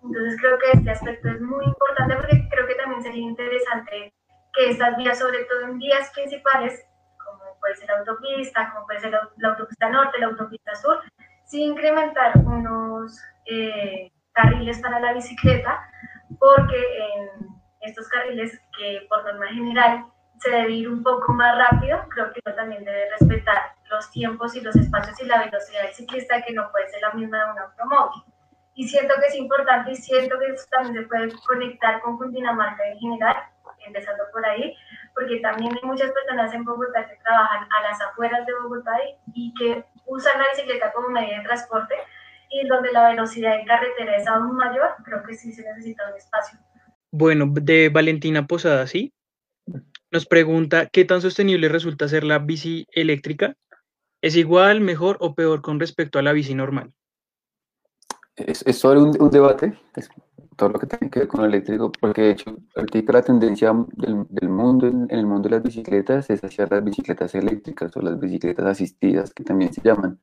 Entonces 0.04 0.40
creo 0.40 0.60
que 0.60 0.78
este 0.78 0.92
aspecto 0.92 1.30
es 1.30 1.42
muy 1.42 1.66
importante 1.66 2.16
porque 2.16 2.48
creo 2.50 2.68
que 2.68 2.76
también 2.76 3.02
sería 3.02 3.22
interesante 3.22 4.14
que 4.54 4.70
estas 4.70 4.98
vías, 4.98 5.18
sobre 5.18 5.46
todo 5.46 5.62
en 5.62 5.80
vías 5.80 6.12
principales, 6.12 6.86
como 7.24 7.58
puede 7.60 7.76
ser 7.76 7.90
la 7.90 8.00
autopista, 8.00 8.72
como 8.72 8.86
puede 8.86 9.00
ser 9.00 9.12
la, 9.12 9.50
autopista 9.50 9.90
norte, 9.90 10.20
la 10.20 10.28
autopista 10.28 10.76
sur, 10.76 11.00
sí 11.46 11.64
incrementar 11.64 12.38
unos 12.38 13.20
eh, 13.46 14.12
carriles 14.34 14.80
para 14.80 15.00
la 15.00 15.14
bicicleta, 15.14 15.90
porque 16.40 16.78
en 17.16 17.48
estos 17.82 18.08
carriles 18.10 18.60
que 18.78 19.06
por 19.10 19.24
norma 19.24 19.48
general 19.48 20.06
se 20.40 20.50
debe 20.50 20.72
ir 20.74 20.90
un 20.90 21.04
poco 21.04 21.34
más 21.34 21.58
rápido, 21.58 22.04
creo 22.10 22.34
que 22.34 22.42
uno 22.46 22.56
también 22.56 22.84
debe 22.84 23.10
respetar 23.12 23.74
los 23.90 24.10
tiempos 24.12 24.56
y 24.56 24.62
los 24.62 24.76
espacios 24.76 25.20
y 25.22 25.26
la 25.26 25.46
velocidad 25.46 25.84
del 25.84 25.94
ciclista, 25.94 26.42
que 26.42 26.54
no 26.54 26.70
puede 26.72 26.90
ser 26.90 27.02
la 27.02 27.12
misma 27.12 27.38
de 27.38 27.52
un 27.52 27.60
automóvil. 27.60 28.24
Y 28.76 28.88
siento 28.88 29.14
que 29.20 29.28
es 29.28 29.36
importante 29.36 29.92
y 29.92 29.96
siento 29.96 30.38
que 30.40 30.56
también 30.72 30.96
se 30.96 31.08
puede 31.08 31.32
conectar 31.46 32.02
con 32.02 32.18
Cundinamarca 32.18 32.86
en 32.88 32.98
general, 32.98 33.36
empezando 33.86 34.24
por 34.32 34.46
ahí, 34.46 34.76
porque 35.14 35.40
también 35.40 35.74
hay 35.76 35.88
muchas 35.88 36.12
personas 36.12 36.54
en 36.54 36.64
Bogotá 36.64 37.08
que 37.08 37.16
trabajan 37.18 37.68
a 37.70 37.82
las 37.84 38.02
afueras 38.02 38.46
de 38.46 38.54
Bogotá 38.56 38.98
y, 39.34 39.54
que 39.54 39.86
usan 40.06 40.40
la 40.40 40.50
bicicleta 40.50 40.92
como 40.92 41.10
medio 41.10 41.38
de 41.38 41.44
transporte 41.44 41.96
y 42.54 42.68
donde 42.68 42.92
la 42.92 43.10
velocidad 43.10 43.60
en 43.60 43.66
carretera 43.66 44.16
es 44.18 44.28
aún 44.28 44.56
mayor, 44.56 44.90
creo 45.04 45.24
que 45.24 45.34
sí 45.34 45.52
se 45.52 45.64
necesita 45.64 46.10
un 46.10 46.18
espacio. 46.18 46.60
Bueno, 47.12 47.46
de 47.50 47.90
Valentina 47.90 48.48
Posada, 48.48 48.88
¿sí? 48.88 49.14
Nos 50.12 50.26
pregunta, 50.26 50.88
¿qué 50.88 51.06
tan 51.06 51.22
sostenible 51.22 51.70
resulta 51.70 52.08
ser 52.08 52.24
la 52.24 52.40
bici 52.40 52.86
eléctrica? 52.92 53.56
¿Es 54.22 54.36
igual, 54.36 54.82
mejor 54.82 55.18
o 55.20 55.34
peor 55.34 55.62
con 55.62 55.80
respecto 55.80 56.20
a 56.20 56.22
la 56.22 56.34
bici 56.34 56.54
normal? 56.54 56.94
Es, 58.36 58.64
es 58.66 58.78
sobre 58.78 59.00
un, 59.00 59.20
un 59.22 59.30
debate, 59.30 59.78
es 59.96 60.10
todo 60.56 60.70
lo 60.70 60.80
que 60.80 60.88
tiene 60.88 61.10
que 61.10 61.20
ver 61.20 61.28
con 61.28 61.42
el 61.42 61.48
eléctrico, 61.48 61.92
porque 62.00 62.22
de 62.22 62.32
hecho, 62.32 62.58
ahorita 62.76 63.14
la 63.14 63.22
tendencia 63.22 63.74
del, 63.94 64.26
del 64.30 64.50
mundo, 64.50 64.88
en, 64.88 65.08
el 65.10 65.26
mundo 65.26 65.50
de 65.50 65.56
las 65.56 65.64
bicicletas, 65.64 66.30
es 66.30 66.44
hacia 66.44 66.68
las 66.68 66.84
bicicletas 66.84 67.34
eléctricas 67.36 67.96
o 67.98 68.02
las 68.02 68.20
bicicletas 68.20 68.66
asistidas, 68.66 69.34
que 69.34 69.44
también 69.44 69.74
se 69.74 69.82
llaman. 69.82 70.20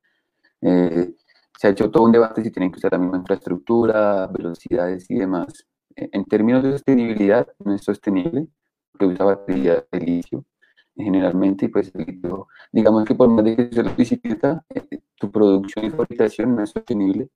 Eh, 0.63 1.13
se 1.61 1.67
ha 1.67 1.71
hecho 1.73 1.91
todo 1.91 2.05
un 2.05 2.13
debate 2.13 2.43
si 2.43 2.51
tienen 2.51 2.73
que 2.73 2.79
usar 2.79 2.93
la 2.93 2.99
misma 2.99 3.19
infraestructura, 3.19 4.27
velocidades 4.29 5.05
y 5.11 5.17
demás. 5.17 5.67
En 5.95 6.25
términos 6.25 6.63
de 6.63 6.73
sostenibilidad, 6.73 7.47
no 7.59 7.75
es 7.75 7.83
sostenible, 7.85 8.49
porque 8.91 9.05
usa 9.05 9.27
batería 9.27 9.85
de 9.93 10.01
litio 10.01 10.47
generalmente, 10.97 11.67
y 11.67 11.69
pues 11.69 11.93
digamos 12.73 13.05
que 13.05 13.15
por 13.15 13.29
más 13.29 13.45
de 13.45 13.57
que 13.57 13.75
sea 13.75 13.83
la 13.83 13.93
bicicleta, 13.93 14.65
eh, 14.75 15.01
tu 15.17 15.31
producción 15.31 15.85
y 15.85 15.91
fabricación 15.91 16.57
no 16.57 16.63
es 16.63 16.71
sostenible. 16.71 17.29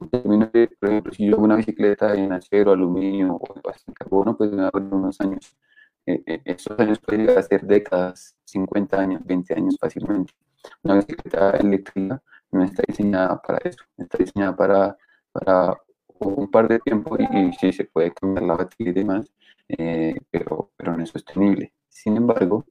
En 0.00 0.10
términos 0.10 0.52
de, 0.52 0.68
por 0.78 0.88
ejemplo, 0.88 1.12
si 1.12 1.26
yo 1.26 1.34
hago 1.34 1.44
una 1.44 1.56
bicicleta 1.56 2.14
en 2.14 2.32
acero, 2.32 2.70
aluminio 2.70 3.34
o 3.34 3.54
en 3.56 3.94
carbono, 3.94 4.36
pues 4.36 4.52
me 4.52 4.62
va 4.62 4.70
a 4.72 4.78
unos 4.78 5.20
años. 5.20 5.56
Eh, 6.06 6.22
eh, 6.26 6.40
esos 6.44 6.78
años 6.78 7.00
pueden 7.00 7.22
llegar 7.22 7.38
a 7.38 7.42
ser 7.42 7.62
décadas, 7.66 8.36
50 8.44 9.00
años, 9.00 9.22
20 9.24 9.54
años 9.54 9.76
fácilmente. 9.80 10.32
Una 10.84 10.94
bicicleta 10.94 11.50
eléctrica 11.56 12.22
no 12.52 12.64
está 12.64 12.82
diseñada 12.86 13.40
para 13.42 13.58
eso, 13.64 13.82
está 13.96 14.18
diseñada 14.18 14.56
para, 14.56 14.96
para 15.32 15.76
un 16.20 16.50
par 16.50 16.68
de 16.68 16.78
tiempo 16.80 17.16
y, 17.18 17.24
y 17.24 17.52
sí 17.54 17.72
se 17.72 17.84
puede 17.84 18.12
cambiar 18.12 18.44
la 18.44 18.56
batería 18.56 18.90
y 18.90 18.94
demás, 18.94 19.32
eh, 19.68 20.14
pero, 20.30 20.70
pero 20.76 20.96
no 20.96 21.02
es 21.02 21.10
sostenible. 21.10 21.72
Sin 21.88 22.16
embargo, 22.16 22.64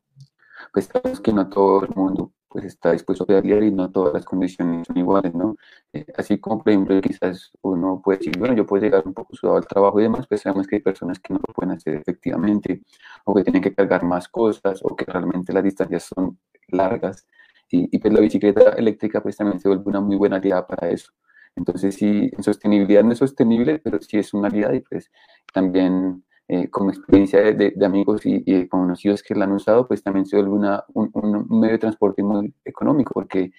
pues 0.74 0.86
sabemos 0.86 1.20
que 1.22 1.34
no 1.34 1.50
todo 1.50 1.84
el 1.84 1.90
mundo 1.96 2.32
pues 2.52 2.66
está 2.66 2.92
dispuesto 2.92 3.24
a 3.24 3.28
pedalear 3.28 3.64
y 3.64 3.72
no 3.72 3.90
todas 3.90 4.14
las 4.14 4.26
condiciones 4.26 4.86
son 4.86 4.98
iguales, 4.98 5.34
¿no? 5.34 5.56
Eh, 5.94 6.06
así 6.18 6.38
como, 6.38 6.62
por 6.62 6.70
ejemplo, 6.70 7.00
quizás 7.00 7.52
uno 7.62 8.02
puede 8.04 8.20
decir, 8.20 8.38
bueno, 8.38 8.54
yo 8.56 8.66
puedo 8.66 8.84
llegar 8.84 9.04
un 9.06 9.14
poco 9.14 9.34
sudado 9.36 9.58
al 9.58 9.66
trabajo 9.66 10.00
y 10.00 10.04
demás, 10.04 10.28
pues 10.28 10.42
sabemos 10.42 10.68
que 10.68 10.76
hay 10.76 10.82
personas 10.82 11.18
que 11.20 11.34
no 11.34 11.40
lo 11.48 11.54
pueden 11.54 11.72
hacer 11.72 11.96
efectivamente, 11.96 12.82
o 13.24 13.34
que 13.34 13.44
tienen 13.44 13.62
que 13.62 13.74
cargar 13.74 14.04
más 14.04 14.28
cosas, 14.28 14.82
o 14.84 14.96
que 14.96 15.06
realmente 15.06 15.54
las 15.54 15.64
distancias 15.64 16.04
son 16.04 16.40
largas, 16.68 17.26
y, 17.72 17.90
y 17.92 18.00
pues 18.00 18.14
la 18.14 18.20
bicicleta 18.22 18.72
eléctrica 18.74 19.22
pues 19.22 19.38
también 19.38 19.60
se 19.60 19.68
vuelve 19.68 19.84
una 19.86 20.02
muy 20.02 20.16
buena 20.16 20.38
aliada 20.38 20.68
para 20.68 20.90
eso. 20.90 21.12
Entonces, 21.56 21.96
sí, 21.96 22.30
en 22.32 22.44
sostenibilidad 22.44 23.04
no 23.04 23.12
es 23.12 23.18
sostenible, 23.20 23.80
pero 23.80 24.00
sí 24.02 24.18
es 24.18 24.34
una 24.34 24.48
aliada 24.48 24.76
y 24.76 24.82
pues 24.82 25.12
también 25.54 26.24
eh, 26.48 26.70
con 26.70 26.90
experiencia 26.90 27.42
de, 27.42 27.72
de, 27.76 27.86
amigos 27.86 28.26
y, 28.26 28.44
y, 28.46 28.68
conocidos 28.68 29.24
que 29.24 29.36
la 29.36 29.46
han 29.46 29.54
usado, 29.54 29.88
pues 29.88 30.04
también 30.04 30.26
se 30.26 30.36
vuelve 30.38 30.52
una, 30.52 30.84
un, 30.94 31.10
un, 31.14 31.60
medio 31.60 31.74
de 31.74 31.80
transporte 31.80 32.24
muy 32.24 32.54
económico, 32.66 33.14
porque 33.14 33.52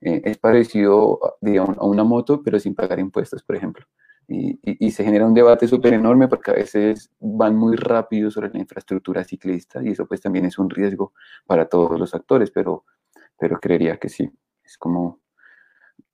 eh, 0.00 0.22
es 0.24 0.38
parecido 0.38 1.20
digamos, 1.40 1.76
a 1.78 1.84
una 1.84 2.04
moto, 2.04 2.42
pero 2.42 2.58
sin 2.58 2.74
pagar 2.74 3.00
impuestos, 3.00 3.42
por 3.42 3.56
ejemplo. 3.56 3.84
Y, 4.26 4.52
y, 4.62 4.86
y 4.86 4.90
se 4.90 5.04
genera 5.04 5.26
un 5.26 5.34
debate 5.34 5.66
súper 5.68 5.94
enorme 5.94 6.28
porque 6.28 6.50
a 6.50 6.54
veces 6.54 7.10
van 7.18 7.56
muy 7.56 7.76
rápido 7.76 8.30
sobre 8.30 8.50
la 8.50 8.58
infraestructura 8.58 9.24
ciclista 9.24 9.82
y 9.82 9.88
eso 9.88 10.06
pues 10.06 10.20
también 10.20 10.44
es 10.44 10.58
un 10.58 10.68
riesgo 10.68 11.14
para 11.46 11.66
todos 11.66 11.98
los 11.98 12.14
actores, 12.14 12.50
pero, 12.50 12.84
pero 13.38 13.58
creería 13.58 13.96
que 13.98 14.08
sí, 14.08 14.30
es 14.64 14.76
como, 14.76 15.20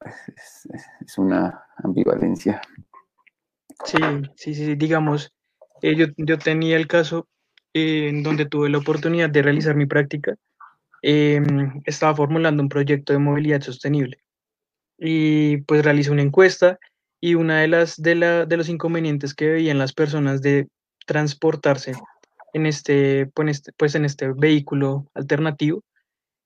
es, 0.01 1.19
una 1.19 1.65
ambivalencia. 1.77 2.61
Sí, 3.85 3.99
sí, 4.37 4.55
sí, 4.55 4.75
digamos, 4.77 5.33
eh, 5.83 5.97
yo, 5.97 6.07
yo, 6.17 6.39
tenía 6.39 6.77
el 6.77 6.87
caso 6.87 7.29
eh, 7.73 8.09
en 8.09 8.23
donde 8.23 8.47
tuve 8.47 8.69
la 8.69 8.79
oportunidad 8.79 9.31
de 9.31 9.43
realizar 9.43 9.75
mi 9.75 9.87
práctica. 9.87 10.37
Eh, 11.03 11.43
estaba 11.85 12.15
formulando 12.15 12.63
un 12.63 12.69
proyecto 12.69 13.13
de 13.13 13.19
movilidad 13.19 13.61
sostenible 13.61 14.19
y 14.97 15.59
pues 15.59 15.85
realicé 15.85 16.11
una 16.11 16.23
encuesta 16.23 16.79
y 17.21 17.35
una 17.35 17.61
de 17.61 17.69
las 17.69 18.01
de, 18.01 18.15
la, 18.15 18.47
de 18.47 18.57
los 18.57 18.71
inconvenientes 18.71 19.35
que 19.35 19.51
veían 19.51 19.79
las 19.79 19.93
personas 19.93 20.41
de 20.41 20.69
transportarse 21.05 21.93
en 22.55 22.67
este, 22.67 23.27
pues, 23.35 23.51
este, 23.51 23.73
pues 23.77 23.95
en 23.97 24.05
este 24.07 24.33
vehículo 24.33 25.11
alternativo 25.13 25.83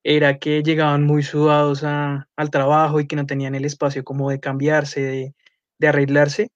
era 0.05 0.39
que 0.39 0.63
llegaban 0.63 1.05
muy 1.05 1.23
sudados 1.23 1.85
a, 1.85 2.29
al 2.37 2.51
trabajo 2.51 3.01
y 3.01 3.07
que 3.07 3.17
no 3.17 3.27
tenían 3.27 3.55
el 3.55 3.65
espacio 3.65 4.05
como 4.05 4.31
de 4.31 4.41
cambiarse, 4.41 5.03
de, 5.03 5.35
de 5.79 5.89
arreglarse 5.89 6.51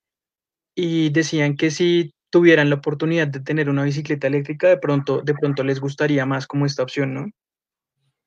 y 0.75 1.11
decían 1.11 1.57
que 1.57 1.71
si 1.71 2.15
tuvieran 2.31 2.71
la 2.71 2.77
oportunidad 2.77 3.29
de 3.29 3.41
tener 3.41 3.69
una 3.69 3.85
bicicleta 3.85 4.27
eléctrica, 4.27 4.69
de 4.69 4.79
pronto, 4.79 5.21
de 5.21 5.35
pronto 5.35 5.63
les 5.65 5.81
gustaría 5.81 6.25
más 6.25 6.47
como 6.47 6.65
esta 6.65 6.83
opción, 6.83 7.13
¿no? 7.13 7.31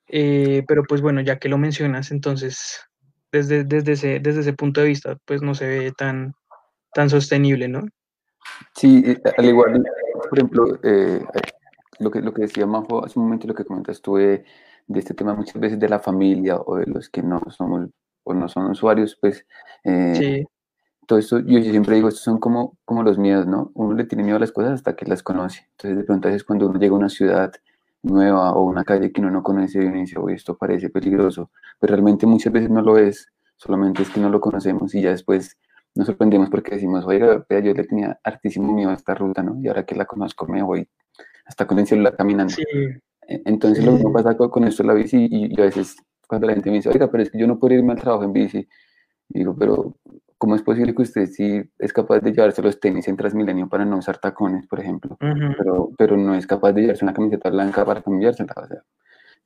Eh, 0.07 0.63
pero 0.67 0.83
pues 0.83 1.01
bueno, 1.01 1.21
ya 1.21 1.39
que 1.39 1.49
lo 1.49 1.57
mencionas, 1.57 2.11
entonces, 2.11 2.81
desde, 3.31 3.63
desde, 3.63 3.93
ese, 3.93 4.19
desde 4.19 4.41
ese 4.41 4.53
punto 4.53 4.81
de 4.81 4.87
vista, 4.87 5.17
pues 5.25 5.41
no 5.41 5.55
se 5.55 5.67
ve 5.67 5.91
tan, 5.91 6.35
tan 6.93 7.09
sostenible, 7.09 7.67
¿no? 7.67 7.81
Sí, 8.75 9.03
eh, 9.03 9.19
al 9.37 9.45
igual, 9.45 9.83
por 10.29 10.37
ejemplo, 10.37 10.79
eh, 10.83 11.25
lo, 11.97 12.11
que, 12.11 12.21
lo 12.21 12.31
que 12.31 12.43
decía 12.43 12.67
Majo 12.67 13.03
hace 13.03 13.17
un 13.17 13.25
momento, 13.25 13.47
lo 13.47 13.55
que 13.55 13.65
comentas 13.65 14.01
tú 14.01 14.17
de, 14.17 14.45
de, 14.87 14.99
este 14.99 15.13
tema 15.13 15.33
muchas 15.33 15.59
veces 15.59 15.79
de 15.79 15.89
la 15.89 15.99
familia 15.99 16.57
o 16.57 16.77
de 16.77 16.85
los 16.87 17.09
que 17.09 17.21
no 17.23 17.41
somos 17.49 17.89
o 18.23 18.33
no 18.33 18.47
son 18.49 18.71
usuarios, 18.71 19.17
pues 19.21 19.45
eh, 19.83 20.15
sí 20.15 20.47
todo 21.05 21.19
esto, 21.19 21.39
yo 21.39 21.61
siempre 21.61 21.95
digo, 21.95 22.09
estos 22.09 22.23
son 22.23 22.39
como, 22.39 22.77
como 22.85 23.03
los 23.03 23.17
miedos, 23.17 23.45
¿no? 23.47 23.71
Uno 23.75 23.93
le 23.95 24.05
tiene 24.05 24.23
miedo 24.23 24.37
a 24.37 24.39
las 24.39 24.51
cosas 24.51 24.73
hasta 24.73 24.95
que 24.95 25.05
las 25.05 25.23
conoce. 25.23 25.67
Entonces, 25.71 25.97
de 25.97 26.03
pronto, 26.03 26.29
es 26.29 26.43
cuando 26.43 26.67
uno 26.67 26.79
llega 26.79 26.93
a 26.93 26.97
una 26.97 27.09
ciudad 27.09 27.51
nueva 28.01 28.53
o 28.53 28.63
una 28.63 28.83
calle 28.83 29.11
que 29.11 29.21
uno 29.21 29.31
no 29.31 29.43
conoce 29.43 29.83
y 29.83 29.85
uno 29.85 29.97
dice, 29.97 30.19
oye, 30.19 30.35
esto 30.35 30.57
parece 30.57 30.89
peligroso, 30.89 31.51
pero 31.79 31.91
realmente 31.93 32.25
muchas 32.25 32.53
veces 32.53 32.69
no 32.69 32.81
lo 32.81 32.97
es, 32.97 33.31
solamente 33.55 34.03
es 34.03 34.09
que 34.09 34.19
no 34.19 34.29
lo 34.29 34.39
conocemos 34.39 34.93
y 34.93 35.01
ya 35.01 35.09
después 35.09 35.57
nos 35.95 36.07
sorprendemos 36.07 36.49
porque 36.49 36.75
decimos, 36.75 37.05
oiga, 37.05 37.45
yo 37.49 37.73
le 37.73 37.83
tenía 37.83 38.19
hartísimo 38.23 38.73
miedo 38.73 38.91
a 38.91 38.93
esta 38.93 39.15
ruta, 39.15 39.41
¿no? 39.41 39.59
Y 39.59 39.67
ahora 39.67 39.85
que 39.85 39.95
la 39.95 40.05
conozco 40.05 40.45
me 40.45 40.61
voy 40.61 40.87
hasta 41.45 41.65
con 41.65 41.79
el 41.79 41.87
celular 41.87 42.15
caminando. 42.15 42.53
Sí. 42.53 42.63
E, 43.27 43.41
entonces, 43.45 43.83
lo 43.83 43.91
mismo 43.93 44.11
pasa 44.13 44.35
con, 44.35 44.49
con 44.49 44.63
esto 44.65 44.83
de 44.83 44.87
la 44.87 44.93
bici 44.93 45.27
y, 45.29 45.53
y 45.55 45.61
a 45.61 45.65
veces 45.65 45.97
cuando 46.27 46.47
la 46.47 46.53
gente 46.53 46.69
me 46.69 46.77
dice, 46.77 46.89
oiga, 46.89 47.09
pero 47.09 47.23
es 47.23 47.29
que 47.29 47.37
yo 47.37 47.47
no 47.47 47.59
puedo 47.59 47.75
irme 47.75 47.93
al 47.93 47.99
trabajo 48.01 48.23
en 48.23 48.33
bici, 48.33 48.67
digo, 49.29 49.55
pero 49.57 49.95
¿cómo 50.37 50.55
es 50.55 50.61
posible 50.61 50.93
que 50.93 51.01
usted 51.01 51.25
sí 51.27 51.61
es 51.79 51.93
capaz 51.93 52.19
de 52.19 52.31
llevarse 52.31 52.61
los 52.61 52.79
tenis 52.79 53.07
en 53.07 53.17
Transmilenio 53.17 53.67
para 53.69 53.85
no 53.85 53.97
usar 53.97 54.17
tacones, 54.17 54.67
por 54.67 54.79
ejemplo? 54.79 55.17
Uh 55.21 55.25
-huh. 55.25 55.55
pero, 55.57 55.89
pero 55.97 56.17
no 56.17 56.35
es 56.35 56.45
capaz 56.47 56.73
de 56.73 56.81
llevarse 56.81 57.05
una 57.05 57.13
camiseta 57.13 57.49
blanca 57.49 57.85
para 57.85 58.01
cambiársela. 58.01 58.53
O 58.55 58.67
sea, 58.67 58.83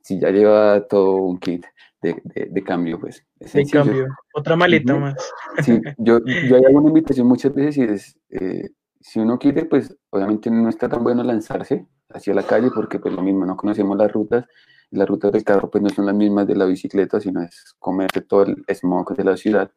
si 0.01 0.19
ya 0.19 0.31
lleva 0.31 0.87
todo 0.87 1.15
un 1.17 1.39
kit, 1.39 1.65
de, 2.01 2.63
cambio, 2.63 2.97
pues. 2.99 3.25
de 3.39 3.65
cambio, 3.65 4.07
otra 4.33 4.55
maleta 4.55 4.95
más. 4.95 5.15
Sí, 5.63 5.81
yo, 5.97 6.19
yo 6.25 6.55
hago 6.55 6.79
una 6.79 6.87
invitación 6.87 7.27
muchas 7.27 7.53
veces 7.53 7.77
y 7.77 7.83
es, 7.83 8.19
eh, 8.29 8.69
si 9.01 9.19
uno 9.19 9.37
quiere, 9.37 9.65
pues 9.65 9.97
obviamente 10.09 10.49
no 10.49 10.69
está 10.69 10.87
tan 10.87 11.03
bueno 11.03 11.23
lanzarse 11.23 11.85
hacia 12.09 12.33
la 12.33 12.43
calle 12.43 12.69
porque 12.73 12.99
pues 12.99 13.13
lo 13.13 13.21
mismo, 13.21 13.45
no 13.45 13.55
conocemos 13.57 13.97
las 13.97 14.11
rutas 14.11 14.45
y 14.91 14.97
las 14.97 15.07
rutas 15.07 15.31
del 15.31 15.43
carro 15.43 15.69
pues 15.69 15.83
no 15.83 15.89
son 15.89 16.05
las 16.05 16.15
mismas 16.15 16.47
de 16.47 16.55
la 16.55 16.65
bicicleta, 16.65 17.19
sino 17.19 17.41
es 17.41 17.75
comerse 17.79 18.21
todo 18.21 18.43
el 18.43 18.65
smog 18.73 19.15
de 19.15 19.23
la 19.23 19.37
ciudad, 19.37 19.71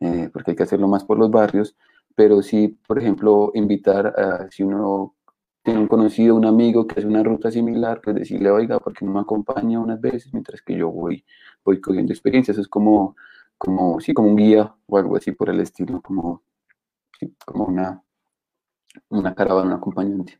eh, 0.00 0.30
porque 0.32 0.52
hay 0.52 0.56
que 0.56 0.62
hacerlo 0.64 0.88
más 0.88 1.04
por 1.04 1.18
los 1.18 1.30
barrios, 1.30 1.76
pero 2.14 2.42
sí, 2.42 2.78
por 2.86 2.98
ejemplo, 2.98 3.50
invitar 3.54 4.06
a, 4.06 4.50
si 4.50 4.62
uno 4.62 5.14
tiene 5.62 5.80
un 5.80 5.88
conocido, 5.88 6.36
un 6.36 6.44
amigo 6.46 6.86
que 6.86 7.00
hace 7.00 7.08
una 7.08 7.22
ruta 7.22 7.50
similar, 7.50 8.00
pues 8.02 8.16
decirle, 8.16 8.50
oiga, 8.50 8.78
¿por 8.80 8.92
qué 8.94 9.04
no 9.04 9.12
me 9.12 9.20
acompaña 9.20 9.80
unas 9.80 10.00
veces 10.00 10.32
mientras 10.32 10.62
que 10.62 10.76
yo 10.76 10.90
voy, 10.90 11.24
voy 11.64 11.80
cogiendo 11.80 12.12
experiencia? 12.12 12.52
Eso 12.52 12.60
es 12.60 12.68
como, 12.68 13.16
como, 13.58 14.00
sí, 14.00 14.12
como 14.14 14.28
un 14.28 14.36
guía 14.36 14.74
o 14.86 14.98
algo 14.98 15.16
así 15.16 15.32
por 15.32 15.50
el 15.50 15.60
estilo, 15.60 16.02
como, 16.02 16.42
como 17.46 17.64
una, 17.64 18.02
una 19.08 19.34
caravana, 19.34 19.68
un 19.68 19.72
acompañante. 19.74 20.38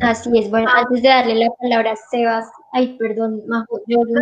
Así 0.00 0.30
es, 0.38 0.50
bueno, 0.50 0.68
antes 0.74 1.02
de 1.02 1.08
darle 1.08 1.34
la 1.36 1.50
palabra 1.60 1.92
a 1.92 1.96
Sebas, 1.96 2.46
ay, 2.72 2.96
perdón, 2.98 3.42
Majo, 3.46 3.80
yo 3.86 3.98
no, 4.06 4.20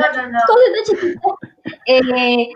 eh, 1.86 2.48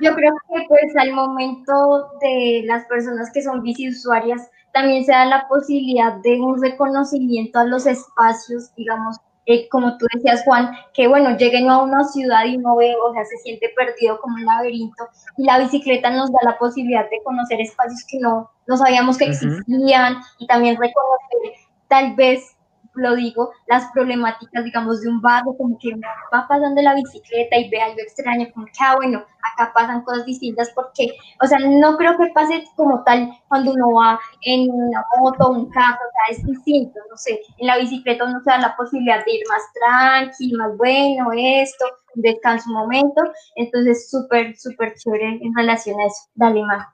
yo 0.00 0.14
creo 0.14 0.32
que 0.48 0.66
pues 0.68 0.96
al 0.96 1.12
momento 1.12 2.08
de 2.20 2.62
las 2.64 2.86
personas 2.86 3.30
que 3.32 3.42
son 3.42 3.62
bici 3.62 3.88
usuarias, 3.90 4.50
también 4.72 5.04
se 5.04 5.12
da 5.12 5.26
la 5.26 5.46
posibilidad 5.46 6.14
de 6.22 6.40
un 6.40 6.60
reconocimiento 6.60 7.58
a 7.58 7.64
los 7.64 7.86
espacios, 7.86 8.74
digamos, 8.76 9.18
eh, 9.46 9.68
como 9.68 9.98
tú 9.98 10.06
decías, 10.14 10.42
Juan, 10.44 10.70
que 10.94 11.06
bueno, 11.06 11.36
lleguen 11.36 11.68
a 11.68 11.82
una 11.82 12.02
ciudad 12.04 12.46
y 12.46 12.56
no 12.56 12.76
ve, 12.76 12.94
o 12.96 13.12
sea, 13.12 13.26
se 13.26 13.36
siente 13.38 13.70
perdido 13.76 14.18
como 14.20 14.36
un 14.36 14.46
laberinto, 14.46 15.06
y 15.36 15.44
la 15.44 15.58
bicicleta 15.58 16.10
nos 16.10 16.32
da 16.32 16.38
la 16.44 16.58
posibilidad 16.58 17.08
de 17.10 17.22
conocer 17.22 17.60
espacios 17.60 18.04
que 18.10 18.18
no, 18.20 18.50
no 18.66 18.76
sabíamos 18.78 19.18
que 19.18 19.26
existían, 19.26 20.16
y 20.38 20.46
también 20.46 20.76
reconocer 20.80 21.52
tal 21.94 22.16
vez 22.16 22.56
lo 22.96 23.14
digo, 23.14 23.50
las 23.66 23.90
problemáticas, 23.92 24.64
digamos, 24.64 25.00
de 25.00 25.08
un 25.08 25.20
barrio, 25.20 25.56
como 25.56 25.78
que 25.78 25.90
va 26.32 26.46
pasando 26.48 26.80
la 26.82 26.94
bicicleta 26.94 27.56
y 27.56 27.68
ve 27.70 27.80
algo 27.80 27.98
extraño, 27.98 28.46
como 28.52 28.66
que, 28.66 28.72
ah, 28.80 28.94
bueno, 28.96 29.24
acá 29.52 29.72
pasan 29.74 30.02
cosas 30.02 30.24
distintas, 30.24 30.70
porque, 30.74 31.08
o 31.40 31.46
sea, 31.46 31.58
no 31.58 31.96
creo 31.96 32.16
que 32.16 32.32
pase 32.32 32.64
como 32.76 33.02
tal 33.04 33.30
cuando 33.48 33.72
uno 33.72 33.92
va 33.94 34.18
en 34.42 34.70
una 34.70 35.04
moto, 35.20 35.50
un 35.50 35.70
carro, 35.70 35.96
o 35.96 36.12
sea, 36.12 36.36
es 36.36 36.46
distinto, 36.46 37.00
no 37.10 37.16
sé, 37.16 37.40
en 37.58 37.66
la 37.66 37.78
bicicleta 37.78 38.24
uno 38.24 38.40
se 38.44 38.50
da 38.50 38.58
la 38.58 38.76
posibilidad 38.76 39.24
de 39.24 39.32
ir 39.32 39.42
más 39.48 39.62
tranquilo, 39.72 40.58
más 40.58 40.76
bueno, 40.76 41.30
esto, 41.34 41.84
descanso 42.14 42.70
un 42.70 42.76
momento, 42.76 43.22
entonces 43.56 44.08
súper, 44.10 44.56
súper 44.56 44.94
chévere 44.94 45.40
en 45.42 45.54
relación 45.56 45.98
a 46.00 46.06
eso. 46.06 46.28
Dale, 46.34 46.62
más. 46.62 46.86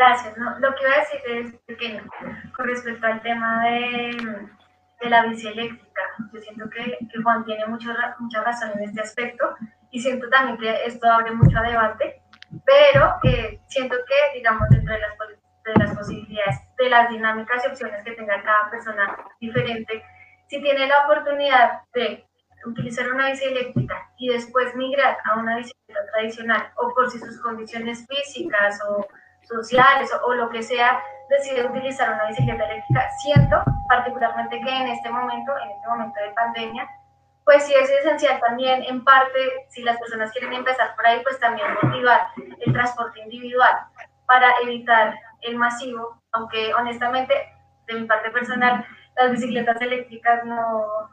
Gracias. 0.00 0.34
Lo 0.38 0.74
que 0.74 0.82
iba 0.82 0.94
a 0.94 1.00
decir 1.00 1.20
es 1.26 1.54
pequeño 1.66 2.02
con 2.56 2.66
respecto 2.66 3.06
al 3.06 3.20
tema 3.20 3.64
de, 3.64 4.16
de 4.98 5.10
la 5.10 5.26
bici 5.26 5.46
eléctrica. 5.46 6.00
Yo 6.32 6.40
siento 6.40 6.70
que, 6.70 6.96
que 7.12 7.22
Juan 7.22 7.44
tiene 7.44 7.66
mucho, 7.66 7.90
mucha 8.18 8.42
razón 8.42 8.70
en 8.76 8.88
este 8.88 9.02
aspecto 9.02 9.54
y 9.90 10.00
siento 10.00 10.26
también 10.30 10.56
que 10.56 10.86
esto 10.86 11.06
abre 11.06 11.32
mucho 11.32 11.60
debate, 11.60 12.22
pero 12.64 13.16
eh, 13.24 13.60
siento 13.68 13.94
que, 14.08 14.38
digamos, 14.38 14.70
dentro 14.70 14.94
de 14.94 15.00
las, 15.00 15.18
de 15.64 15.84
las 15.84 15.94
posibilidades, 15.94 16.56
de 16.78 16.88
las 16.88 17.10
dinámicas 17.10 17.62
y 17.62 17.68
opciones 17.68 18.02
que 18.02 18.12
tenga 18.12 18.42
cada 18.42 18.70
persona 18.70 19.18
diferente, 19.38 20.02
si 20.46 20.62
tiene 20.62 20.86
la 20.86 21.04
oportunidad 21.04 21.82
de 21.92 22.24
utilizar 22.64 23.06
una 23.12 23.28
bici 23.28 23.44
eléctrica 23.44 24.10
y 24.16 24.30
después 24.30 24.74
migrar 24.76 25.18
a 25.26 25.36
una 25.36 25.58
bicicleta 25.58 26.00
tradicional 26.10 26.72
o 26.76 26.94
por 26.94 27.10
si 27.10 27.18
sus 27.18 27.38
condiciones 27.42 28.06
físicas 28.08 28.80
o 28.88 29.06
sociales 29.50 30.10
o, 30.24 30.34
lo 30.34 30.48
que 30.48 30.62
sea, 30.62 31.02
decide 31.28 31.66
utilizar 31.66 32.12
una 32.12 32.26
bicicleta 32.26 32.64
eléctrica, 32.64 33.10
siento 33.22 33.62
particularmente 33.88 34.60
que 34.60 34.70
en 34.70 34.88
este 34.88 35.10
momento, 35.10 35.52
en 35.58 35.70
este 35.70 35.88
momento 35.88 36.20
de 36.20 36.30
pandemia, 36.30 36.88
pues 37.44 37.64
sí 37.64 37.74
es 37.74 37.90
esencial 37.90 38.40
también, 38.40 38.82
en 38.84 39.02
parte, 39.04 39.66
si 39.68 39.82
las 39.82 39.98
personas 39.98 40.30
quieren 40.32 40.52
empezar 40.52 40.94
por 40.94 41.06
ahí, 41.06 41.20
pues 41.22 41.38
también 41.40 41.66
motivar 41.82 42.28
el 42.36 42.72
transporte 42.72 43.20
individual 43.20 43.74
para 44.26 44.52
evitar 44.62 45.18
el 45.42 45.56
masivo, 45.56 46.20
aunque 46.32 46.72
honestamente, 46.74 47.34
de 47.86 47.94
mi 47.94 48.06
parte 48.06 48.30
personal, 48.30 48.86
las 49.16 49.32
bicicletas 49.32 49.80
eléctricas 49.80 50.44
no, 50.44 51.10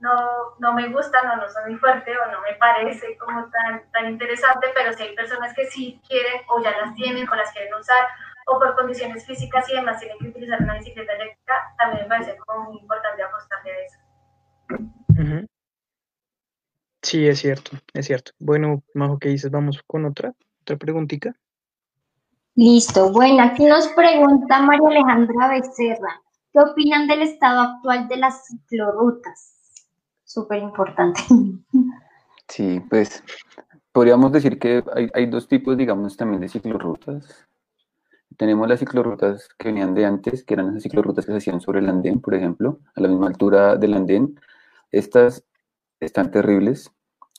no, 0.00 0.12
no 0.58 0.74
me 0.74 0.88
gustan 0.88 1.28
o 1.30 1.36
no 1.36 1.48
son 1.48 1.70
muy 1.70 1.78
fuerte 1.78 2.12
o 2.16 2.30
no 2.30 2.40
me 2.42 2.54
parece 2.54 3.16
como 3.18 3.48
tan, 3.50 3.90
tan 3.90 4.10
interesante, 4.10 4.68
pero 4.74 4.92
si 4.92 5.02
hay 5.02 5.14
personas 5.14 5.54
que 5.54 5.66
sí 5.66 6.00
quieren 6.06 6.42
o 6.48 6.62
ya 6.62 6.70
las 6.70 6.94
tienen 6.94 7.28
o 7.28 7.34
las 7.34 7.52
quieren 7.52 7.74
usar 7.74 8.06
o 8.46 8.58
por 8.58 8.74
condiciones 8.76 9.26
físicas 9.26 9.68
y 9.68 9.74
demás 9.74 9.98
tienen 9.98 10.18
que 10.18 10.28
utilizar 10.28 10.62
una 10.62 10.74
bicicleta 10.74 11.12
eléctrica, 11.12 11.54
también 11.76 12.04
me 12.04 12.08
parece 12.08 12.36
como 12.38 12.70
muy 12.70 12.80
importante 12.80 13.22
apostarle 13.22 13.72
a 13.72 13.84
eso. 13.84 13.98
Sí, 17.02 17.26
es 17.26 17.38
cierto, 17.38 17.72
es 17.94 18.06
cierto. 18.06 18.32
Bueno, 18.38 18.82
Majo, 18.94 19.18
¿qué 19.18 19.30
dices? 19.30 19.50
Vamos 19.50 19.82
con 19.86 20.04
otra, 20.04 20.34
otra 20.62 20.76
preguntita. 20.76 21.34
Listo. 22.54 23.12
Bueno, 23.12 23.44
aquí 23.44 23.64
nos 23.64 23.88
pregunta 23.88 24.60
María 24.60 24.88
Alejandra 24.88 25.48
Becerra. 25.48 26.20
¿Qué 26.52 26.58
opinan 26.58 27.06
del 27.06 27.22
estado 27.22 27.60
actual 27.60 28.08
de 28.08 28.16
las 28.16 28.46
ciclorrutas? 28.46 29.57
Súper 30.28 30.62
importante. 30.62 31.20
Sí, 32.48 32.80
pues 32.88 33.22
podríamos 33.92 34.32
decir 34.32 34.58
que 34.58 34.82
hay, 35.12 35.26
dos 35.26 35.48
tipos, 35.48 35.76
digamos, 35.76 36.16
también 36.16 36.40
de 36.40 36.48
ciclorrutas. 36.48 37.46
Tenemos 38.36 38.66
las 38.68 38.80
ciclorrutas 38.80 39.48
que 39.58 39.68
venían 39.68 39.94
de 39.94 40.06
antes, 40.06 40.44
que 40.44 40.54
eran 40.54 40.70
esas 40.70 40.82
ciclorrutas 40.82 41.26
que 41.26 41.32
se 41.32 41.38
hacían 41.38 41.60
sobre 41.60 41.80
el 41.80 41.88
andén, 41.88 42.20
por 42.20 42.34
ejemplo, 42.34 42.78
a 42.94 43.00
la 43.00 43.08
misma 43.08 43.26
altura 43.26 43.76
del 43.76 43.94
andén. 43.94 44.40
Estas 44.92 45.44
están 46.00 46.30
terribles. 46.30 46.90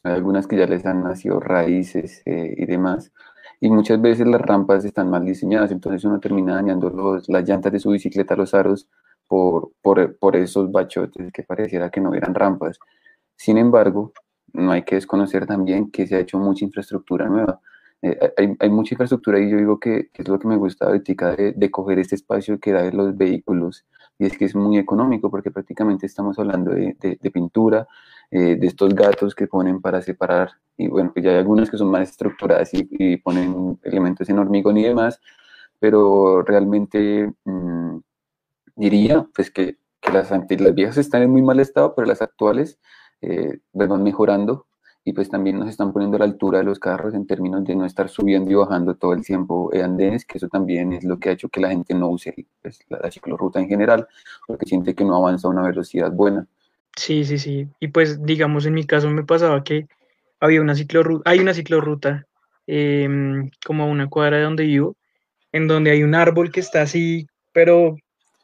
Hay 0.04 0.14
algunas 0.14 0.48
que 0.48 0.58
ya 0.58 0.66
les 0.68 0.86
han 0.86 1.04
nacido 1.04 1.40
raíces 1.40 2.22
eh, 2.26 2.54
y 2.58 2.66
demás. 2.66 3.12
Y 3.60 3.70
muchas 3.70 4.02
veces 4.02 4.28
las 4.28 4.42
rampas 4.42 4.86
están 4.86 5.10
mal 5.10 5.26
diseñadas, 5.26 5.72
entonces 5.72 6.04
uno 6.06 6.20
termina 6.20 6.56
dañando 6.56 6.90
los, 6.90 7.28
las 7.30 7.48
llantas 7.48 7.72
de 7.72 7.80
su 7.80 7.90
bicicleta, 7.90 8.36
los 8.36 8.54
aros, 8.54 8.88
por, 9.30 9.72
por, 9.82 10.18
por 10.18 10.36
esos 10.36 10.72
bachotes 10.72 11.32
que 11.32 11.44
pareciera 11.44 11.90
que 11.92 12.02
no 12.02 12.14
eran 12.16 12.34
rampas. 12.34 12.80
Sin 13.38 13.58
embargo, 13.58 14.12
no 14.54 14.72
hay 14.72 14.84
que 14.84 14.96
desconocer 14.96 15.46
también 15.46 15.92
que 15.92 16.08
se 16.08 16.16
ha 16.16 16.20
hecho 16.20 16.40
mucha 16.40 16.66
infraestructura 16.66 17.30
nueva. 17.30 17.62
Eh, 18.02 18.18
hay, 18.38 18.56
hay, 18.60 18.70
mucha 18.70 18.96
infraestructura 18.96 19.40
y 19.40 19.52
yo 19.52 19.58
digo 19.58 19.80
que, 19.80 20.10
que, 20.12 20.24
es 20.24 20.28
lo 20.28 20.40
que 20.40 20.48
me 20.48 20.56
gusta 20.56 20.86
ahorita 20.86 21.36
de, 21.36 21.54
de 21.54 21.72
coger 21.72 22.00
este 22.00 22.16
espacio 22.16 22.60
que 22.60 22.72
da 22.72 22.82
de 22.82 22.94
los 22.94 23.16
vehículos 23.16 23.86
y 24.18 24.26
es 24.26 24.38
que 24.38 24.46
es 24.46 24.56
muy 24.56 24.78
económico 24.78 25.30
porque 25.30 25.52
prácticamente 25.52 26.06
estamos 26.06 26.40
hablando 26.40 26.72
de, 26.72 26.96
de, 27.00 27.32
pintura, 27.32 27.88
eh, 28.32 28.56
de 28.56 28.68
estos 28.68 28.96
gatos 28.96 29.36
que 29.36 29.48
ponen 29.48 29.82
para 29.82 30.02
separar 30.02 30.52
y 30.78 30.88
bueno, 30.88 31.12
pues 31.14 31.26
ya 31.26 31.32
hay 31.32 31.38
algunas 31.38 31.70
que 31.70 31.78
son 31.78 31.92
más 31.92 32.10
estructuradas 32.10 32.74
y, 32.74 32.88
y 32.92 33.18
ponen 33.18 33.78
elementos 33.84 34.30
en 34.30 34.40
hormigón 34.40 34.78
y 34.78 34.84
demás, 34.84 35.20
pero 35.80 36.42
realmente 36.42 37.32
mmm, 37.44 37.98
diría 38.80 39.28
pues 39.36 39.52
que, 39.52 39.78
que 40.02 40.12
las, 40.12 40.32
las 40.32 40.76
viejas 40.76 40.98
están 40.98 41.22
en 41.22 41.32
muy 41.32 41.42
mal 41.42 41.60
estado, 41.60 41.94
pero 41.94 42.08
las 42.08 42.22
actuales 42.22 42.80
eh, 43.22 43.60
van 43.74 44.04
mejorando 44.04 44.68
y 45.04 45.14
pues 45.14 45.30
también 45.30 45.60
nos 45.60 45.70
están 45.70 45.92
poniendo 45.92 46.18
a 46.18 46.20
la 46.20 46.26
altura 46.26 46.60
de 46.60 46.66
los 46.66 46.80
carros 46.80 47.14
en 47.14 47.28
términos 47.28 47.64
de 47.66 47.76
no 47.76 47.86
estar 47.86 48.10
subiendo 48.10 48.52
y 48.52 48.56
bajando 48.56 48.96
todo 48.96 49.14
el 49.14 49.24
tiempo 49.24 49.72
andenes, 49.74 50.26
que 50.26 50.38
eso 50.38 50.48
también 50.48 50.94
es 50.94 51.04
lo 51.04 51.20
que 51.20 51.30
ha 51.30 51.32
hecho 51.34 51.50
que 51.50 51.62
la 51.62 51.70
gente 51.70 51.94
no 51.94 52.10
use 52.10 52.34
pues, 52.62 52.80
la, 52.90 53.00
la 53.00 53.12
ciclorruta 53.12 53.60
en 53.60 53.68
general, 53.68 54.08
porque 54.48 54.66
siente 54.66 54.96
que 54.96 55.04
no 55.04 55.16
avanza 55.16 55.48
a 55.48 55.52
una 55.52 55.64
velocidad 55.64 56.12
buena. 56.12 56.48
Sí, 56.96 57.24
sí, 57.24 57.38
sí. 57.38 57.68
Y 57.80 57.90
pues 57.90 58.24
digamos, 58.24 58.66
en 58.66 58.74
mi 58.74 58.86
caso 58.86 59.10
me 59.10 59.24
pasaba 59.24 59.64
que 59.64 59.88
había 60.40 60.62
una 60.62 60.76
ciclorruta, 60.76 61.30
hay 61.30 61.40
una 61.40 61.54
ciclorruta 61.54 62.26
em, 62.68 63.50
como 63.66 63.84
a 63.84 63.88
una 63.88 64.08
cuadra 64.10 64.38
de 64.38 64.44
donde 64.44 64.64
vivo, 64.64 64.96
en 65.52 65.68
donde 65.68 65.92
hay 65.92 66.04
un 66.04 66.16
árbol 66.16 66.52
que 66.52 66.60
está 66.60 66.82
así, 66.82 67.28
pero 67.52 67.96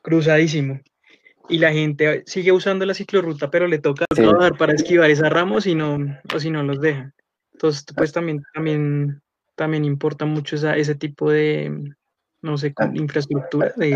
cruzadísimo. 0.06 0.80
Y 1.50 1.58
la 1.58 1.72
gente 1.72 2.24
sigue 2.26 2.52
usando 2.52 2.86
la 2.86 2.94
ciclorruta, 2.94 3.50
pero 3.50 3.68
le 3.68 3.80
toca 3.80 4.06
trabajar 4.08 4.58
para 4.58 4.74
esquivar 4.74 5.10
esa 5.10 5.30
ramos 5.30 5.66
y 5.68 5.76
no, 5.76 5.98
o 6.34 6.40
si 6.40 6.50
no 6.50 6.64
los 6.64 6.80
dejan. 6.80 7.14
Entonces, 7.54 7.86
pues 7.96 8.12
también, 8.12 8.44
también, 8.54 9.22
también 9.56 9.84
importa 9.86 10.26
mucho 10.26 10.56
esa, 10.56 10.76
ese 10.76 10.96
tipo 10.96 11.30
de, 11.30 11.94
no 12.42 12.58
sé, 12.58 12.74
ah, 12.78 12.90
infraestructura. 12.94 13.74
De... 13.76 13.92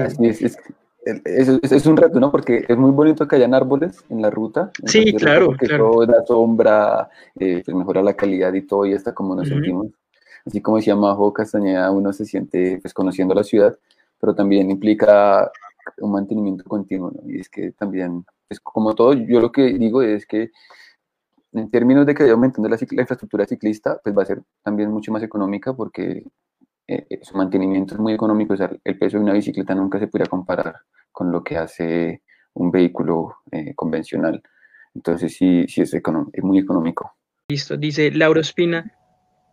es, 1.26 1.49
es, 1.72 1.86
un 1.86 1.97
reto, 1.97 2.20
¿no? 2.20 2.32
Porque 2.32 2.66
es 2.68 2.78
muy 2.78 2.91
bonito 2.91 3.28
que 3.28 3.36
hayan 3.36 3.53
árboles 3.53 4.03
en 4.10 4.22
la 4.22 4.30
ruta. 4.30 4.72
Sí, 4.86 5.14
claro. 5.14 5.47
Porque 5.47 5.68
claro. 5.68 5.91
todo 5.91 6.05
da 6.05 6.26
sombra, 6.26 7.10
eh, 7.39 7.62
pues 7.66 7.76
mejora 7.76 8.01
la 8.01 8.16
calidad 8.16 8.53
y 8.53 8.62
todo, 8.62 8.86
y 8.86 8.93
está 8.93 9.14
como 9.14 9.36
nos 9.36 9.47
sentimos. 9.47 9.88
Así 10.45 10.62
como 10.62 10.78
decía 10.78 10.95
Majo 10.95 11.34
Castañeda, 11.34 11.91
uno 11.91 12.14
se 12.14 12.26
siente 12.26 12.80
pues 12.82 12.93
conociendo 12.93 13.34
la 13.34 13.43
ciudad, 13.43 13.78
pero 14.20 14.34
también 14.34 14.70
implica 14.72 15.51
un 15.97 16.11
mantenimiento 16.11 16.63
continuo, 16.63 17.11
Y 17.25 17.39
es 17.39 17.49
que 17.49 17.71
también, 17.71 18.25
pues 18.47 18.59
como 18.59 18.93
todo, 18.95 19.13
yo 19.13 19.39
lo 19.39 19.51
que 19.51 19.73
digo 19.77 20.01
es 20.01 20.25
que 20.25 20.51
en 21.51 21.69
términos 21.71 22.05
de 22.05 22.13
que 22.13 22.23
vaya 22.23 22.33
aumentando 22.33 22.69
la, 22.69 22.77
la, 22.77 23.01
infraestructura 23.01 23.45
ciclista, 23.45 23.99
pues 24.03 24.15
va 24.15 24.23
a 24.23 24.25
ser 24.25 24.41
también 24.63 24.91
mucho 24.91 25.11
más 25.11 25.23
económica 25.23 25.73
porque 25.73 26.23
eh, 26.87 27.05
eh, 27.09 27.19
su 27.23 27.37
mantenimiento 27.37 27.95
es 27.95 27.99
muy 27.99 28.13
económico, 28.13 28.53
o 28.53 28.79
el 28.83 28.97
peso 28.97 29.17
de 29.17 29.23
una 29.23 29.33
bicicleta 29.33 29.75
nunca 29.75 29.99
se 29.99 30.07
podría 30.07 30.27
comparar 30.27 30.75
con 31.11 31.31
lo 31.31 31.43
que 31.43 31.57
hace 31.57 32.23
un 32.53 32.71
vehículo 32.71 33.37
eh, 33.51 33.73
convencional. 33.75 34.41
Entonces 34.93 35.35
sí, 35.35 35.65
sí 35.67 35.81
es, 35.81 35.93
es 35.93 36.43
muy 36.43 36.59
económico. 36.59 37.15
Listo, 37.49 37.77
dice 37.77 38.11
Laura 38.11 38.41
Espina, 38.41 38.91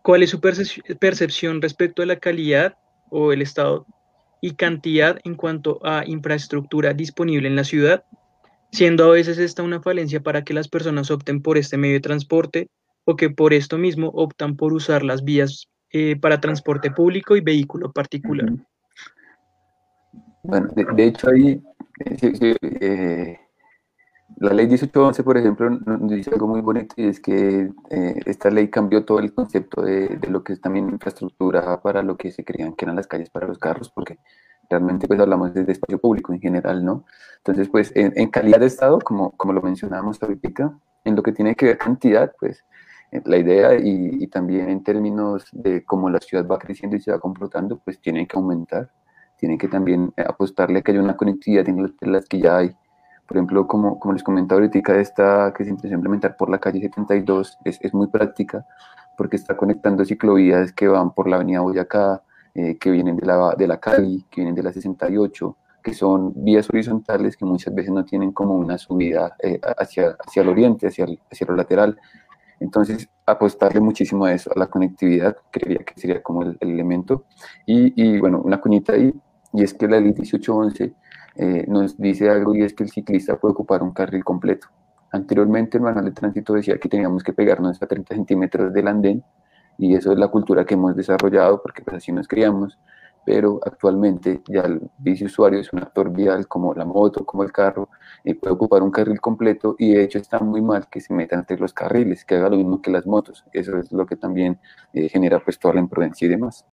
¿cuál 0.03 0.23
es 0.23 0.31
su 0.31 0.39
percepción 0.41 1.61
respecto 1.61 2.01
a 2.01 2.05
la 2.05 2.17
calidad 2.17 2.75
o 3.09 3.31
el 3.31 3.41
estado 3.41 3.85
y 4.41 4.55
cantidad 4.55 5.19
en 5.23 5.35
cuanto 5.35 5.79
a 5.83 6.05
infraestructura 6.05 6.93
disponible 6.93 7.47
en 7.47 7.55
la 7.55 7.63
ciudad, 7.63 8.03
siendo 8.71 9.05
a 9.05 9.11
veces 9.11 9.37
esta 9.37 9.63
una 9.63 9.81
falencia 9.81 10.21
para 10.21 10.43
que 10.43 10.53
las 10.53 10.67
personas 10.67 11.11
opten 11.11 11.41
por 11.41 11.57
este 11.57 11.77
medio 11.77 11.95
de 11.95 12.01
transporte 12.01 12.69
o 13.05 13.15
que 13.15 13.29
por 13.29 13.53
esto 13.53 13.77
mismo 13.77 14.09
optan 14.09 14.55
por 14.55 14.73
usar 14.73 15.03
las 15.03 15.23
vías 15.23 15.67
eh, 15.91 16.17
para 16.19 16.41
transporte 16.41 16.91
público 16.91 17.35
y 17.35 17.41
vehículo 17.41 17.91
particular. 17.91 18.51
Bueno, 20.43 20.67
de, 20.75 21.05
hecho 21.05 21.29
ahí 21.29 21.61
eh, 22.05 22.55
eh, 22.81 23.39
la 24.35 24.53
ley 24.53 24.67
1811, 24.67 25.23
por 25.23 25.37
ejemplo, 25.37 25.69
nos 25.69 26.11
dice 26.11 26.29
algo 26.31 26.47
muy 26.47 26.61
bonito 26.61 26.93
y 26.97 27.07
es 27.07 27.19
que 27.19 27.71
esta 27.89 28.49
ley 28.49 28.69
cambió 28.69 29.03
todo 29.05 29.19
el 29.19 29.33
concepto 29.33 29.81
de, 29.81 30.19
lo 30.29 30.43
que 30.43 30.53
es 30.53 30.61
también 30.61 30.89
infraestructura 30.89 31.81
para 31.81 32.03
lo 32.03 32.17
que 32.17 32.31
se 32.31 32.43
creían 32.43 32.73
que 32.73 32.85
eran 32.85 32.95
las 32.95 33.07
calles 33.07 33.29
para 33.29 33.47
los 33.47 33.57
carros, 33.57 33.89
porque 33.89 34.19
realmente 34.69 35.07
pues 35.07 35.19
hablamos 35.19 35.53
de, 35.53 35.71
espacio 35.71 35.97
público 35.99 36.33
en 36.33 36.41
general, 36.41 36.83
¿no? 36.83 37.05
Entonces, 37.37 37.69
pues 37.69 37.91
en, 37.95 38.29
calidad 38.29 38.59
de 38.59 38.67
estado, 38.67 38.99
como, 38.99 39.31
como 39.31 39.53
lo 39.53 39.61
mencionábamos 39.61 40.21
ahorita, 40.21 40.77
en 41.05 41.15
lo 41.15 41.23
que 41.23 41.31
tiene 41.31 41.55
que 41.55 41.67
ver 41.67 41.77
cantidad, 41.77 42.33
pues 42.39 42.65
eh, 43.11 43.21
la 43.25 43.37
idea 43.37 43.75
y, 43.75 44.27
también 44.27 44.69
en 44.69 44.83
términos 44.83 45.47
de 45.53 45.83
cómo 45.85 46.09
la 46.09 46.19
ciudad 46.19 46.45
va 46.45 46.59
creciendo 46.59 46.97
y 46.97 47.01
se 47.01 47.11
va 47.11 47.19
comportando, 47.19 47.79
pues 47.79 47.99
tiene 47.99 48.27
que 48.27 48.37
aumentar, 48.37 48.91
tiene 49.37 49.57
que 49.57 49.67
también 49.67 50.13
apostarle 50.17 50.79
a 50.79 50.81
que 50.81 50.91
haya 50.91 51.01
una 51.01 51.17
conectividad 51.17 51.67
en 51.69 51.93
las 52.01 52.25
que 52.25 52.39
ya 52.39 52.57
hay. 52.57 52.75
Por 53.27 53.37
ejemplo, 53.37 53.67
como, 53.67 53.99
como 53.99 54.13
les 54.13 54.23
comentaba 54.23 54.61
ahorita, 54.61 54.95
esta 54.99 55.53
que 55.53 55.65
se 55.65 55.71
a 55.71 55.73
implementar 55.73 56.37
por 56.37 56.49
la 56.49 56.59
calle 56.59 56.79
72 56.79 57.59
es, 57.63 57.79
es 57.81 57.93
muy 57.93 58.07
práctica 58.07 58.65
porque 59.17 59.35
está 59.35 59.57
conectando 59.57 60.05
ciclovías 60.05 60.71
que 60.71 60.87
van 60.87 61.11
por 61.11 61.27
la 61.27 61.37
avenida 61.37 61.61
Boyacá, 61.61 62.21
eh, 62.53 62.77
que 62.77 62.91
vienen 62.91 63.17
de 63.17 63.25
la, 63.25 63.55
de 63.57 63.67
la 63.67 63.79
Cali, 63.79 64.25
que 64.29 64.41
vienen 64.41 64.55
de 64.55 64.63
la 64.63 64.71
68, 64.71 65.57
que 65.83 65.93
son 65.93 66.33
vías 66.35 66.69
horizontales 66.69 67.35
que 67.35 67.43
muchas 67.43 67.73
veces 67.73 67.91
no 67.91 68.05
tienen 68.05 68.31
como 68.31 68.53
una 68.55 68.77
subida 68.77 69.35
eh, 69.39 69.59
hacia, 69.77 70.15
hacia 70.25 70.41
el 70.43 70.49
oriente, 70.49 70.87
hacia, 70.87 71.07
hacia 71.31 71.47
lo 71.47 71.55
lateral, 71.55 71.99
entonces, 72.59 73.09
apostarle 73.25 73.79
muchísimo 73.79 74.25
a 74.25 74.33
eso, 74.33 74.51
a 74.55 74.59
la 74.59 74.67
conectividad, 74.67 75.35
creería 75.51 75.83
que 75.83 75.99
sería 75.99 76.23
como 76.23 76.43
el, 76.43 76.57
elemento. 76.59 77.25
Y, 77.65 77.93
y, 78.01 78.19
bueno, 78.19 78.41
una 78.41 78.59
cuñita 78.59 78.93
ahí, 78.93 79.13
y 79.53 79.63
es 79.63 79.73
que 79.73 79.87
la 79.87 79.99
ley 79.99 80.13
1811 80.13 80.93
eh, 81.37 81.65
nos 81.67 81.97
dice 81.97 82.29
algo 82.29 82.55
y 82.55 82.63
es 82.63 82.73
que 82.73 82.83
el 82.83 82.89
ciclista 82.89 83.37
puede 83.37 83.53
ocupar 83.53 83.83
un 83.83 83.91
carril 83.91 84.23
completo. 84.23 84.67
Anteriormente 85.11 85.77
el 85.77 85.83
manual 85.83 86.05
de 86.05 86.11
tránsito 86.11 86.53
decía 86.53 86.77
que 86.77 86.89
teníamos 86.89 87.23
que 87.23 87.33
pegarnos 87.33 87.81
a 87.81 87.87
30 87.87 88.15
centímetros 88.15 88.73
del 88.73 88.87
andén 88.87 89.23
y 89.77 89.95
eso 89.95 90.11
es 90.11 90.17
la 90.17 90.27
cultura 90.27 90.65
que 90.65 90.73
hemos 90.73 90.95
desarrollado 90.95 91.61
porque 91.61 91.81
pues 91.81 91.97
así 91.97 92.11
nos 92.11 92.27
criamos 92.27 92.77
pero 93.27 93.59
actualmente 93.65 94.41
ya 94.47 94.61
el 94.61 94.89
bici 94.97 95.25
usuario 95.25 95.59
es 95.59 95.73
un 95.73 95.79
actor 95.79 96.09
vial 96.13 96.47
como 96.47 96.73
la 96.73 96.85
moto, 96.85 97.25
como 97.25 97.43
el 97.43 97.51
carro, 97.51 97.89
y 98.23 98.33
puede 98.35 98.53
ocupar 98.53 98.81
un 98.81 98.89
carril 98.89 99.19
completo 99.19 99.75
y 99.77 99.95
de 99.95 100.05
hecho 100.05 100.17
está 100.17 100.39
muy 100.39 100.61
mal 100.61 100.87
que 100.89 101.01
se 101.01 101.13
meta 101.13 101.35
entre 101.35 101.57
los 101.57 101.73
carriles, 101.73 102.23
que 102.23 102.35
haga 102.35 102.47
lo 102.47 102.55
mismo 102.55 102.81
que 102.81 102.89
las 102.89 103.05
motos. 103.05 103.43
Eso 103.51 103.75
es 103.79 103.91
lo 103.91 104.05
que 104.05 104.15
también 104.15 104.57
eh, 104.93 105.09
genera 105.09 105.41
pues 105.43 105.59
toda 105.59 105.73
la 105.73 105.81
imprudencia 105.81 106.25
y 106.25 106.29
demás. 106.29 106.65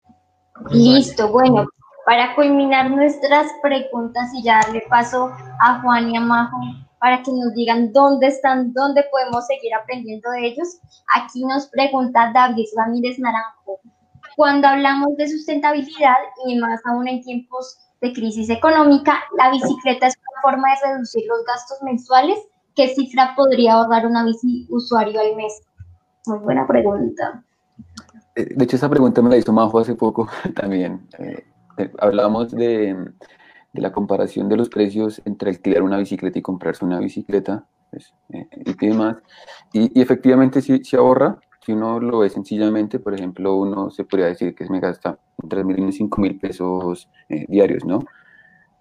Listo, 0.69 1.31
bueno, 1.31 1.65
para 2.05 2.35
culminar 2.35 2.91
nuestras 2.91 3.47
preguntas 3.61 4.29
y 4.33 4.43
ya 4.43 4.59
darle 4.61 4.83
paso 4.89 5.31
a 5.59 5.81
Juan 5.81 6.09
y 6.09 6.17
a 6.17 6.21
Majo 6.21 6.57
para 6.99 7.21
que 7.21 7.31
nos 7.31 7.53
digan 7.53 7.91
dónde 7.91 8.27
están, 8.27 8.71
dónde 8.73 9.03
podemos 9.11 9.45
seguir 9.45 9.73
aprendiendo 9.75 10.29
de 10.31 10.47
ellos. 10.47 10.79
Aquí 11.15 11.43
nos 11.43 11.67
pregunta 11.67 12.31
David 12.33 12.65
Ramírez 12.77 13.19
Naranjo. 13.19 13.79
Cuando 14.37 14.69
hablamos 14.69 15.15
de 15.17 15.27
sustentabilidad 15.27 16.15
y 16.45 16.57
más 16.59 16.79
aún 16.85 17.07
en 17.07 17.21
tiempos 17.21 17.77
de 18.01 18.13
crisis 18.13 18.49
económica, 18.49 19.19
la 19.37 19.51
bicicleta 19.51 20.07
es 20.07 20.15
una 20.17 20.41
forma 20.41 20.69
de 20.69 20.93
reducir 20.93 21.23
los 21.27 21.45
gastos 21.45 21.77
mensuales. 21.83 22.39
¿Qué 22.73 22.95
cifra 22.95 23.33
podría 23.35 23.73
ahorrar 23.73 24.07
una 24.07 24.23
bici 24.23 24.65
usuario 24.69 25.19
al 25.19 25.35
mes? 25.35 25.61
Muy 26.25 26.39
buena 26.39 26.65
pregunta. 26.65 27.43
Eh, 28.35 28.47
de 28.55 28.63
hecho, 28.63 28.77
esa 28.77 28.89
pregunta 28.89 29.21
me 29.21 29.29
la 29.29 29.37
hizo 29.37 29.51
Majo 29.51 29.77
hace 29.79 29.93
poco 29.93 30.27
también. 30.55 31.05
Eh, 31.19 31.43
eh, 31.77 31.91
hablábamos 31.99 32.51
de, 32.51 32.95
de, 33.73 33.81
la 33.81 33.91
comparación 33.91 34.49
de 34.49 34.57
los 34.57 34.69
precios 34.69 35.21
entre 35.25 35.51
alquilar 35.51 35.83
una 35.83 35.97
bicicleta 35.97 36.39
y 36.39 36.41
comprarse 36.41 36.85
una 36.85 36.99
bicicleta 36.99 37.65
pues, 37.89 38.13
y 38.29 38.87
demás. 38.87 39.17
Y, 39.71 39.97
y 39.97 40.01
efectivamente 40.01 40.61
sí, 40.61 40.83
se 40.83 40.97
ahorra, 40.97 41.39
si 41.65 41.71
uno 41.71 41.99
lo 41.99 42.19
ve 42.19 42.29
sencillamente, 42.29 42.99
por 42.99 43.13
ejemplo, 43.13 43.55
uno 43.55 43.89
se 43.89 44.03
podría 44.03 44.27
decir 44.27 44.53
que 44.53 44.67
me 44.69 44.81
gasta 44.81 45.17
entre 45.41 45.63
mil 45.63 45.79
y 45.79 45.91
5 45.93 46.19
mil 46.21 46.37
pesos 46.37 47.09
eh, 47.29 47.45
diarios, 47.47 47.85
¿no? 47.85 47.99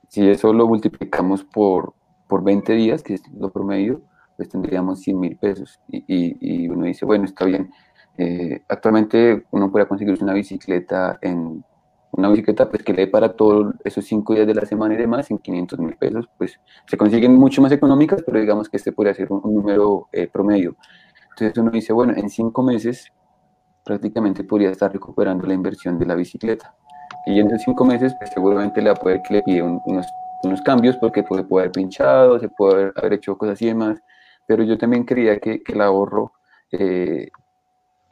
Si 0.09 0.29
eso 0.29 0.53
lo 0.53 0.67
multiplicamos 0.67 1.45
por, 1.45 1.95
por 2.27 2.43
20 2.43 2.73
días, 2.73 3.03
que 3.03 3.15
es 3.15 3.23
lo 3.33 3.53
promedio, 3.53 4.03
pues 4.37 4.49
tendríamos 4.49 5.01
100 5.01 5.21
mil 5.21 5.37
pesos. 5.37 5.81
Y, 5.89 6.05
y, 6.09 6.69
uno 6.69 6.85
dice, 6.87 7.07
bueno, 7.07 7.25
está 7.25 7.45
bien. 7.45 7.71
Eh, 8.19 8.63
actualmente 8.69 9.45
uno 9.53 9.71
puede 9.71 9.87
conseguir 9.87 10.21
una 10.21 10.35
bicicleta 10.35 11.19
en 11.23 11.65
una 12.13 12.29
bicicleta 12.29 12.69
pues 12.69 12.83
que 12.83 12.93
le 12.93 13.07
dé 13.07 13.09
para 13.09 13.33
todos 13.33 13.75
esos 13.85 14.05
cinco 14.05 14.35
días 14.35 14.47
de 14.47 14.55
la 14.55 14.67
semana 14.67 14.95
y 14.95 14.99
demás 14.99 15.31
en 15.31 15.39
500 15.39 15.79
mil 15.79 15.97
pesos, 15.97 16.29
pues 16.37 16.61
se 16.87 16.97
consiguen 16.97 17.35
mucho 17.35 17.63
más 17.63 17.73
económicas, 17.73 18.23
pero 18.25 18.39
digamos 18.39 18.69
que 18.69 18.77
este 18.77 18.93
podría 18.93 19.15
ser 19.15 19.33
un, 19.33 19.41
número 19.43 20.09
eh, 20.13 20.29
promedio. 20.29 20.77
Entonces 21.31 21.57
uno 21.57 21.71
dice, 21.71 21.93
bueno, 21.93 22.13
en 22.15 22.29
cinco 22.29 22.63
meses 22.63 23.11
prácticamente 23.83 24.45
podría 24.45 24.71
estar 24.71 24.93
recuperando 24.93 25.47
la 25.47 25.55
inversión 25.55 25.99
de 25.99 26.07
la 26.07 26.15
bicicleta. 26.15 26.75
Y 27.27 27.41
en 27.41 27.47
esos 27.47 27.63
cinco 27.63 27.85
meses, 27.85 28.15
pues 28.19 28.31
seguramente 28.31 28.83
le 28.83 28.91
va 28.91 28.97
a 28.97 29.01
poder 29.01 29.23
que 29.27 29.35
le 29.35 29.43
pide 29.43 29.63
unos, 29.63 30.07
unos, 30.43 30.63
cambios 30.63 30.97
porque 30.99 31.23
puede, 31.23 31.45
puede, 31.45 31.65
haber 31.65 31.73
pinchado, 31.73 32.39
se 32.39 32.49
puede 32.49 32.93
haber, 32.95 33.15
hecho 33.15 33.39
cosas 33.39 33.61
y 33.63 33.67
demás. 33.67 34.01
Pero 34.47 34.65
yo 34.65 34.77
también 34.77 35.05
creía 35.05 35.39
que, 35.39 35.63
que 35.63 35.73
el 35.73 35.81
ahorro 35.81 36.33
eh, 36.73 37.31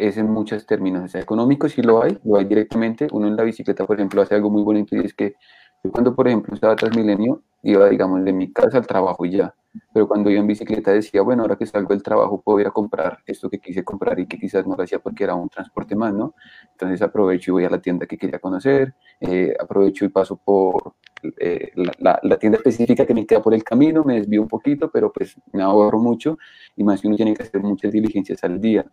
es 0.01 0.17
en 0.17 0.31
muchos 0.31 0.67
términos. 0.67 1.05
O 1.05 1.09
sea, 1.09 1.21
económico 1.21 1.69
sí 1.69 1.83
lo 1.83 2.03
hay, 2.03 2.19
lo 2.25 2.37
hay 2.37 2.45
directamente. 2.45 3.09
Uno 3.13 3.29
en 3.29 3.37
la 3.37 3.43
bicicleta, 3.43 3.87
por 3.87 3.97
ejemplo, 3.97 4.23
hace 4.23 4.35
algo 4.35 4.51
muy 4.51 4.63
bonito 4.63 4.97
y 4.97 5.01
es 5.01 5.15
que 5.15 5.35
yo 5.83 5.91
cuando, 5.93 6.15
por 6.15 6.29
ejemplo, 6.29 6.55
estaba 6.55 6.77
Transmilenio, 6.77 7.43
iba, 7.63 7.89
digamos, 7.89 8.25
de 8.25 8.33
mi 8.33 8.53
casa 8.53 8.79
al 8.79 8.87
trabajo 8.87 9.25
y 9.25 9.33
ya 9.33 9.55
pero 9.93 10.09
cuando 10.09 10.31
iba 10.31 10.41
en 10.41 10.47
bicicleta 10.47 10.93
decía, 10.93 11.23
bueno, 11.23 11.43
ahora 11.43 11.57
que 11.57 11.67
salgo 11.67 11.91
del 11.91 12.03
trabajo 12.03 12.41
puedo 12.43 12.61
ir 12.61 12.67
a 12.67 12.71
comprar 12.71 13.19
esto 13.27 13.49
que 13.49 13.61
quise 13.61 13.85
comprar 13.85 14.19
y 14.19 14.27
que 14.27 14.39
quizás 14.39 14.67
no 14.67 14.77
lo 14.77 14.83
hacía 14.83 14.99
porque 14.99 15.25
era 15.25 15.35
un 15.35 15.49
transporte 15.49 15.95
más, 15.95 16.13
¿no? 16.13 16.35
Entonces 16.73 17.01
aprovecho 17.03 17.51
y 17.51 17.53
voy 17.53 17.65
a 17.65 17.71
la 17.71 17.81
tienda 17.81 18.07
que 18.07 18.19
quería 18.19 18.39
conocer, 18.41 18.95
eh, 19.21 19.55
aprovecho 19.59 20.05
y 20.05 20.09
paso 20.09 20.37
por 20.37 20.95
eh, 21.39 21.71
la, 21.99 22.19
la, 22.23 22.39
tienda 22.39 22.57
específica 22.59 23.07
que 23.07 23.15
me 23.15 23.27
queda 23.27 23.43
por 23.43 23.55
el 23.55 23.63
camino, 23.63 24.03
me 24.05 24.15
desvío 24.15 24.43
un 24.43 24.49
poquito, 24.49 24.91
pero 24.91 25.13
pues 25.13 25.37
me 25.53 25.63
ahorro 25.63 25.99
mucho 25.99 26.39
y 26.77 26.83
más 26.83 27.01
que 27.01 27.09
uno 27.09 27.17
tiene 27.17 27.35
que 27.35 27.43
hacer 27.43 27.61
muchas 27.61 27.93
diligencias 27.93 28.43
al 28.43 28.61
día. 28.61 28.85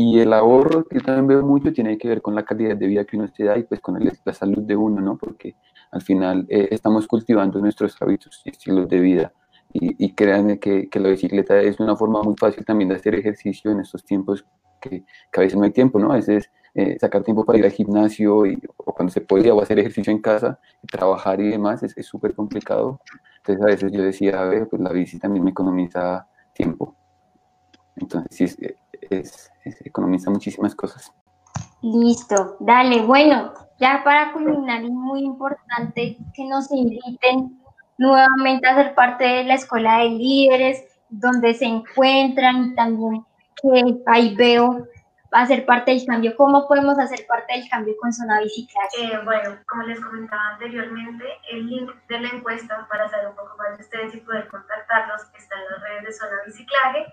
Y 0.00 0.20
el 0.20 0.32
ahorro 0.32 0.84
que 0.84 1.00
también 1.00 1.26
veo 1.26 1.42
mucho 1.42 1.72
tiene 1.72 1.98
que 1.98 2.06
ver 2.06 2.22
con 2.22 2.32
la 2.32 2.44
calidad 2.44 2.76
de 2.76 2.86
vida 2.86 3.04
que 3.04 3.16
uno 3.16 3.26
se 3.26 3.42
da 3.42 3.58
y 3.58 3.64
pues 3.64 3.80
con 3.80 3.98
la 3.98 4.32
salud 4.32 4.62
de 4.62 4.76
uno, 4.76 5.00
¿no? 5.00 5.18
Porque 5.18 5.56
al 5.90 6.02
final 6.02 6.46
eh, 6.48 6.68
estamos 6.70 7.08
cultivando 7.08 7.58
nuestros 7.58 8.00
hábitos 8.00 8.40
y 8.44 8.50
estilos 8.50 8.88
de 8.88 9.00
vida 9.00 9.32
y, 9.72 10.14
créanme 10.14 10.60
que, 10.60 10.88
que, 10.88 11.00
la 11.00 11.08
bicicleta 11.08 11.60
es 11.60 11.80
una 11.80 11.96
forma 11.96 12.22
muy 12.22 12.36
fácil 12.38 12.64
también 12.64 12.90
de 12.90 12.94
hacer 12.94 13.16
ejercicio 13.16 13.72
en 13.72 13.80
estos 13.80 14.04
tiempos 14.04 14.46
que, 14.80 15.02
que 15.32 15.40
a 15.40 15.40
veces 15.40 15.58
no 15.58 15.64
hay 15.64 15.72
tiempo, 15.72 15.98
¿no? 15.98 16.12
A 16.12 16.14
veces 16.14 16.48
eh, 16.74 16.96
sacar 17.00 17.24
tiempo 17.24 17.44
para 17.44 17.58
ir 17.58 17.64
al 17.64 17.72
gimnasio 17.72 18.46
y, 18.46 18.56
o 18.76 18.94
cuando 18.94 19.12
se 19.12 19.20
podía 19.20 19.52
o 19.52 19.60
hacer 19.60 19.80
ejercicio 19.80 20.12
en 20.12 20.20
casa, 20.20 20.60
trabajar 20.92 21.40
y 21.40 21.48
demás 21.48 21.82
es 21.82 22.06
súper 22.06 22.36
complicado. 22.36 23.00
Entonces 23.38 23.64
a 23.64 23.66
veces 23.66 23.90
yo 23.90 24.02
decía, 24.02 24.40
a 24.40 24.44
ver, 24.44 24.68
pues 24.68 24.80
la 24.80 24.92
bici 24.92 25.18
también 25.18 25.44
me 25.44 25.50
economiza 25.50 26.28
tiempo. 26.54 26.94
Entonces 27.96 28.56
sí, 28.56 28.66
es, 29.10 29.50
es, 29.64 29.84
economiza 29.86 30.30
muchísimas 30.30 30.74
cosas. 30.74 31.12
Listo, 31.82 32.56
dale, 32.60 33.02
bueno, 33.02 33.52
ya 33.78 34.02
para 34.04 34.32
culminar 34.32 34.82
es 34.82 34.90
muy 34.90 35.20
importante 35.20 36.18
que 36.34 36.44
nos 36.46 36.70
inviten 36.72 37.60
nuevamente 37.98 38.68
a 38.68 38.74
ser 38.74 38.94
parte 38.94 39.24
de 39.24 39.44
la 39.44 39.54
escuela 39.54 39.98
de 39.98 40.10
líderes, 40.10 40.84
donde 41.08 41.54
se 41.54 41.64
encuentran 41.64 42.64
y 42.64 42.74
también 42.74 43.24
que 43.60 44.02
ahí 44.06 44.34
veo 44.36 44.86
hacer 45.32 45.66
parte 45.66 45.90
del 45.90 46.06
cambio. 46.06 46.34
¿Cómo 46.36 46.66
podemos 46.66 46.98
hacer 46.98 47.26
parte 47.26 47.54
del 47.54 47.68
cambio 47.68 47.94
con 48.00 48.12
Zona 48.12 48.40
Bicicleta? 48.40 48.88
Eh, 48.98 49.20
bueno, 49.24 49.58
como 49.66 49.82
les 49.84 50.00
comentaba 50.00 50.48
anteriormente, 50.54 51.24
el 51.50 51.66
link 51.66 51.90
de 52.08 52.20
la 52.20 52.28
encuesta 52.28 52.86
para 52.88 53.08
saber 53.08 53.28
un 53.28 53.36
poco 53.36 53.56
más 53.58 53.76
de 53.76 53.84
ustedes 53.84 54.14
y 54.14 54.20
poder 54.20 54.48
contactarlos 54.48 55.22
está 55.36 55.56
en 55.56 55.64
las 55.70 55.82
redes 55.82 56.04
de 56.04 56.12
Zona 56.12 56.36
Biciclaje. 56.46 57.06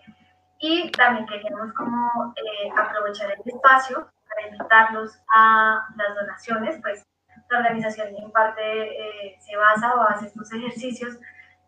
Y 0.68 0.90
también 0.94 1.28
queríamos 1.28 1.72
como 1.74 2.34
eh, 2.38 2.72
aprovechar 2.76 3.32
el 3.32 3.40
espacio 3.46 4.10
para 4.28 4.48
invitarlos 4.48 5.16
a 5.32 5.88
las 5.96 6.16
donaciones, 6.16 6.80
pues 6.82 7.06
la 7.52 7.60
organización 7.60 8.08
en 8.18 8.32
parte 8.32 8.64
eh, 8.64 9.38
se 9.42 9.56
basa 9.58 9.94
o 9.94 10.02
hace 10.02 10.26
estos 10.26 10.52
ejercicios 10.54 11.20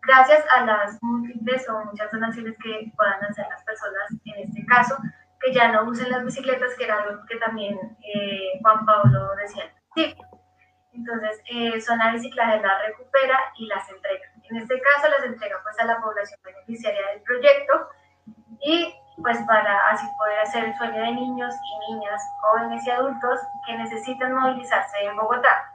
gracias 0.02 0.44
a 0.52 0.64
las 0.64 0.98
múltiples 1.00 1.68
o 1.68 1.84
muchas 1.84 2.10
donaciones 2.10 2.56
que 2.58 2.90
puedan 2.96 3.24
hacer 3.24 3.46
las 3.48 3.62
personas, 3.62 4.10
en 4.24 4.48
este 4.48 4.66
caso, 4.66 4.96
que 5.40 5.52
ya 5.54 5.70
no 5.70 5.84
usen 5.84 6.10
las 6.10 6.24
bicicletas, 6.24 6.74
que 6.74 6.82
era 6.82 7.00
algo 7.00 7.24
que 7.26 7.36
también 7.36 7.78
eh, 8.02 8.58
Juan 8.62 8.84
Pablo 8.84 9.30
decía. 9.36 9.72
Sí. 9.94 10.16
Entonces, 10.92 11.40
eh, 11.48 11.80
Zona 11.80 12.14
Biciclaje 12.14 12.60
las 12.60 12.82
recupera 12.88 13.38
y 13.58 13.66
las 13.66 13.88
entrega. 13.88 14.26
En 14.50 14.56
este 14.56 14.80
caso, 14.80 15.08
las 15.08 15.24
entrega 15.24 15.60
pues 15.62 15.78
a 15.78 15.84
la 15.84 16.00
población 16.00 16.40
beneficiaria 16.42 17.10
del 17.12 17.22
proyecto 17.22 17.90
y 18.60 18.94
pues 19.22 19.38
para 19.46 19.78
así 19.90 20.06
poder 20.18 20.38
hacer 20.40 20.64
el 20.64 20.76
sueño 20.76 21.00
de 21.00 21.12
niños 21.12 21.54
y 21.54 21.92
niñas, 21.92 22.22
jóvenes 22.40 22.86
y 22.86 22.90
adultos 22.90 23.40
que 23.66 23.76
necesitan 23.76 24.34
movilizarse 24.34 24.96
en 25.02 25.16
Bogotá. 25.16 25.72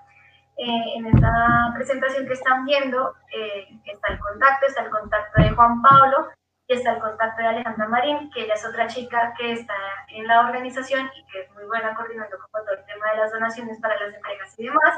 Eh, 0.56 0.84
en 0.95 1.08
esta 1.08 1.72
presentación 1.74 2.28
que 2.28 2.34
están 2.34 2.64
viendo 2.66 3.16
eh, 3.34 3.80
está 3.86 4.14
el 4.14 4.20
contacto, 4.20 4.68
está 4.68 4.84
el 4.84 4.89
contacto 4.91 5.41
de 5.41 5.49
Juan 5.49 5.82
Pablo 5.82 6.30
y 6.68 6.74
está 6.74 6.93
el 6.93 7.01
contacto 7.01 7.41
de 7.41 7.47
Alejandra 7.49 7.88
Marín, 7.88 8.32
que 8.32 8.43
ella 8.43 8.53
es 8.53 8.66
otra 8.66 8.88
chica 8.88 9.34
que 9.38 9.51
está 9.51 9.74
en 10.09 10.26
la 10.28 10.41
organización 10.41 11.09
y 11.16 11.26
que 11.26 11.41
es 11.41 11.51
muy 11.51 11.66
buena 11.66 11.93
coordinando 11.93 12.38
con 12.38 12.64
todo 12.64 12.76
el 12.76 12.86
tema 12.86 13.11
de 13.11 13.18
las 13.18 13.32
donaciones 13.32 13.80
para 13.82 13.99
las 13.99 14.16
entregas 14.16 14.57
y 14.57 14.64
demás. 14.64 14.97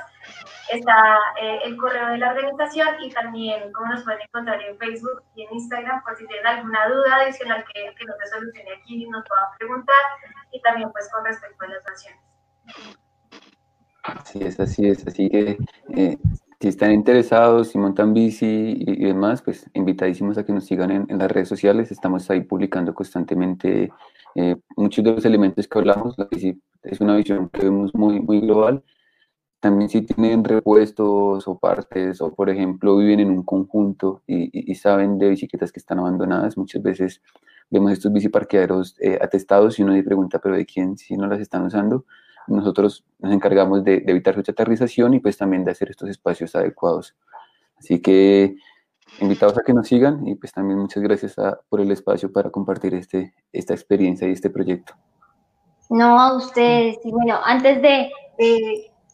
Está 0.72 1.18
eh, 1.42 1.60
el 1.64 1.78
correo 1.78 2.08
de 2.10 2.18
la 2.20 2.32
organización 2.32 2.88
y 3.02 3.10
también 3.12 3.72
como 3.72 3.94
nos 3.94 4.04
pueden 4.04 4.22
encontrar 4.22 4.62
en 4.62 4.78
Facebook 4.78 5.24
y 5.36 5.44
en 5.44 5.54
Instagram 5.54 6.04
por 6.04 6.16
si 6.16 6.28
tienen 6.28 6.46
alguna 6.46 6.88
duda 6.88 7.16
adicional 7.16 7.66
que, 7.74 7.96
que 7.96 8.06
no 8.06 8.14
se 8.20 8.28
solucione 8.28 8.74
aquí 8.74 9.04
y 9.04 9.10
nos 9.10 9.24
puedan 9.28 9.58
preguntar 9.58 10.04
y 10.52 10.62
también 10.62 10.92
pues 10.92 11.10
con 11.12 11.26
respecto 11.26 11.66
a 11.66 11.68
las 11.68 11.84
donaciones. 11.84 12.22
Así 14.04 14.44
es, 14.44 14.60
así 14.60 14.88
es. 14.88 15.08
Así 15.08 15.30
que 15.30 15.58
eh, 15.96 16.18
si 16.60 16.68
están 16.68 16.92
interesados, 16.92 17.70
si 17.70 17.78
montan 17.78 18.14
bici 18.14 18.76
y, 18.80 19.06
demás, 19.06 19.42
pues 19.42 19.70
invitadísimos 19.74 20.38
a 20.38 20.46
que 20.46 20.54
nos 20.54 20.66
sigan 20.66 20.92
en, 20.92 21.18
las 21.18 21.32
redes 21.32 21.50
sociales. 21.50 21.92
Estamos 21.92 22.30
ahí 22.30 22.42
publicando 22.42 22.94
constantemente 22.94 23.92
eh, 24.36 24.56
muchos 24.78 25.04
de 25.04 25.12
los 25.14 25.26
elementos 25.26 25.68
que 25.68 25.78
hablamos. 25.78 26.16
La 26.18 26.28
bici 26.30 26.62
es 26.84 27.02
una 27.02 27.16
visión 27.16 27.50
que 27.50 27.64
vemos 27.64 27.94
muy, 27.94 28.20
muy 28.20 28.40
global. 28.42 28.84
También 29.60 29.90
si 29.90 30.02
tienen 30.04 30.44
repuestos 30.44 31.48
o 31.48 31.58
partes 31.60 32.22
o, 32.22 32.34
por 32.34 32.50
ejemplo, 32.50 32.98
viven 32.98 33.20
en 33.22 33.30
un 33.32 33.44
conjunto 33.44 34.24
y, 34.28 34.72
y 34.72 34.76
saben 34.76 35.18
de 35.18 35.30
bicicletas 35.30 35.72
que 35.72 35.80
están 35.80 36.00
abandonadas, 36.00 36.58
muchas 36.58 36.84
veces 36.84 37.22
vemos 37.70 37.92
estos 37.92 38.12
biciparqueaderos 38.14 38.96
eh, 39.00 39.18
atestados 39.22 39.80
y 39.80 39.84
uno 39.84 39.94
se 39.94 40.04
pregunta, 40.04 40.40
pero 40.40 40.56
¿de 40.56 40.66
quién 40.66 40.98
si 40.98 41.18
no 41.18 41.28
las 41.28 41.40
están 41.40 41.66
usando? 41.66 42.06
Nosotros 42.48 43.06
nos 43.20 43.34
encargamos 43.34 43.84
de, 43.84 44.04
evitar 44.08 44.36
su 44.36 44.42
chatarrización 44.42 45.14
y 45.14 45.20
pues 45.20 45.38
también 45.38 45.64
de 45.64 45.72
hacer 45.72 45.90
estos 45.90 46.10
espacios 46.10 46.56
adecuados. 46.56 47.16
Así 47.78 48.02
que 48.02 48.56
invitados 49.20 49.58
a 49.58 49.64
que 49.64 49.74
nos 49.74 49.88
sigan 49.88 50.28
y 50.28 50.36
pues 50.36 50.52
también 50.52 50.80
muchas 50.80 51.04
gracias 51.04 51.36
por 51.70 51.82
el 51.82 51.92
espacio 51.92 52.32
para 52.32 52.50
compartir 52.50 52.94
este, 52.96 53.34
esta 53.52 53.74
experiencia 53.74 54.28
y 54.28 54.32
este 54.32 54.50
proyecto. 54.50 54.94
No, 55.90 56.20
a 56.20 56.36
ustedes. 56.36 56.98
Y 57.04 57.12
bueno, 57.12 57.40
antes 57.44 57.82
de, 57.82 58.10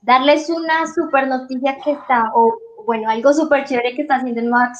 darles 0.01 0.49
una 0.49 0.87
super 0.87 1.27
noticia 1.27 1.77
que 1.83 1.91
está, 1.91 2.31
o 2.33 2.57
bueno, 2.85 3.09
algo 3.09 3.33
súper 3.33 3.65
chévere 3.65 3.93
que 3.95 4.03
está 4.03 4.15
haciendo 4.15 4.41
en 4.41 4.49
Nueva 4.49 4.71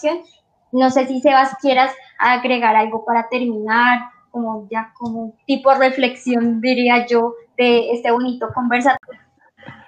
no 0.72 0.90
sé 0.90 1.06
si 1.06 1.20
Sebas 1.20 1.56
quieras 1.62 1.94
agregar 2.18 2.76
algo 2.76 3.04
para 3.04 3.28
terminar, 3.30 4.00
como 4.32 4.68
ya 4.72 4.94
como 4.98 5.36
tipo 5.46 5.74
reflexión, 5.76 6.62
diría 6.62 7.06
yo, 7.06 7.36
de 7.58 7.92
este 7.92 8.12
bonito 8.12 8.48
conversatorio. 8.54 9.22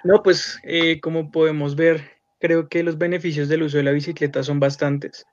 No, 0.04 0.22
pues 0.22 0.60
eh, 0.64 1.00
como 1.00 1.30
podemos 1.30 1.76
ver, 1.76 2.02
creo 2.38 2.68
que 2.68 2.82
los 2.82 2.98
beneficios 2.98 3.48
del 3.48 3.62
uso 3.62 3.78
de 3.78 3.84
la 3.84 3.92
bicicleta 3.92 4.42
son 4.42 4.60
bastantes. 4.60 5.26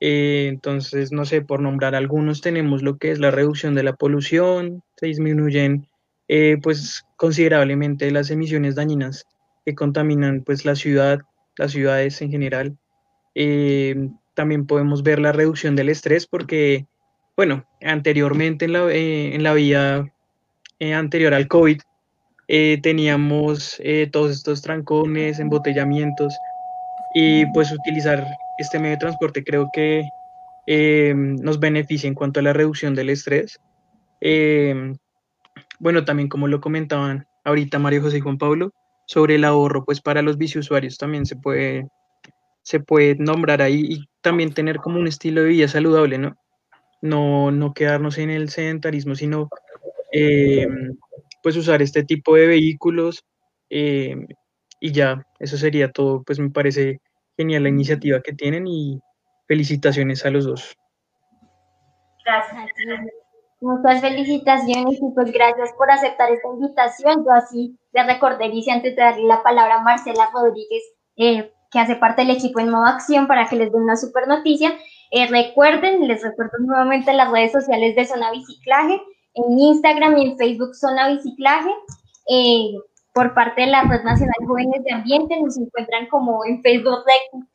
Eh, 0.00 0.46
entonces, 0.48 1.12
no 1.12 1.24
sé, 1.24 1.42
por 1.42 1.60
nombrar 1.60 1.94
algunos, 1.94 2.40
tenemos 2.40 2.82
lo 2.82 2.96
que 2.96 3.10
es 3.10 3.18
la 3.18 3.30
reducción 3.30 3.74
de 3.74 3.82
la 3.82 3.94
polución, 3.94 4.82
se 4.96 5.06
disminuyen 5.06 5.88
eh, 6.28 6.58
pues 6.62 7.04
considerablemente 7.16 8.10
las 8.10 8.30
emisiones 8.30 8.74
dañinas 8.76 9.26
que 9.64 9.74
contaminan 9.74 10.42
pues 10.44 10.64
la 10.64 10.74
ciudad, 10.74 11.20
las 11.56 11.72
ciudades 11.72 12.20
en 12.22 12.30
general. 12.30 12.78
también 14.34 14.66
podemos 14.66 15.02
ver 15.02 15.18
la 15.18 15.32
reducción 15.32 15.76
del 15.76 15.88
estrés 15.88 16.26
porque 16.26 16.86
bueno, 17.36 17.64
anteriormente 17.82 18.66
en 18.66 18.72
la, 18.72 18.90
eh, 18.90 19.34
en 19.34 19.42
la 19.42 19.54
vía 19.54 20.12
eh, 20.78 20.94
anterior 20.94 21.34
al 21.34 21.48
COVID, 21.48 21.80
eh, 22.46 22.78
teníamos 22.82 23.80
todos 24.12 24.32
estos 24.32 24.62
trancones, 24.62 25.38
embotellamientos, 25.38 26.36
y 27.14 27.46
pues 27.46 27.72
utilizar 27.72 28.26
este 28.58 28.78
medio 28.78 28.92
de 28.92 28.98
transporte 28.98 29.44
creo 29.44 29.70
que 29.72 30.02
nos 30.66 31.58
beneficia 31.58 32.08
en 32.08 32.14
cuanto 32.14 32.40
a 32.40 32.42
la 32.42 32.52
reducción 32.52 32.94
del 32.94 33.10
estrés. 33.10 33.58
bueno, 35.78 36.04
también 36.04 36.28
como 36.28 36.48
lo 36.48 36.60
comentaban 36.60 37.26
ahorita 37.44 37.78
Mario 37.78 38.02
José 38.02 38.18
y 38.18 38.20
Juan 38.20 38.38
Pablo, 38.38 38.72
sobre 39.06 39.36
el 39.36 39.44
ahorro, 39.44 39.84
pues 39.84 40.00
para 40.00 40.22
los 40.22 40.38
biciusuarios 40.38 40.96
también 40.98 41.26
se 41.26 41.36
puede, 41.36 41.88
se 42.62 42.80
puede 42.80 43.16
nombrar 43.16 43.62
ahí 43.62 43.84
y 43.88 44.04
también 44.22 44.52
tener 44.52 44.78
como 44.78 44.98
un 44.98 45.06
estilo 45.06 45.42
de 45.42 45.48
vida 45.48 45.68
saludable, 45.68 46.18
¿no? 46.18 46.36
No, 47.00 47.50
no 47.50 47.74
quedarnos 47.74 48.18
en 48.18 48.30
el 48.30 48.48
sedentarismo, 48.48 49.14
sino 49.14 49.48
eh, 50.12 50.66
pues 51.42 51.56
usar 51.56 51.82
este 51.82 52.04
tipo 52.04 52.36
de 52.36 52.46
vehículos 52.46 53.24
eh, 53.70 54.16
y 54.80 54.92
ya, 54.92 55.26
eso 55.38 55.56
sería 55.56 55.90
todo, 55.90 56.22
pues 56.22 56.38
me 56.38 56.50
parece 56.50 57.00
genial 57.36 57.62
la 57.64 57.68
iniciativa 57.70 58.20
que 58.20 58.32
tienen 58.32 58.66
y 58.66 59.00
felicitaciones 59.46 60.24
a 60.24 60.30
los 60.30 60.44
dos. 60.44 60.76
Gracias. 62.24 62.70
Muchas 63.60 64.00
felicitaciones 64.00 64.98
y 65.00 65.14
pues 65.14 65.32
gracias 65.32 65.72
por 65.78 65.90
aceptar 65.90 66.30
esta 66.30 66.48
invitación. 66.48 67.24
Yo 67.24 67.32
así 67.32 67.78
de 67.92 68.02
recordaría 68.02 68.74
antes 68.74 68.94
de 68.94 69.02
darle 69.02 69.24
la 69.24 69.42
palabra 69.42 69.76
a 69.76 69.82
Marcela 69.82 70.28
Rodríguez, 70.32 70.82
eh, 71.16 71.52
que 71.70 71.78
hace 71.78 71.96
parte 71.96 72.22
del 72.22 72.36
equipo 72.36 72.60
en 72.60 72.70
modo 72.70 72.84
acción, 72.84 73.26
para 73.26 73.48
que 73.48 73.56
les 73.56 73.72
dé 73.72 73.78
una 73.78 73.96
super 73.96 74.28
noticia. 74.28 74.72
Eh, 75.10 75.26
recuerden, 75.26 76.06
les 76.08 76.22
recuerdo 76.22 76.58
nuevamente 76.60 77.12
las 77.12 77.30
redes 77.30 77.52
sociales 77.52 77.94
de 77.96 78.04
Zona 78.04 78.30
Biciclaje, 78.32 79.00
en 79.34 79.58
Instagram 79.58 80.16
y 80.18 80.30
en 80.30 80.38
Facebook 80.38 80.74
Zona 80.74 81.08
Biciclaje. 81.08 81.70
Eh, 82.28 82.74
por 83.14 83.32
parte 83.32 83.60
de 83.60 83.68
la 83.68 83.82
Red 83.82 84.02
Nacional 84.02 84.34
Jóvenes 84.44 84.82
de 84.82 84.92
Ambiente, 84.92 85.40
nos 85.40 85.56
encuentran 85.56 86.08
como 86.08 86.44
en 86.44 86.60
Facebook 86.62 87.04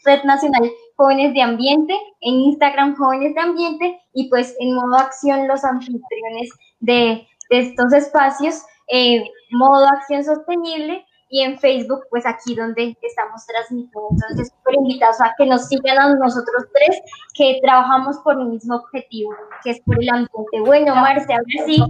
Red, 0.05 0.23
Nacional 0.23 0.71
Jóvenes 0.95 1.33
de 1.33 1.41
Ambiente, 1.41 1.93
en 2.21 2.35
Instagram 2.35 2.95
Jóvenes 2.95 3.35
de 3.35 3.41
Ambiente 3.41 3.99
y 4.13 4.29
pues 4.29 4.55
en 4.59 4.73
modo 4.73 4.95
acción 4.95 5.49
los 5.49 5.65
anfitriones 5.65 6.49
de, 6.79 7.27
estos 7.49 7.91
espacios, 7.93 8.61
eh, 8.87 9.23
modo 9.51 9.85
acción 9.87 10.23
sostenible 10.23 11.03
y 11.29 11.41
en 11.41 11.59
Facebook, 11.59 12.01
pues 12.09 12.25
aquí 12.25 12.55
donde 12.55 12.97
estamos 13.01 13.45
transmitiendo. 13.45 14.09
Entonces, 14.11 14.51
súper 14.55 14.75
invitados 14.75 15.21
a 15.21 15.33
que 15.37 15.45
nos 15.45 15.67
sigan 15.67 15.97
a 15.99 16.15
nosotros 16.15 16.65
tres, 16.73 16.99
que 17.35 17.59
trabajamos 17.61 18.17
por 18.23 18.37
un 18.37 18.51
mismo 18.51 18.75
objetivo, 18.75 19.33
que 19.63 19.71
es 19.71 19.81
por 19.81 20.01
el 20.01 20.09
ambiente. 20.09 20.59
Bueno, 20.65 20.95
Marce, 20.95 21.31
ahora 21.31 21.65
sí, 21.65 21.81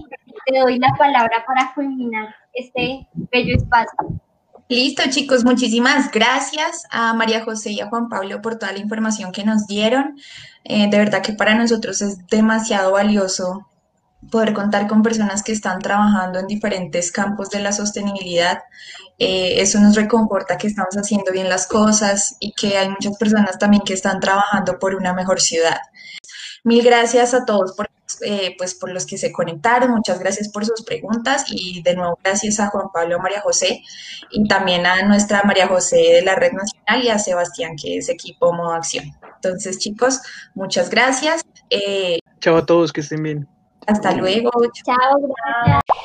te 0.45 0.59
doy 0.59 0.77
la 0.77 0.93
palabra 0.97 1.43
para 1.47 1.73
culminar 1.73 2.35
este 2.53 3.07
bello 3.31 3.55
espacio. 3.55 4.21
Listo, 4.67 5.01
chicos, 5.09 5.43
muchísimas 5.43 6.11
gracias 6.11 6.83
a 6.91 7.13
María 7.13 7.43
José 7.43 7.71
y 7.71 7.79
a 7.79 7.87
Juan 7.87 8.07
Pablo 8.07 8.39
por 8.41 8.59
toda 8.59 8.71
la 8.71 8.77
información 8.77 9.31
que 9.31 9.43
nos 9.43 9.65
dieron. 9.65 10.19
Eh, 10.63 10.87
de 10.89 10.97
verdad 10.97 11.23
que 11.23 11.33
para 11.33 11.55
nosotros 11.55 12.03
es 12.03 12.27
demasiado 12.27 12.91
valioso 12.91 13.68
poder 14.31 14.53
contar 14.53 14.87
con 14.87 15.01
personas 15.01 15.43
que 15.43 15.51
están 15.51 15.79
trabajando 15.79 16.39
en 16.39 16.47
diferentes 16.47 17.11
campos 17.11 17.49
de 17.49 17.59
la 17.59 17.71
sostenibilidad. 17.71 18.59
Eh, 19.17 19.61
eso 19.61 19.79
nos 19.79 19.95
reconforta 19.95 20.57
que 20.57 20.67
estamos 20.67 20.95
haciendo 20.95 21.31
bien 21.31 21.49
las 21.49 21.67
cosas 21.67 22.35
y 22.39 22.51
que 22.53 22.77
hay 22.77 22.89
muchas 22.89 23.17
personas 23.17 23.57
también 23.57 23.83
que 23.83 23.93
están 23.93 24.19
trabajando 24.19 24.77
por 24.77 24.95
una 24.95 25.13
mejor 25.13 25.39
ciudad. 25.39 25.79
Mil 26.63 26.83
gracias 26.83 27.33
a 27.33 27.45
todos 27.45 27.73
por, 27.75 27.89
eh, 28.21 28.55
pues 28.57 28.75
por 28.75 28.91
los 28.91 29.05
que 29.05 29.17
se 29.17 29.31
conectaron, 29.31 29.91
muchas 29.91 30.19
gracias 30.19 30.49
por 30.49 30.65
sus 30.65 30.83
preguntas 30.83 31.45
y 31.47 31.81
de 31.81 31.95
nuevo 31.95 32.19
gracias 32.21 32.59
a 32.59 32.67
Juan 32.67 32.87
Pablo 32.93 33.19
María 33.19 33.39
José 33.41 33.81
y 34.29 34.45
también 34.47 34.85
a 34.85 35.03
nuestra 35.03 35.43
María 35.43 35.67
José 35.67 35.95
de 35.95 36.21
la 36.21 36.35
Red 36.35 36.51
Nacional 36.51 37.03
y 37.03 37.09
a 37.09 37.19
Sebastián 37.19 37.77
que 37.81 37.97
es 37.97 38.09
equipo 38.09 38.51
Modo 38.51 38.73
Acción. 38.73 39.05
Entonces 39.35 39.79
chicos, 39.79 40.21
muchas 40.53 40.89
gracias. 40.89 41.41
Eh, 41.69 42.19
Chao 42.41 42.57
a 42.57 42.65
todos, 42.65 42.91
que 42.91 43.01
estén 43.01 43.23
bien. 43.23 43.58
Hasta 43.89 44.13
luego. 44.13 44.51
Chao, 44.71 45.19
gracias. 45.19 45.98